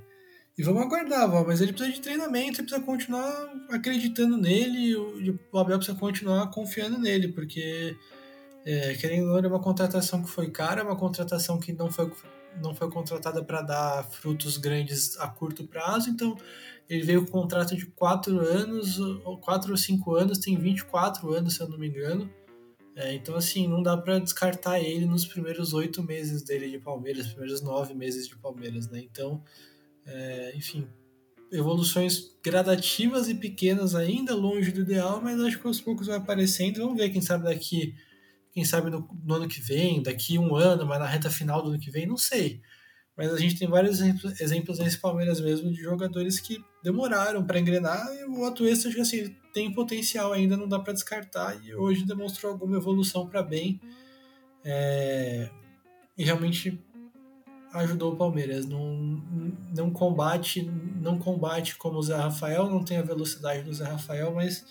e 0.58 0.64
vamos 0.64 0.82
aguardar, 0.82 1.30
Val, 1.30 1.46
mas 1.46 1.62
ele 1.62 1.72
precisa 1.72 1.96
de 1.96 2.02
treinamento, 2.02 2.60
ele 2.60 2.68
precisa 2.68 2.82
continuar 2.82 3.54
acreditando 3.70 4.38
nele, 4.38 4.96
o, 4.96 5.40
o 5.52 5.58
Abel 5.60 5.78
precisa 5.78 5.98
continuar 5.98 6.50
confiando 6.50 6.98
nele, 6.98 7.28
porque 7.28 7.96
é, 8.66 8.94
querendo 8.96 9.28
ou 9.32 9.42
não, 9.42 9.50
é 9.50 9.54
uma 9.54 9.62
contratação 9.62 10.24
que 10.24 10.30
foi 10.30 10.50
cara, 10.50 10.84
uma 10.84 10.96
contratação 10.96 11.60
que 11.60 11.72
não 11.72 11.92
foi 11.92 12.12
não 12.62 12.74
foi 12.74 12.90
contratada 12.90 13.44
para 13.44 13.62
dar 13.62 14.04
frutos 14.04 14.58
grandes 14.58 15.16
a 15.20 15.28
curto 15.28 15.68
prazo, 15.68 16.10
então 16.10 16.36
ele 16.90 17.04
veio 17.04 17.26
com 17.26 17.38
um 17.38 17.42
contrato 17.42 17.76
de 17.76 17.86
4 17.86 18.40
anos, 18.40 19.00
ou 19.00 19.38
4 19.38 19.72
ou 19.72 19.78
5 19.78 20.16
anos, 20.16 20.40
tem 20.40 20.58
24 20.58 21.34
anos, 21.34 21.56
se 21.56 21.62
eu 21.62 21.70
não 21.70 21.78
me 21.78 21.88
engano. 21.88 22.30
É, 22.98 23.14
então, 23.14 23.36
assim, 23.36 23.68
não 23.68 23.84
dá 23.84 23.96
para 23.96 24.18
descartar 24.18 24.80
ele 24.80 25.06
nos 25.06 25.24
primeiros 25.24 25.72
oito 25.72 26.02
meses 26.02 26.42
dele 26.42 26.68
de 26.68 26.80
Palmeiras, 26.80 27.28
primeiros 27.28 27.62
nove 27.62 27.94
meses 27.94 28.28
de 28.28 28.36
Palmeiras, 28.36 28.90
né? 28.90 29.00
Então, 29.00 29.44
é, 30.04 30.52
enfim, 30.56 30.88
evoluções 31.52 32.36
gradativas 32.44 33.30
e 33.30 33.36
pequenas 33.36 33.94
ainda, 33.94 34.34
longe 34.36 34.72
do 34.72 34.82
ideal, 34.82 35.22
mas 35.22 35.40
acho 35.40 35.60
que 35.60 35.68
aos 35.68 35.80
poucos 35.80 36.08
vai 36.08 36.18
aparecendo. 36.18 36.80
Vamos 36.80 36.98
ver, 36.98 37.12
quem 37.12 37.22
sabe 37.22 37.44
daqui 37.44 37.94
quem 38.52 38.66
sabe 38.66 38.90
no, 38.90 39.08
no, 39.24 39.36
ano 39.36 39.48
que 39.48 39.62
vem, 39.62 40.02
daqui 40.02 40.40
um 40.40 40.56
ano, 40.56 40.84
mas 40.84 40.98
na 40.98 41.06
reta 41.06 41.30
final 41.30 41.62
do 41.62 41.70
ano 41.70 41.80
que 41.80 41.92
vem, 41.92 42.08
não 42.08 42.18
sei. 42.18 42.60
Mas 43.18 43.34
a 43.34 43.38
gente 43.38 43.58
tem 43.58 43.68
vários 43.68 44.00
exemplos, 44.00 44.78
nesse 44.78 45.00
Palmeiras 45.00 45.42
mesmo 45.42 45.72
de 45.72 45.82
jogadores 45.82 46.40
que 46.40 46.64
demoraram 46.84 47.44
para 47.44 47.60
engrenar 47.60 48.08
e 48.14 48.24
o 48.26 48.46
Atuesta, 48.46 48.88
acho 48.88 48.96
que 48.96 49.02
assim, 49.02 49.36
tem 49.52 49.74
potencial 49.74 50.32
ainda, 50.32 50.56
não 50.56 50.68
dá 50.68 50.78
para 50.78 50.94
descartar 50.94 51.60
e 51.66 51.74
hoje 51.74 52.06
demonstrou 52.06 52.52
alguma 52.52 52.78
evolução 52.78 53.28
para 53.28 53.42
bem 53.42 53.82
é, 54.64 55.50
e 56.16 56.24
realmente 56.24 56.80
ajudou 57.74 58.14
o 58.14 58.16
Palmeiras. 58.16 58.68
Não, 58.68 59.22
não 59.76 59.90
combate, 59.90 60.70
não 61.02 61.18
combate 61.18 61.76
como 61.76 61.98
o 61.98 62.04
Zé 62.04 62.16
Rafael, 62.16 62.70
não 62.70 62.84
tem 62.84 62.98
a 62.98 63.04
velocidade 63.04 63.64
do 63.64 63.74
Zé 63.74 63.86
Rafael, 63.86 64.32
mas 64.32 64.64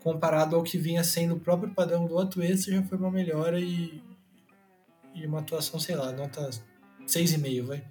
comparado 0.00 0.56
ao 0.56 0.64
que 0.64 0.76
vinha 0.76 1.04
sendo 1.04 1.36
o 1.36 1.40
próprio 1.40 1.72
padrão 1.72 2.06
do 2.06 2.18
Atuesta, 2.18 2.72
já 2.72 2.82
foi 2.82 2.98
uma 2.98 3.10
melhora 3.10 3.60
e, 3.60 4.02
e 5.14 5.24
uma 5.26 5.38
atuação, 5.38 5.78
sei 5.78 5.94
lá, 5.94 6.10
nota 6.10 6.50
6,5, 7.06 7.62
vai. 7.62 7.84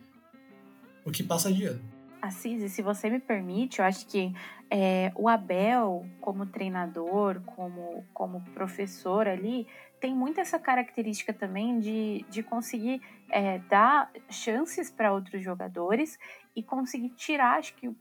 O 1.06 1.12
que 1.12 1.24
passa 1.24 1.52
de 1.52 1.66
ano. 1.66 1.82
Assis, 2.22 2.72
se 2.72 2.82
você 2.82 3.10
me 3.10 3.20
permite, 3.20 3.80
eu 3.80 3.86
acho 3.86 4.08
que 4.08 4.34
é, 4.70 5.12
o 5.16 5.28
Abel, 5.28 6.06
como 6.22 6.46
treinador, 6.46 7.42
como, 7.42 8.06
como 8.14 8.42
professor 8.54 9.28
ali, 9.28 9.68
tem 10.00 10.16
muito 10.16 10.40
essa 10.40 10.58
característica 10.58 11.34
também 11.34 11.80
de, 11.80 12.26
de 12.30 12.42
conseguir 12.42 13.02
é, 13.30 13.60
dar 13.70 14.10
chances 14.30 14.90
para 14.90 15.12
outros 15.12 15.44
jogadores 15.44 16.18
e 16.56 16.64
conseguir 16.64 17.10
tirar, 17.10 17.58
acho 17.58 17.76
que, 17.76 17.94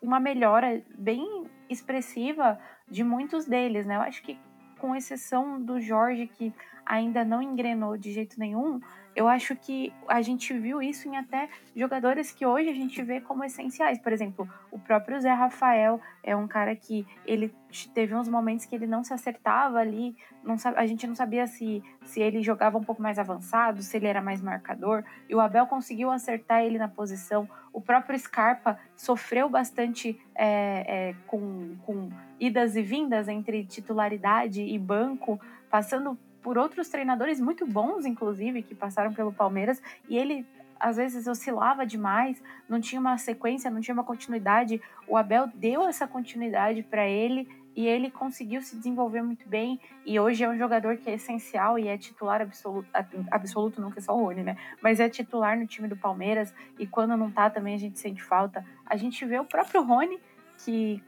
uma 0.00 0.20
melhora 0.20 0.82
bem 0.96 1.44
expressiva 1.68 2.58
de 2.88 3.02
muitos 3.02 3.46
deles, 3.46 3.86
né? 3.86 3.96
Eu 3.96 4.02
acho 4.02 4.22
que 4.22 4.38
com 4.78 4.94
exceção 4.94 5.60
do 5.60 5.80
Jorge 5.80 6.26
que 6.26 6.52
ainda 6.86 7.24
não 7.24 7.42
engrenou 7.42 7.96
de 7.96 8.12
jeito 8.12 8.38
nenhum, 8.38 8.80
eu 9.18 9.26
acho 9.26 9.56
que 9.56 9.92
a 10.06 10.22
gente 10.22 10.56
viu 10.56 10.80
isso 10.80 11.08
em 11.08 11.16
até 11.16 11.48
jogadores 11.74 12.30
que 12.30 12.46
hoje 12.46 12.68
a 12.68 12.72
gente 12.72 13.02
vê 13.02 13.20
como 13.20 13.42
essenciais. 13.42 13.98
Por 13.98 14.12
exemplo, 14.12 14.48
o 14.70 14.78
próprio 14.78 15.20
Zé 15.20 15.32
Rafael 15.32 16.00
é 16.22 16.36
um 16.36 16.46
cara 16.46 16.76
que 16.76 17.04
ele 17.26 17.52
teve 17.92 18.14
uns 18.14 18.28
momentos 18.28 18.64
que 18.64 18.76
ele 18.76 18.86
não 18.86 19.02
se 19.02 19.12
acertava 19.12 19.80
ali, 19.80 20.16
não, 20.44 20.54
a 20.76 20.86
gente 20.86 21.04
não 21.04 21.16
sabia 21.16 21.48
se, 21.48 21.82
se 22.04 22.20
ele 22.20 22.44
jogava 22.44 22.78
um 22.78 22.84
pouco 22.84 23.02
mais 23.02 23.18
avançado, 23.18 23.82
se 23.82 23.96
ele 23.96 24.06
era 24.06 24.22
mais 24.22 24.40
marcador, 24.40 25.02
e 25.28 25.34
o 25.34 25.40
Abel 25.40 25.66
conseguiu 25.66 26.12
acertar 26.12 26.62
ele 26.62 26.78
na 26.78 26.86
posição. 26.86 27.48
O 27.72 27.80
próprio 27.80 28.16
Scarpa 28.16 28.78
sofreu 28.94 29.48
bastante 29.48 30.16
é, 30.32 31.08
é, 31.08 31.14
com, 31.26 31.74
com 31.84 32.08
idas 32.38 32.76
e 32.76 32.82
vindas 32.82 33.26
entre 33.26 33.64
titularidade 33.64 34.62
e 34.62 34.78
banco, 34.78 35.40
passando 35.68 36.16
por 36.48 36.56
outros 36.56 36.88
treinadores 36.88 37.38
muito 37.38 37.66
bons, 37.66 38.06
inclusive, 38.06 38.62
que 38.62 38.74
passaram 38.74 39.12
pelo 39.12 39.30
Palmeiras, 39.30 39.82
e 40.08 40.16
ele 40.16 40.46
às 40.80 40.96
vezes 40.96 41.26
oscilava 41.26 41.84
demais, 41.84 42.42
não 42.66 42.80
tinha 42.80 42.98
uma 42.98 43.18
sequência, 43.18 43.70
não 43.70 43.82
tinha 43.82 43.92
uma 43.92 44.02
continuidade. 44.02 44.80
O 45.06 45.18
Abel 45.18 45.46
deu 45.54 45.86
essa 45.86 46.06
continuidade 46.06 46.82
para 46.82 47.06
ele 47.06 47.46
e 47.76 47.86
ele 47.86 48.10
conseguiu 48.10 48.62
se 48.62 48.76
desenvolver 48.76 49.20
muito 49.20 49.46
bem. 49.46 49.78
E 50.06 50.18
hoje 50.18 50.42
é 50.42 50.48
um 50.48 50.56
jogador 50.56 50.96
que 50.96 51.10
é 51.10 51.16
essencial 51.16 51.78
e 51.78 51.86
é 51.86 51.98
titular 51.98 52.40
absoluto, 52.40 52.88
absoluto 53.30 53.90
que 53.90 53.98
é 53.98 54.00
só 54.00 54.16
o 54.16 54.24
Rony, 54.24 54.42
né? 54.42 54.56
Mas 54.82 55.00
é 55.00 55.08
titular 55.10 55.54
no 55.54 55.66
time 55.66 55.86
do 55.86 55.98
Palmeiras 55.98 56.54
e 56.78 56.86
quando 56.86 57.14
não 57.14 57.30
tá 57.30 57.50
também 57.50 57.74
a 57.74 57.78
gente 57.78 57.98
sente 57.98 58.22
falta. 58.22 58.64
A 58.86 58.96
gente 58.96 59.22
vê 59.26 59.38
o 59.38 59.44
próprio 59.44 59.82
Rony 59.82 60.18
que 60.64 61.02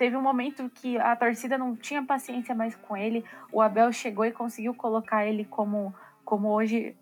teve 0.00 0.16
um 0.16 0.22
momento 0.22 0.70
que 0.70 0.96
a 0.96 1.14
torcida 1.14 1.58
não 1.58 1.76
tinha 1.76 2.02
paciência 2.02 2.54
mais 2.54 2.74
com 2.74 2.96
ele. 2.96 3.22
O 3.52 3.60
Abel 3.60 3.92
chegou 3.92 4.24
e 4.24 4.32
conseguiu 4.32 4.72
colocar 4.72 5.26
ele 5.26 5.44
como, 5.44 5.94
como 6.24 6.48
hoje 6.48 6.96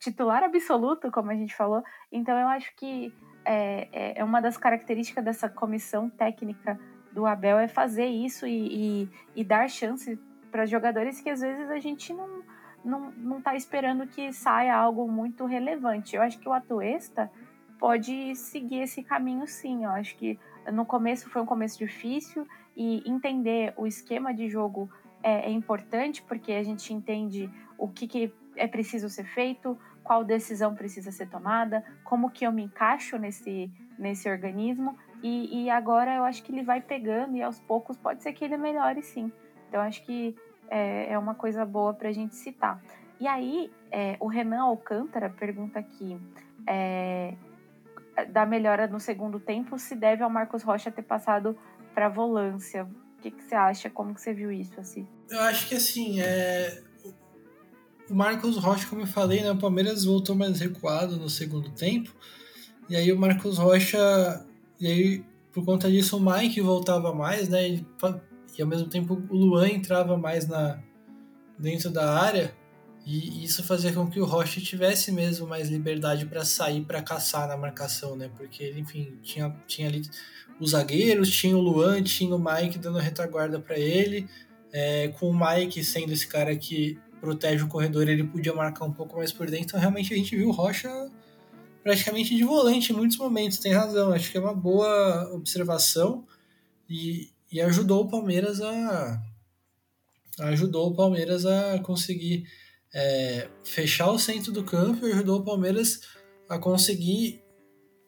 titular 0.00 0.42
absoluto, 0.42 1.12
como 1.12 1.30
a 1.30 1.36
gente 1.36 1.54
falou. 1.54 1.84
Então 2.10 2.36
eu 2.36 2.48
acho 2.48 2.74
que 2.74 3.14
é, 3.44 3.86
é, 3.92 4.18
é 4.18 4.24
uma 4.24 4.40
das 4.40 4.56
características 4.56 5.24
dessa 5.24 5.48
comissão 5.48 6.10
técnica 6.10 6.76
do 7.12 7.24
Abel 7.24 7.56
é 7.56 7.68
fazer 7.68 8.06
isso 8.06 8.48
e, 8.48 9.04
e, 9.04 9.08
e 9.36 9.44
dar 9.44 9.70
chance 9.70 10.18
para 10.50 10.66
jogadores 10.66 11.20
que 11.20 11.30
às 11.30 11.40
vezes 11.40 11.70
a 11.70 11.78
gente 11.78 12.12
não, 12.12 12.42
não, 12.84 13.12
não 13.12 13.40
tá 13.40 13.54
esperando 13.54 14.08
que 14.08 14.32
saia 14.32 14.74
algo 14.74 15.06
muito 15.06 15.46
relevante. 15.46 16.16
Eu 16.16 16.22
acho 16.22 16.40
que 16.40 16.48
o 16.48 16.52
Atuesta 16.52 17.30
pode 17.78 18.34
seguir 18.34 18.80
esse 18.80 19.04
caminho 19.04 19.46
sim. 19.46 19.84
Eu 19.84 19.90
acho 19.90 20.16
que 20.16 20.36
no 20.72 20.84
começo 20.84 21.28
foi 21.30 21.42
um 21.42 21.46
começo 21.46 21.78
difícil 21.78 22.46
e 22.76 23.08
entender 23.08 23.72
o 23.76 23.86
esquema 23.86 24.32
de 24.32 24.48
jogo 24.48 24.90
é, 25.22 25.46
é 25.46 25.50
importante 25.50 26.22
porque 26.22 26.52
a 26.52 26.62
gente 26.62 26.92
entende 26.92 27.50
o 27.78 27.88
que, 27.88 28.06
que 28.06 28.32
é 28.56 28.66
preciso 28.66 29.08
ser 29.08 29.24
feito, 29.24 29.78
qual 30.02 30.24
decisão 30.24 30.74
precisa 30.74 31.10
ser 31.10 31.28
tomada, 31.28 31.84
como 32.04 32.30
que 32.30 32.46
eu 32.46 32.52
me 32.52 32.64
encaixo 32.64 33.18
nesse, 33.18 33.70
nesse 33.98 34.28
organismo. 34.28 34.96
E, 35.22 35.64
e 35.64 35.70
agora 35.70 36.14
eu 36.14 36.24
acho 36.24 36.42
que 36.42 36.52
ele 36.52 36.62
vai 36.62 36.80
pegando 36.80 37.36
e 37.36 37.42
aos 37.42 37.58
poucos 37.60 37.96
pode 37.96 38.22
ser 38.22 38.32
que 38.32 38.44
ele 38.44 38.56
melhore 38.56 39.02
sim. 39.02 39.32
Então 39.68 39.80
acho 39.80 40.04
que 40.04 40.36
é, 40.68 41.12
é 41.12 41.18
uma 41.18 41.34
coisa 41.34 41.64
boa 41.64 41.94
para 41.94 42.08
a 42.08 42.12
gente 42.12 42.34
citar. 42.34 42.80
E 43.18 43.26
aí, 43.26 43.72
é, 43.90 44.16
o 44.20 44.26
Renan 44.26 44.64
Alcântara 44.64 45.30
pergunta 45.30 45.78
aqui 45.78 46.18
é, 46.66 47.34
da 48.30 48.46
melhora 48.46 48.86
no 48.86 49.00
segundo 49.00 49.40
tempo 49.40 49.78
se 49.78 49.94
deve 49.94 50.22
ao 50.22 50.30
Marcos 50.30 50.62
Rocha 50.62 50.90
ter 50.90 51.02
passado 51.02 51.56
para 51.94 52.08
volância. 52.08 52.84
O 52.84 53.22
que, 53.22 53.30
que, 53.30 53.42
você 53.42 53.54
acha? 53.54 53.90
Como 53.90 54.14
que 54.14 54.20
você 54.20 54.32
viu 54.32 54.52
isso? 54.52 54.78
Assim? 54.78 55.06
Eu 55.30 55.40
acho 55.40 55.68
que 55.68 55.74
assim, 55.74 56.20
é, 56.20 56.82
o 58.08 58.14
Marcos 58.14 58.56
Rocha, 58.56 58.86
como 58.86 59.02
eu 59.02 59.06
falei, 59.06 59.42
né, 59.42 59.50
o 59.50 59.58
Palmeiras 59.58 60.04
voltou 60.04 60.36
mais 60.36 60.60
recuado 60.60 61.16
no 61.16 61.28
segundo 61.28 61.70
tempo. 61.70 62.14
E 62.88 62.96
aí 62.96 63.10
o 63.10 63.18
Marcos 63.18 63.58
Rocha, 63.58 64.44
e 64.78 64.86
aí 64.86 65.24
por 65.52 65.64
conta 65.64 65.90
disso 65.90 66.16
o 66.16 66.20
Mike 66.20 66.60
voltava 66.60 67.14
mais, 67.14 67.48
né? 67.48 67.68
E, 67.68 67.86
e 68.58 68.62
ao 68.62 68.68
mesmo 68.68 68.88
tempo 68.88 69.22
o 69.30 69.36
Luan 69.36 69.68
entrava 69.68 70.16
mais 70.16 70.46
na 70.46 70.82
dentro 71.58 71.90
da 71.90 72.20
área. 72.20 72.54
E 73.06 73.44
isso 73.44 73.62
fazia 73.62 73.92
com 73.92 74.08
que 74.08 74.18
o 74.18 74.24
Rocha 74.24 74.60
tivesse 74.60 75.12
mesmo 75.12 75.46
mais 75.46 75.68
liberdade 75.68 76.24
para 76.24 76.44
sair 76.44 76.80
para 76.82 77.02
caçar 77.02 77.46
na 77.46 77.56
marcação, 77.56 78.16
né? 78.16 78.30
Porque 78.34 78.62
ele, 78.62 78.80
enfim, 78.80 79.18
tinha, 79.22 79.54
tinha 79.66 79.88
ali 79.88 80.02
os 80.58 80.70
zagueiros, 80.70 81.30
tinha 81.30 81.56
o 81.56 81.60
Luan, 81.60 82.02
tinha 82.02 82.34
o 82.34 82.38
Mike 82.38 82.78
dando 82.78 82.98
retaguarda 82.98 83.60
para 83.60 83.78
ele, 83.78 84.26
é, 84.72 85.08
com 85.08 85.28
o 85.28 85.38
Mike 85.38 85.84
sendo 85.84 86.12
esse 86.12 86.26
cara 86.26 86.56
que 86.56 86.98
protege 87.20 87.64
o 87.64 87.68
corredor, 87.68 88.08
ele 88.08 88.24
podia 88.24 88.54
marcar 88.54 88.84
um 88.84 88.92
pouco 88.92 89.16
mais 89.16 89.32
por 89.32 89.50
dentro. 89.50 89.66
Então, 89.66 89.80
realmente, 89.80 90.12
a 90.12 90.16
gente 90.16 90.34
viu 90.36 90.48
o 90.48 90.52
Rocha 90.52 90.90
praticamente 91.82 92.34
de 92.34 92.42
volante 92.42 92.92
em 92.92 92.96
muitos 92.96 93.18
momentos. 93.18 93.58
Tem 93.58 93.72
razão, 93.72 94.12
acho 94.12 94.30
que 94.30 94.38
é 94.38 94.40
uma 94.40 94.54
boa 94.54 95.30
observação 95.34 96.26
e, 96.88 97.30
e 97.52 97.60
ajudou 97.60 98.04
o 98.04 98.08
Palmeiras 98.08 98.62
a 98.62 99.22
ajudou 100.40 100.90
o 100.90 100.94
Palmeiras 100.94 101.46
a 101.46 101.78
conseguir 101.78 102.44
é, 102.94 103.48
fechar 103.64 104.10
o 104.10 104.18
centro 104.18 104.52
do 104.52 104.62
campo 104.62 105.06
e 105.06 105.12
ajudou 105.12 105.40
o 105.40 105.44
Palmeiras 105.44 106.00
a 106.48 106.58
conseguir 106.58 107.42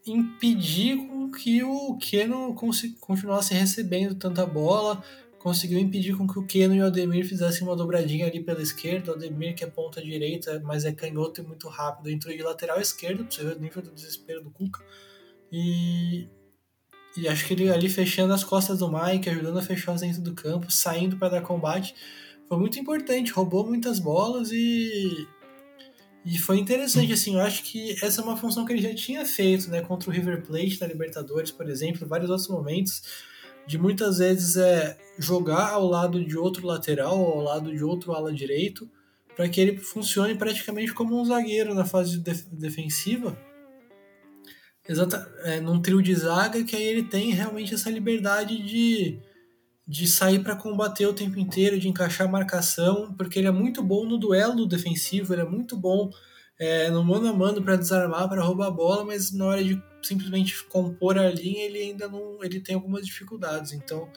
impedir 0.07 0.97
que 1.37 1.63
o 1.65 1.99
Keno 1.99 2.55
continuasse 3.01 3.53
recebendo 3.53 4.15
tanta 4.15 4.47
bola, 4.47 5.03
conseguiu 5.39 5.79
impedir 5.79 6.17
com 6.17 6.27
que 6.27 6.39
o 6.39 6.47
Keno 6.47 6.75
e 6.75 6.81
o 6.81 6.87
Ademir 6.87 7.27
fizessem 7.27 7.67
uma 7.67 7.77
dobradinha 7.77 8.27
ali 8.27 8.43
pela 8.43 8.63
esquerda. 8.63 9.13
O 9.13 9.15
Ademir, 9.15 9.55
que 9.55 9.65
é 9.65 9.67
ponta 9.67 10.03
direita, 10.03 10.61
mas 10.65 10.85
é 10.85 10.93
canhoto 10.93 11.41
e 11.41 11.45
muito 11.45 11.69
rápido, 11.69 12.11
entrou 12.11 12.35
de 12.35 12.43
lateral 12.43 12.81
esquerdo, 12.81 13.27
você 13.29 13.45
ver 13.45 13.57
o 13.57 13.61
nível 13.61 13.83
do 13.83 13.91
desespero 13.91 14.43
do 14.43 14.51
Cuca. 14.51 14.85
E, 15.53 16.29
e 17.17 17.29
acho 17.29 17.47
que 17.47 17.55
ele 17.55 17.71
ali 17.71 17.89
fechando 17.89 18.33
as 18.33 18.45
costas 18.45 18.79
do 18.79 18.91
Mike, 18.91 19.29
ajudando 19.29 19.59
a 19.59 19.63
fechar 19.63 19.93
o 19.93 19.99
centro 19.99 20.23
do 20.23 20.35
campo, 20.35 20.71
saindo 20.71 21.17
para 21.17 21.29
dar 21.29 21.43
combate, 21.43 21.95
foi 22.49 22.59
muito 22.59 22.79
importante. 22.79 23.33
Roubou 23.33 23.67
muitas 23.67 23.99
bolas 23.99 24.51
e. 24.53 25.27
E 26.25 26.39
foi 26.39 26.59
interessante, 26.59 27.13
assim, 27.13 27.37
eu 27.37 27.41
acho 27.41 27.63
que 27.63 27.93
essa 28.05 28.21
é 28.21 28.25
uma 28.25 28.37
função 28.37 28.65
que 28.65 28.73
ele 28.73 28.83
já 28.83 28.93
tinha 28.93 29.25
feito, 29.25 29.71
né, 29.71 29.81
contra 29.81 30.11
o 30.11 30.13
River 30.13 30.45
Plate 30.45 30.81
na 30.81 30.89
Libertadores, 30.89 31.53
por 31.53 31.71
exemplo, 31.71 32.05
em 32.05 32.09
vários 32.09 32.29
outros 32.29 32.49
momentos 32.49 33.01
de 33.67 33.77
muitas 33.79 34.19
vezes 34.19 34.57
é 34.57 34.97
jogar 35.19 35.71
ao 35.71 35.87
lado 35.87 36.25
de 36.25 36.39
outro 36.39 36.67
lateral 36.67 37.19
ou 37.19 37.33
ao 37.35 37.41
lado 37.43 37.75
de 37.75 37.83
outro 37.83 38.13
ala 38.13 38.33
direito 38.33 38.89
para 39.35 39.49
que 39.49 39.61
ele 39.61 39.77
funcione 39.77 40.35
praticamente 40.37 40.95
como 40.95 41.21
um 41.21 41.25
zagueiro 41.25 41.75
na 41.75 41.85
fase 41.85 42.19
defensiva 42.53 43.37
exata 44.89 45.29
é, 45.43 45.61
num 45.61 45.83
trio 45.83 46.01
de 46.01 46.15
zaga 46.15 46.63
que 46.63 46.77
aí 46.77 46.85
ele 46.85 47.03
tem 47.03 47.33
realmente 47.33 47.75
essa 47.75 47.91
liberdade 47.91 48.63
de, 48.63 49.19
de 49.87 50.07
sair 50.07 50.41
para 50.41 50.57
combater 50.57 51.07
o 51.07 51.13
tempo 51.13 51.39
inteiro, 51.39 51.79
de 51.79 51.89
encaixar 51.89 52.27
a 52.27 52.31
marcação, 52.31 53.15
porque 53.15 53.39
ele 53.39 53.49
é 53.49 53.53
muito 53.53 53.83
bom 53.83 54.05
no 54.05 54.19
duelo 54.19 54.67
defensivo, 54.67 55.33
ele 55.33 55.43
é 55.43 55.49
muito 55.49 55.77
bom 55.77 56.11
é, 56.59 56.91
no 56.91 57.05
mano 57.05 57.29
a 57.29 57.33
mano 57.33 57.63
para 57.63 57.77
desarmar, 57.77 58.29
para 58.29 58.43
roubar 58.43 58.69
a 58.69 58.71
bola, 58.71 59.05
mas 59.05 59.31
na 59.31 59.45
hora 59.45 59.63
de 59.63 59.81
simplesmente 60.03 60.65
compor 60.65 61.19
a 61.19 61.29
linha 61.29 61.65
ele 61.65 61.79
ainda 61.79 62.09
não 62.09 62.43
ele 62.43 62.61
tem 62.61 62.75
algumas 62.75 63.07
dificuldades. 63.07 63.73
Então 63.73 64.09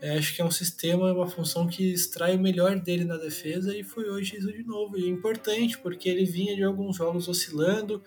é, 0.00 0.16
acho 0.16 0.34
que 0.34 0.40
é 0.40 0.44
um 0.44 0.50
sistema, 0.50 1.12
uma 1.12 1.26
função 1.26 1.66
que 1.66 1.92
extrai 1.92 2.36
o 2.36 2.40
melhor 2.40 2.78
dele 2.78 3.04
na 3.04 3.16
defesa 3.16 3.76
e 3.76 3.82
foi 3.82 4.08
hoje 4.08 4.36
isso 4.36 4.52
de 4.52 4.62
novo. 4.62 4.96
E 4.96 5.04
é 5.04 5.08
importante 5.08 5.76
porque 5.78 6.08
ele 6.08 6.24
vinha 6.24 6.54
de 6.54 6.62
alguns 6.62 6.96
jogos 6.96 7.26
oscilando. 7.26 8.02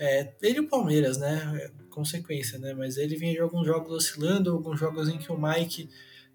É, 0.00 0.32
ele 0.42 0.58
e 0.58 0.60
o 0.60 0.68
Palmeiras, 0.68 1.18
né? 1.18 1.52
É, 1.60 1.70
consequência, 1.90 2.58
né? 2.58 2.74
Mas 2.74 2.96
ele 2.96 3.16
vinha 3.16 3.32
de 3.32 3.40
alguns 3.40 3.66
jogos 3.66 3.92
oscilando, 3.92 4.50
alguns 4.50 4.80
jogos 4.80 5.08
em 5.08 5.18
que 5.18 5.30
o 5.30 5.40
Mike 5.40 5.88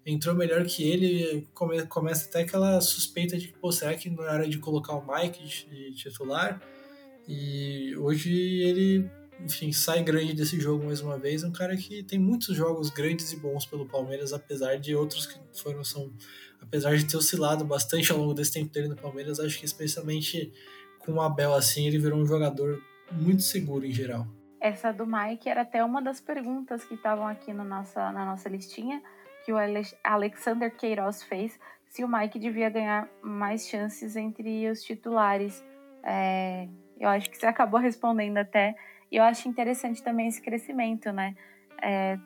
entrou 0.06 0.34
melhor 0.34 0.64
que 0.64 0.88
ele. 0.88 1.46
Come, 1.54 1.86
começa 1.86 2.28
até 2.28 2.42
aquela 2.42 2.80
suspeita 2.80 3.36
de 3.36 3.48
que, 3.48 3.58
pô, 3.58 3.72
será 3.72 3.94
que 3.94 4.10
não 4.10 4.24
era 4.24 4.48
de 4.48 4.58
colocar 4.58 4.94
o 4.94 5.06
Mike 5.06 5.44
de, 5.44 5.90
de 5.90 5.94
titular? 5.94 6.60
E 7.26 7.96
hoje 7.96 8.32
ele, 8.62 9.10
enfim, 9.40 9.72
sai 9.72 10.02
grande 10.02 10.34
desse 10.34 10.60
jogo 10.60 10.84
mais 10.84 11.00
uma 11.00 11.18
vez. 11.18 11.42
Um 11.42 11.52
cara 11.52 11.76
que 11.76 12.02
tem 12.02 12.18
muitos 12.18 12.54
jogos 12.54 12.90
grandes 12.90 13.32
e 13.32 13.36
bons 13.36 13.64
pelo 13.64 13.86
Palmeiras, 13.86 14.32
apesar 14.32 14.76
de 14.76 14.94
outros 14.94 15.26
que 15.26 15.38
foram 15.52 15.82
são 15.82 16.12
apesar 16.64 16.96
de 16.96 17.04
ter 17.04 17.16
oscilado 17.16 17.64
bastante 17.64 18.10
ao 18.10 18.18
longo 18.18 18.34
desse 18.34 18.52
tempo 18.52 18.72
dele 18.72 18.88
no 18.88 18.96
Palmeiras, 18.96 19.38
acho 19.38 19.58
que 19.58 19.64
especialmente 19.64 20.52
com 20.98 21.12
o 21.12 21.20
Abel 21.20 21.54
assim, 21.54 21.86
ele 21.86 21.98
virou 21.98 22.18
um 22.18 22.26
jogador 22.26 22.82
muito 23.12 23.42
seguro 23.42 23.84
em 23.84 23.92
geral. 23.92 24.26
Essa 24.60 24.92
do 24.92 25.06
Mike 25.06 25.48
era 25.48 25.60
até 25.60 25.84
uma 25.84 26.00
das 26.00 26.20
perguntas 26.20 26.82
que 26.84 26.94
estavam 26.94 27.26
aqui 27.26 27.52
no 27.52 27.64
nossa, 27.64 28.10
na 28.12 28.24
nossa 28.24 28.48
listinha, 28.48 29.02
que 29.44 29.52
o 29.52 29.56
Alexander 30.02 30.74
Queiroz 30.74 31.22
fez, 31.22 31.58
se 31.88 32.02
o 32.02 32.08
Mike 32.08 32.38
devia 32.38 32.70
ganhar 32.70 33.08
mais 33.22 33.68
chances 33.68 34.16
entre 34.16 34.68
os 34.68 34.82
titulares. 34.82 35.64
É, 36.02 36.68
eu 36.98 37.08
acho 37.08 37.30
que 37.30 37.36
você 37.36 37.46
acabou 37.46 37.78
respondendo 37.78 38.38
até. 38.38 38.74
E 39.12 39.16
eu 39.16 39.22
acho 39.22 39.48
interessante 39.48 40.02
também 40.02 40.26
esse 40.26 40.42
crescimento, 40.42 41.12
né? 41.12 41.36
É, 41.80 42.18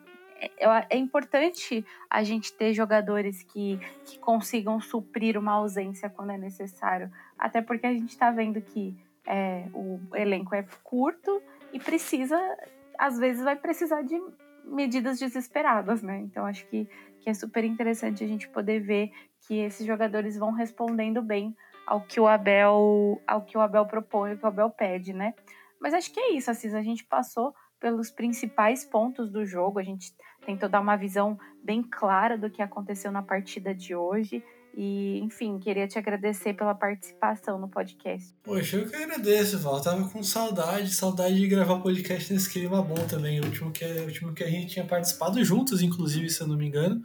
é, 0.89 0.97
importante 0.97 1.85
a 2.09 2.23
gente 2.23 2.53
ter 2.53 2.73
jogadores 2.73 3.43
que, 3.43 3.79
que 4.05 4.17
consigam 4.19 4.79
suprir 4.79 5.37
uma 5.37 5.53
ausência 5.53 6.09
quando 6.09 6.31
é 6.31 6.37
necessário. 6.37 7.11
Até 7.37 7.61
porque 7.61 7.85
a 7.85 7.93
gente 7.93 8.09
está 8.09 8.31
vendo 8.31 8.61
que 8.61 8.97
é, 9.27 9.65
o 9.73 9.99
elenco 10.15 10.55
é 10.55 10.65
curto 10.83 11.41
e 11.73 11.79
precisa, 11.79 12.39
às 12.97 13.19
vezes, 13.19 13.43
vai 13.43 13.55
precisar 13.55 14.01
de 14.01 14.19
medidas 14.65 15.19
desesperadas, 15.19 16.01
né? 16.01 16.19
Então 16.19 16.45
acho 16.45 16.65
que, 16.67 16.87
é 17.29 17.33
super 17.33 17.63
interessante 17.63 18.23
a 18.23 18.27
gente 18.27 18.47
poder 18.49 18.79
ver 18.79 19.11
que 19.47 19.59
esses 19.59 19.85
jogadores 19.85 20.37
vão 20.37 20.51
respondendo 20.51 21.21
bem 21.21 21.55
ao 21.85 22.01
que 22.01 22.19
o 22.19 22.27
Abel, 22.27 23.21
ao 23.25 23.41
que 23.43 23.57
o 23.57 23.61
Abel 23.61 23.85
propõe, 23.85 24.31
ao 24.31 24.37
que 24.37 24.45
o 24.45 24.47
Abel 24.47 24.69
pede, 24.69 25.13
né? 25.13 25.33
Mas 25.79 25.93
acho 25.93 26.13
que 26.13 26.19
é 26.19 26.33
isso, 26.33 26.51
Assis. 26.51 26.73
A 26.73 26.83
gente 26.83 27.03
passou 27.05 27.53
pelos 27.79 28.11
principais 28.11 28.83
pontos 28.83 29.31
do 29.31 29.45
jogo, 29.45 29.79
a 29.79 29.83
gente 29.83 30.13
tentou 30.45 30.67
dar 30.67 30.81
uma 30.81 30.97
visão 30.97 31.37
bem 31.63 31.81
clara 31.81 32.37
do 32.37 32.49
que 32.49 32.61
aconteceu 32.61 33.11
na 33.11 33.23
partida 33.23 33.73
de 33.73 33.95
hoje. 33.95 34.43
E, 34.81 35.19
enfim, 35.19 35.59
queria 35.59 35.85
te 35.89 35.99
agradecer 35.99 36.53
pela 36.53 36.73
participação 36.73 37.59
no 37.59 37.67
podcast. 37.67 38.33
Poxa, 38.41 38.77
eu 38.77 38.89
que 38.89 38.95
agradeço, 38.95 39.59
Val. 39.59 39.81
tava 39.81 40.07
com 40.07 40.23
saudade, 40.23 40.95
saudade 40.95 41.35
de 41.35 41.47
gravar 41.49 41.81
podcast 41.81 42.31
nesse 42.31 42.49
clima 42.49 42.81
bom 42.81 43.05
também. 43.05 43.41
O 43.41 43.45
último 43.45 43.73
que, 43.73 43.83
o 43.83 44.05
último 44.05 44.33
que 44.33 44.41
a 44.41 44.49
gente 44.49 44.71
tinha 44.71 44.85
participado 44.85 45.43
juntos, 45.43 45.81
inclusive, 45.81 46.29
se 46.29 46.39
eu 46.39 46.47
não 46.47 46.55
me 46.55 46.65
engano, 46.65 47.03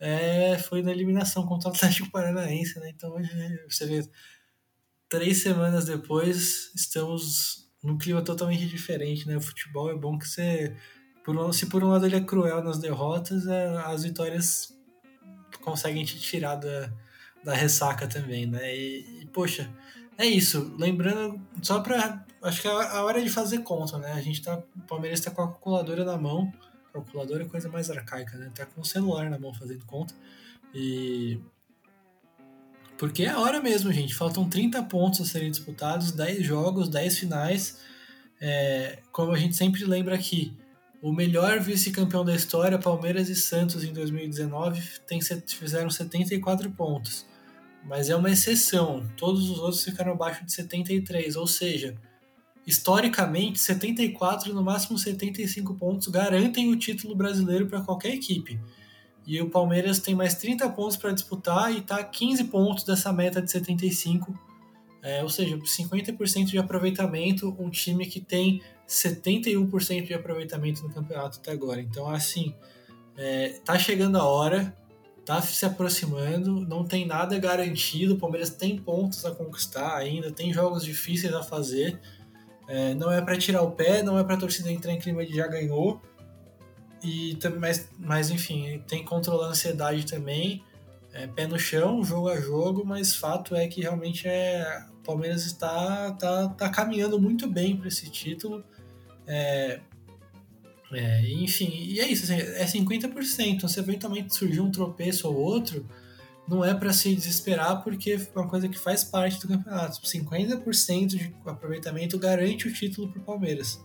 é, 0.00 0.56
foi 0.56 0.80
na 0.80 0.92
eliminação 0.92 1.44
contra 1.44 1.68
o 1.68 1.72
Atlético 1.74 2.10
Paranaense, 2.10 2.80
né? 2.80 2.88
Então, 2.88 3.14
você 3.68 3.84
vê, 3.84 4.08
três 5.06 5.42
semanas 5.42 5.84
depois, 5.84 6.72
estamos 6.74 7.70
num 7.82 7.98
clima 7.98 8.22
totalmente 8.22 8.66
diferente, 8.66 9.28
né? 9.28 9.36
O 9.36 9.42
futebol 9.42 9.90
é 9.90 9.94
bom 9.94 10.18
que 10.18 10.26
você. 10.26 10.74
Por 11.22 11.36
um, 11.36 11.52
se 11.52 11.66
por 11.66 11.84
um 11.84 11.88
lado 11.88 12.06
ele 12.06 12.16
é 12.16 12.20
cruel 12.22 12.64
nas 12.64 12.78
derrotas, 12.78 13.46
é, 13.46 13.76
as 13.84 14.04
vitórias 14.04 14.72
conseguem 15.64 16.04
te 16.04 16.20
tirar 16.20 16.56
da, 16.56 16.92
da 17.42 17.54
ressaca 17.54 18.06
também, 18.06 18.46
né? 18.46 18.76
E, 18.76 19.22
e, 19.22 19.26
poxa, 19.26 19.68
é 20.18 20.26
isso. 20.26 20.74
Lembrando, 20.78 21.40
só 21.62 21.80
pra. 21.80 22.24
Acho 22.42 22.62
que 22.62 22.68
é 22.68 22.70
a 22.70 23.02
hora 23.02 23.22
de 23.22 23.30
fazer 23.30 23.58
conta, 23.58 23.98
né? 23.98 24.12
A 24.12 24.20
gente 24.20 24.42
tá. 24.42 24.62
O 24.76 24.82
Palmeiras 24.82 25.20
tá 25.20 25.30
com 25.30 25.42
a 25.42 25.48
calculadora 25.48 26.04
na 26.04 26.16
mão. 26.16 26.52
Calculadora 26.92 27.42
é 27.42 27.48
coisa 27.48 27.68
mais 27.68 27.90
arcaica, 27.90 28.36
né? 28.36 28.52
Tá 28.54 28.66
com 28.66 28.82
o 28.82 28.84
celular 28.84 29.28
na 29.30 29.38
mão 29.38 29.52
fazendo 29.54 29.84
conta. 29.86 30.14
E. 30.74 31.40
Porque 32.96 33.24
é 33.24 33.30
a 33.30 33.40
hora 33.40 33.60
mesmo, 33.60 33.92
gente. 33.92 34.14
Faltam 34.14 34.48
30 34.48 34.82
pontos 34.84 35.20
a 35.20 35.24
serem 35.24 35.50
disputados, 35.50 36.12
10 36.12 36.44
jogos, 36.44 36.88
10 36.88 37.18
finais. 37.18 37.80
É, 38.40 39.00
como 39.10 39.32
a 39.32 39.38
gente 39.38 39.56
sempre 39.56 39.84
lembra 39.84 40.14
aqui, 40.14 40.56
o 41.04 41.12
melhor 41.12 41.60
vice-campeão 41.60 42.24
da 42.24 42.34
história, 42.34 42.78
Palmeiras 42.78 43.28
e 43.28 43.36
Santos, 43.36 43.84
em 43.84 43.92
2019, 43.92 44.80
tem, 45.06 45.20
fizeram 45.20 45.90
74 45.90 46.70
pontos. 46.70 47.26
Mas 47.86 48.08
é 48.08 48.16
uma 48.16 48.30
exceção. 48.30 49.06
Todos 49.14 49.50
os 49.50 49.58
outros 49.58 49.84
ficaram 49.84 50.12
abaixo 50.12 50.46
de 50.46 50.52
73. 50.54 51.36
Ou 51.36 51.46
seja, 51.46 51.94
historicamente, 52.66 53.60
74, 53.60 54.54
no 54.54 54.64
máximo 54.64 54.98
75 54.98 55.74
pontos, 55.74 56.08
garantem 56.08 56.72
o 56.72 56.76
título 56.78 57.14
brasileiro 57.14 57.66
para 57.66 57.82
qualquer 57.82 58.14
equipe. 58.14 58.58
E 59.26 59.38
o 59.42 59.50
Palmeiras 59.50 59.98
tem 59.98 60.14
mais 60.14 60.36
30 60.36 60.70
pontos 60.70 60.96
para 60.96 61.12
disputar 61.12 61.70
e 61.70 61.80
está 61.80 62.02
15 62.02 62.44
pontos 62.44 62.82
dessa 62.82 63.12
meta 63.12 63.42
de 63.42 63.50
75. 63.50 64.32
É, 65.04 65.22
ou 65.22 65.28
seja, 65.28 65.58
50% 65.58 66.46
de 66.46 66.56
aproveitamento, 66.56 67.54
um 67.58 67.68
time 67.68 68.06
que 68.06 68.22
tem 68.22 68.62
71% 68.88 70.06
de 70.06 70.14
aproveitamento 70.14 70.82
no 70.82 70.88
campeonato 70.88 71.38
até 71.38 71.52
agora. 71.52 71.78
Então, 71.78 72.08
assim, 72.08 72.54
é, 73.14 73.60
tá 73.62 73.78
chegando 73.78 74.16
a 74.16 74.24
hora, 74.24 74.74
tá 75.22 75.42
se 75.42 75.66
aproximando, 75.66 76.58
não 76.66 76.86
tem 76.86 77.06
nada 77.06 77.38
garantido. 77.38 78.14
O 78.14 78.18
Palmeiras 78.18 78.48
tem 78.48 78.78
pontos 78.78 79.26
a 79.26 79.30
conquistar 79.30 79.94
ainda, 79.94 80.32
tem 80.32 80.54
jogos 80.54 80.82
difíceis 80.82 81.34
a 81.34 81.42
fazer. 81.42 82.00
É, 82.66 82.94
não 82.94 83.12
é 83.12 83.20
para 83.20 83.36
tirar 83.36 83.60
o 83.60 83.72
pé, 83.72 84.02
não 84.02 84.18
é 84.18 84.24
para 84.24 84.36
a 84.36 84.38
torcida 84.38 84.72
entrar 84.72 84.90
em 84.90 84.98
clima 84.98 85.22
de 85.26 85.36
já 85.36 85.46
ganhou. 85.46 86.00
E, 87.02 87.36
mas, 87.60 87.90
mas 87.98 88.30
enfim, 88.30 88.82
tem 88.88 89.00
que 89.00 89.04
controlar 89.04 89.48
a 89.48 89.50
ansiedade 89.50 90.06
também. 90.06 90.64
É, 91.12 91.26
pé 91.26 91.46
no 91.46 91.58
chão, 91.58 92.02
jogo 92.02 92.30
a 92.30 92.40
jogo, 92.40 92.86
mas 92.86 93.14
fato 93.14 93.54
é 93.54 93.68
que 93.68 93.82
realmente 93.82 94.26
é, 94.26 94.86
o 95.04 95.06
Palmeiras 95.06 95.44
está, 95.44 96.12
tá, 96.12 96.48
tá 96.48 96.68
caminhando 96.70 97.20
muito 97.20 97.46
bem 97.46 97.76
para 97.76 97.88
esse 97.88 98.10
título. 98.10 98.64
É, 99.26 99.80
é, 100.92 101.30
enfim, 101.32 101.70
e 101.70 102.00
é 102.00 102.08
isso, 102.08 102.24
assim, 102.24 102.40
é 102.40 102.64
50%. 102.64 103.46
Então, 103.46 103.68
se 103.68 103.78
eventualmente 103.78 104.34
surgir 104.34 104.60
um 104.60 104.70
tropeço 104.70 105.28
ou 105.28 105.36
outro, 105.36 105.86
não 106.48 106.64
é 106.64 106.74
para 106.74 106.92
se 106.92 107.14
desesperar, 107.14 107.82
porque 107.82 108.12
é 108.12 108.38
uma 108.38 108.48
coisa 108.48 108.68
que 108.68 108.78
faz 108.78 109.04
parte 109.04 109.40
do 109.40 109.48
campeonato. 109.48 110.00
50% 110.00 111.06
de 111.06 111.34
aproveitamento 111.44 112.18
garante 112.18 112.66
o 112.66 112.72
título 112.72 113.10
para 113.12 113.20
o 113.20 113.24
Palmeiras. 113.24 113.80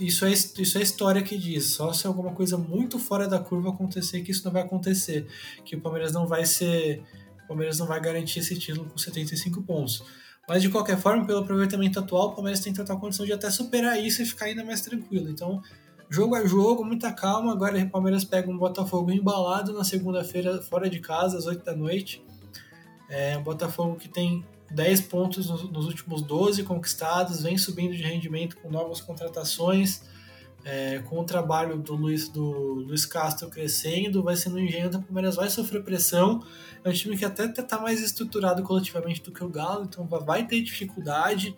Isso 0.00 0.24
é, 0.24 0.32
isso 0.32 0.78
é 0.78 0.82
história 0.82 1.22
que 1.22 1.36
diz. 1.36 1.72
Só 1.72 1.92
se 1.92 2.06
alguma 2.06 2.32
coisa 2.32 2.56
muito 2.56 2.98
fora 2.98 3.28
da 3.28 3.38
curva 3.38 3.70
acontecer, 3.70 4.22
que 4.22 4.30
isso 4.30 4.44
não 4.44 4.52
vai 4.52 4.62
acontecer. 4.62 5.26
Que 5.64 5.76
o 5.76 5.80
Palmeiras 5.80 6.12
não 6.12 6.26
vai 6.26 6.46
ser. 6.46 7.02
O 7.44 7.48
Palmeiras 7.48 7.78
não 7.78 7.86
vai 7.86 8.00
garantir 8.00 8.38
esse 8.38 8.58
título 8.58 8.88
com 8.88 8.96
75 8.96 9.62
pontos. 9.62 10.02
Mas 10.48 10.62
de 10.62 10.68
qualquer 10.68 10.98
forma, 10.98 11.26
pelo 11.26 11.40
aproveitamento 11.40 11.98
atual, 11.98 12.28
o 12.28 12.32
Palmeiras 12.34 12.60
tem 12.60 12.72
total 12.72 13.00
condição 13.00 13.26
de 13.26 13.32
até 13.32 13.50
superar 13.50 14.00
isso 14.00 14.22
e 14.22 14.26
ficar 14.26 14.46
ainda 14.46 14.64
mais 14.64 14.80
tranquilo. 14.80 15.28
Então, 15.28 15.60
jogo 16.08 16.36
a 16.36 16.46
jogo, 16.46 16.84
muita 16.84 17.12
calma. 17.12 17.52
Agora 17.52 17.78
o 17.78 17.90
Palmeiras 17.90 18.24
pega 18.24 18.50
um 18.50 18.56
Botafogo 18.56 19.10
embalado 19.10 19.72
na 19.72 19.82
segunda-feira, 19.82 20.62
fora 20.62 20.88
de 20.88 21.00
casa, 21.00 21.36
às 21.36 21.46
8 21.46 21.64
da 21.64 21.74
noite. 21.74 22.24
É 23.08 23.36
um 23.36 23.42
Botafogo 23.42 23.96
que 23.96 24.08
tem 24.08 24.44
10 24.70 25.00
pontos 25.02 25.48
nos 25.48 25.86
últimos 25.86 26.22
12 26.22 26.62
conquistados, 26.62 27.42
vem 27.42 27.58
subindo 27.58 27.96
de 27.96 28.02
rendimento 28.02 28.56
com 28.58 28.70
novas 28.70 29.00
contratações 29.00 30.02
é, 30.68 30.98
com 30.98 31.20
o 31.20 31.24
trabalho 31.24 31.78
do 31.78 31.94
Luiz, 31.94 32.28
do 32.28 32.42
Luiz 32.42 33.06
Castro 33.06 33.48
crescendo, 33.48 34.20
vai 34.20 34.34
sendo 34.34 34.58
engenho, 34.58 34.88
o 34.88 35.00
Palmeiras 35.00 35.36
vai 35.36 35.48
sofrer 35.48 35.84
pressão. 35.84 36.42
É 36.82 36.90
um 36.90 36.92
time 36.92 37.16
que 37.16 37.24
até 37.24 37.44
está 37.44 37.78
mais 37.78 38.02
estruturado 38.02 38.64
coletivamente 38.64 39.22
do 39.22 39.30
que 39.30 39.44
o 39.44 39.48
Galo, 39.48 39.84
então 39.84 40.04
vai 40.04 40.44
ter 40.44 40.60
dificuldade 40.62 41.56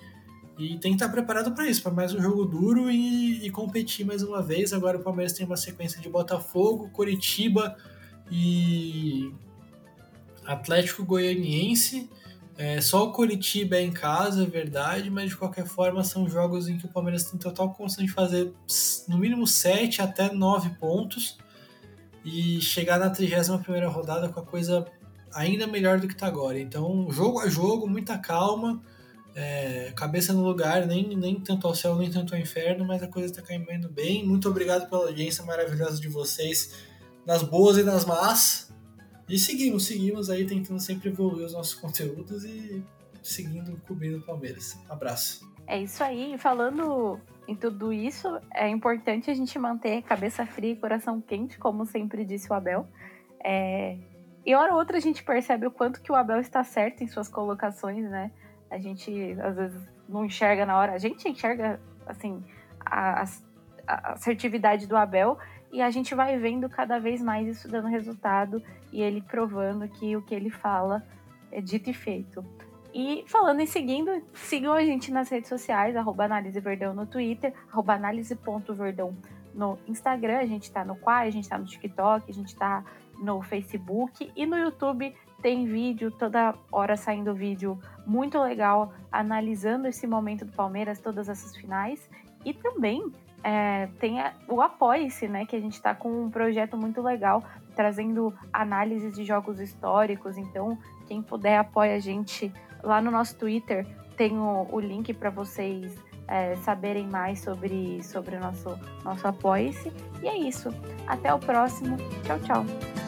e 0.58 0.76
tem 0.76 0.90
que 0.90 1.02
estar 1.02 1.08
preparado 1.08 1.52
para 1.52 1.66
isso, 1.66 1.82
para 1.82 1.90
mais 1.90 2.12
um 2.12 2.20
jogo 2.20 2.44
duro 2.44 2.90
e, 2.90 3.46
e, 3.46 3.50
competir 3.50 4.04
mais 4.04 4.22
uma 4.22 4.42
vez. 4.42 4.74
Agora 4.74 4.98
o 4.98 5.02
Palmeiras 5.02 5.32
tem 5.32 5.46
uma 5.46 5.56
sequência 5.56 6.02
de 6.02 6.08
Botafogo, 6.10 6.90
Coritiba 6.90 7.76
e 8.30 9.32
Atlético 10.44 11.02
Goianiense. 11.02 12.10
É, 12.58 12.80
só 12.80 13.04
o 13.04 13.12
Curitiba 13.12 13.76
é 13.76 13.82
em 13.82 13.92
casa, 13.92 14.42
é 14.42 14.46
verdade, 14.46 15.08
mas 15.08 15.30
de 15.30 15.36
qualquer 15.36 15.64
forma 15.64 16.02
são 16.02 16.28
jogos 16.28 16.68
em 16.68 16.76
que 16.76 16.86
o 16.86 16.88
Palmeiras 16.88 17.22
tem 17.22 17.38
total 17.38 17.72
condição 17.72 18.04
de 18.04 18.10
fazer 18.10 18.52
no 19.06 19.16
mínimo 19.16 19.46
7 19.46 20.02
até 20.02 20.32
9 20.32 20.70
pontos 20.70 21.38
e 22.24 22.60
chegar 22.60 22.98
na 22.98 23.10
31 23.10 23.88
rodada 23.88 24.28
com 24.28 24.40
a 24.40 24.44
coisa 24.44 24.84
ainda 25.32 25.68
melhor 25.68 26.00
do 26.00 26.08
que 26.08 26.14
está 26.14 26.26
agora. 26.26 26.58
Então, 26.58 27.08
jogo 27.12 27.38
a 27.38 27.48
jogo, 27.48 27.86
muita 27.86 28.18
calma, 28.18 28.82
é, 29.36 29.92
cabeça 29.94 30.32
no 30.32 30.42
lugar, 30.42 30.84
nem, 30.84 31.16
nem 31.16 31.38
tanto 31.38 31.64
ao 31.68 31.76
céu, 31.76 31.94
nem 31.94 32.10
tanto 32.10 32.34
ao 32.34 32.40
inferno, 32.40 32.84
mas 32.84 33.00
a 33.04 33.06
coisa 33.06 33.28
está 33.28 33.40
caminhando 33.40 33.88
bem. 33.88 34.26
Muito 34.26 34.48
obrigado 34.48 34.90
pela 34.90 35.06
audiência 35.06 35.44
maravilhosa 35.44 36.00
de 36.00 36.08
vocês, 36.08 36.74
nas 37.24 37.44
boas 37.44 37.78
e 37.78 37.84
nas 37.84 38.04
más. 38.04 38.67
E 39.28 39.38
seguimos, 39.38 39.86
seguimos 39.86 40.30
aí 40.30 40.46
tentando 40.46 40.80
sempre 40.80 41.10
evoluir 41.10 41.44
os 41.44 41.52
nossos 41.52 41.74
conteúdos 41.74 42.44
e 42.44 42.82
seguindo 43.22 43.78
cobrindo 43.86 44.18
o 44.18 44.22
Palmeiras. 44.22 44.78
Abraço. 44.88 45.46
É 45.66 45.78
isso 45.78 46.02
aí. 46.02 46.38
Falando 46.38 47.20
em 47.46 47.54
tudo 47.54 47.92
isso, 47.92 48.40
é 48.54 48.68
importante 48.68 49.30
a 49.30 49.34
gente 49.34 49.58
manter 49.58 50.02
cabeça 50.02 50.46
fria 50.46 50.72
e 50.72 50.76
coração 50.76 51.20
quente, 51.20 51.58
como 51.58 51.84
sempre 51.84 52.24
disse 52.24 52.50
o 52.50 52.54
Abel. 52.54 52.88
É... 53.44 53.98
E 54.46 54.54
hora 54.54 54.72
ou 54.72 54.78
outra 54.78 54.96
a 54.96 55.00
gente 55.00 55.22
percebe 55.22 55.66
o 55.66 55.70
quanto 55.70 56.00
que 56.00 56.10
o 56.10 56.14
Abel 56.14 56.40
está 56.40 56.64
certo 56.64 57.04
em 57.04 57.06
suas 57.06 57.28
colocações, 57.28 58.08
né? 58.08 58.30
A 58.70 58.78
gente 58.78 59.36
às 59.42 59.56
vezes 59.56 59.82
não 60.08 60.24
enxerga 60.24 60.64
na 60.64 60.78
hora. 60.78 60.94
A 60.94 60.98
gente 60.98 61.28
enxerga, 61.28 61.78
assim, 62.06 62.42
a, 62.80 63.24
a 63.86 64.12
assertividade 64.12 64.86
do 64.86 64.96
Abel 64.96 65.38
e 65.72 65.82
a 65.82 65.90
gente 65.90 66.14
vai 66.14 66.38
vendo 66.38 66.68
cada 66.68 66.98
vez 66.98 67.20
mais 67.22 67.46
isso 67.46 67.68
dando 67.68 67.88
resultado 67.88 68.62
e 68.92 69.02
ele 69.02 69.20
provando 69.20 69.88
que 69.88 70.16
o 70.16 70.22
que 70.22 70.34
ele 70.34 70.50
fala 70.50 71.04
é 71.50 71.60
dito 71.60 71.90
e 71.90 71.94
feito. 71.94 72.44
E 72.94 73.22
falando 73.26 73.60
em 73.60 73.66
seguindo, 73.66 74.22
sigam 74.32 74.72
a 74.72 74.82
gente 74.82 75.12
nas 75.12 75.28
redes 75.28 75.48
sociais, 75.48 75.94
arroba 75.94 76.24
Análise 76.24 76.58
Verdão 76.58 76.94
no 76.94 77.06
Twitter, 77.06 77.52
arroba 77.70 77.94
análise.verdão 77.94 79.14
no 79.54 79.78
Instagram, 79.86 80.38
a 80.38 80.46
gente 80.46 80.70
tá 80.70 80.84
no 80.84 80.96
Quai, 80.96 81.28
a 81.28 81.30
gente 81.30 81.48
tá 81.48 81.58
no 81.58 81.64
TikTok, 81.64 82.30
a 82.30 82.34
gente 82.34 82.54
tá 82.56 82.84
no 83.18 83.42
Facebook 83.42 84.30
e 84.34 84.46
no 84.46 84.56
YouTube 84.56 85.14
tem 85.42 85.66
vídeo, 85.66 86.10
toda 86.10 86.54
hora 86.70 86.96
saindo 86.96 87.34
vídeo 87.34 87.78
muito 88.06 88.40
legal, 88.40 88.92
analisando 89.10 89.86
esse 89.86 90.06
momento 90.06 90.44
do 90.44 90.52
Palmeiras, 90.52 91.00
todas 91.00 91.28
essas 91.28 91.56
finais. 91.56 92.08
E 92.44 92.54
também 92.54 93.12
é, 93.42 93.88
tem 93.98 94.16
o 94.46 94.60
Apoie-se, 94.60 95.28
né? 95.28 95.46
Que 95.46 95.56
a 95.56 95.60
gente 95.60 95.74
está 95.74 95.94
com 95.94 96.24
um 96.24 96.30
projeto 96.30 96.76
muito 96.76 97.00
legal, 97.00 97.42
trazendo 97.74 98.34
análises 98.52 99.14
de 99.14 99.24
jogos 99.24 99.60
históricos. 99.60 100.36
Então, 100.36 100.78
quem 101.06 101.22
puder, 101.22 101.58
apoia 101.58 101.96
a 101.96 102.00
gente 102.00 102.52
lá 102.82 103.00
no 103.00 103.10
nosso 103.10 103.36
Twitter. 103.36 103.86
Tem 104.16 104.36
o, 104.36 104.66
o 104.70 104.80
link 104.80 105.14
para 105.14 105.30
vocês 105.30 105.96
é, 106.26 106.56
saberem 106.56 107.06
mais 107.06 107.40
sobre, 107.40 108.02
sobre 108.02 108.36
o 108.36 108.40
nosso, 108.40 108.78
nosso 109.04 109.26
Apoie-se. 109.26 109.92
E 110.22 110.28
é 110.28 110.36
isso. 110.36 110.70
Até 111.06 111.32
o 111.32 111.38
próximo. 111.38 111.96
Tchau, 112.24 112.38
tchau. 112.40 113.07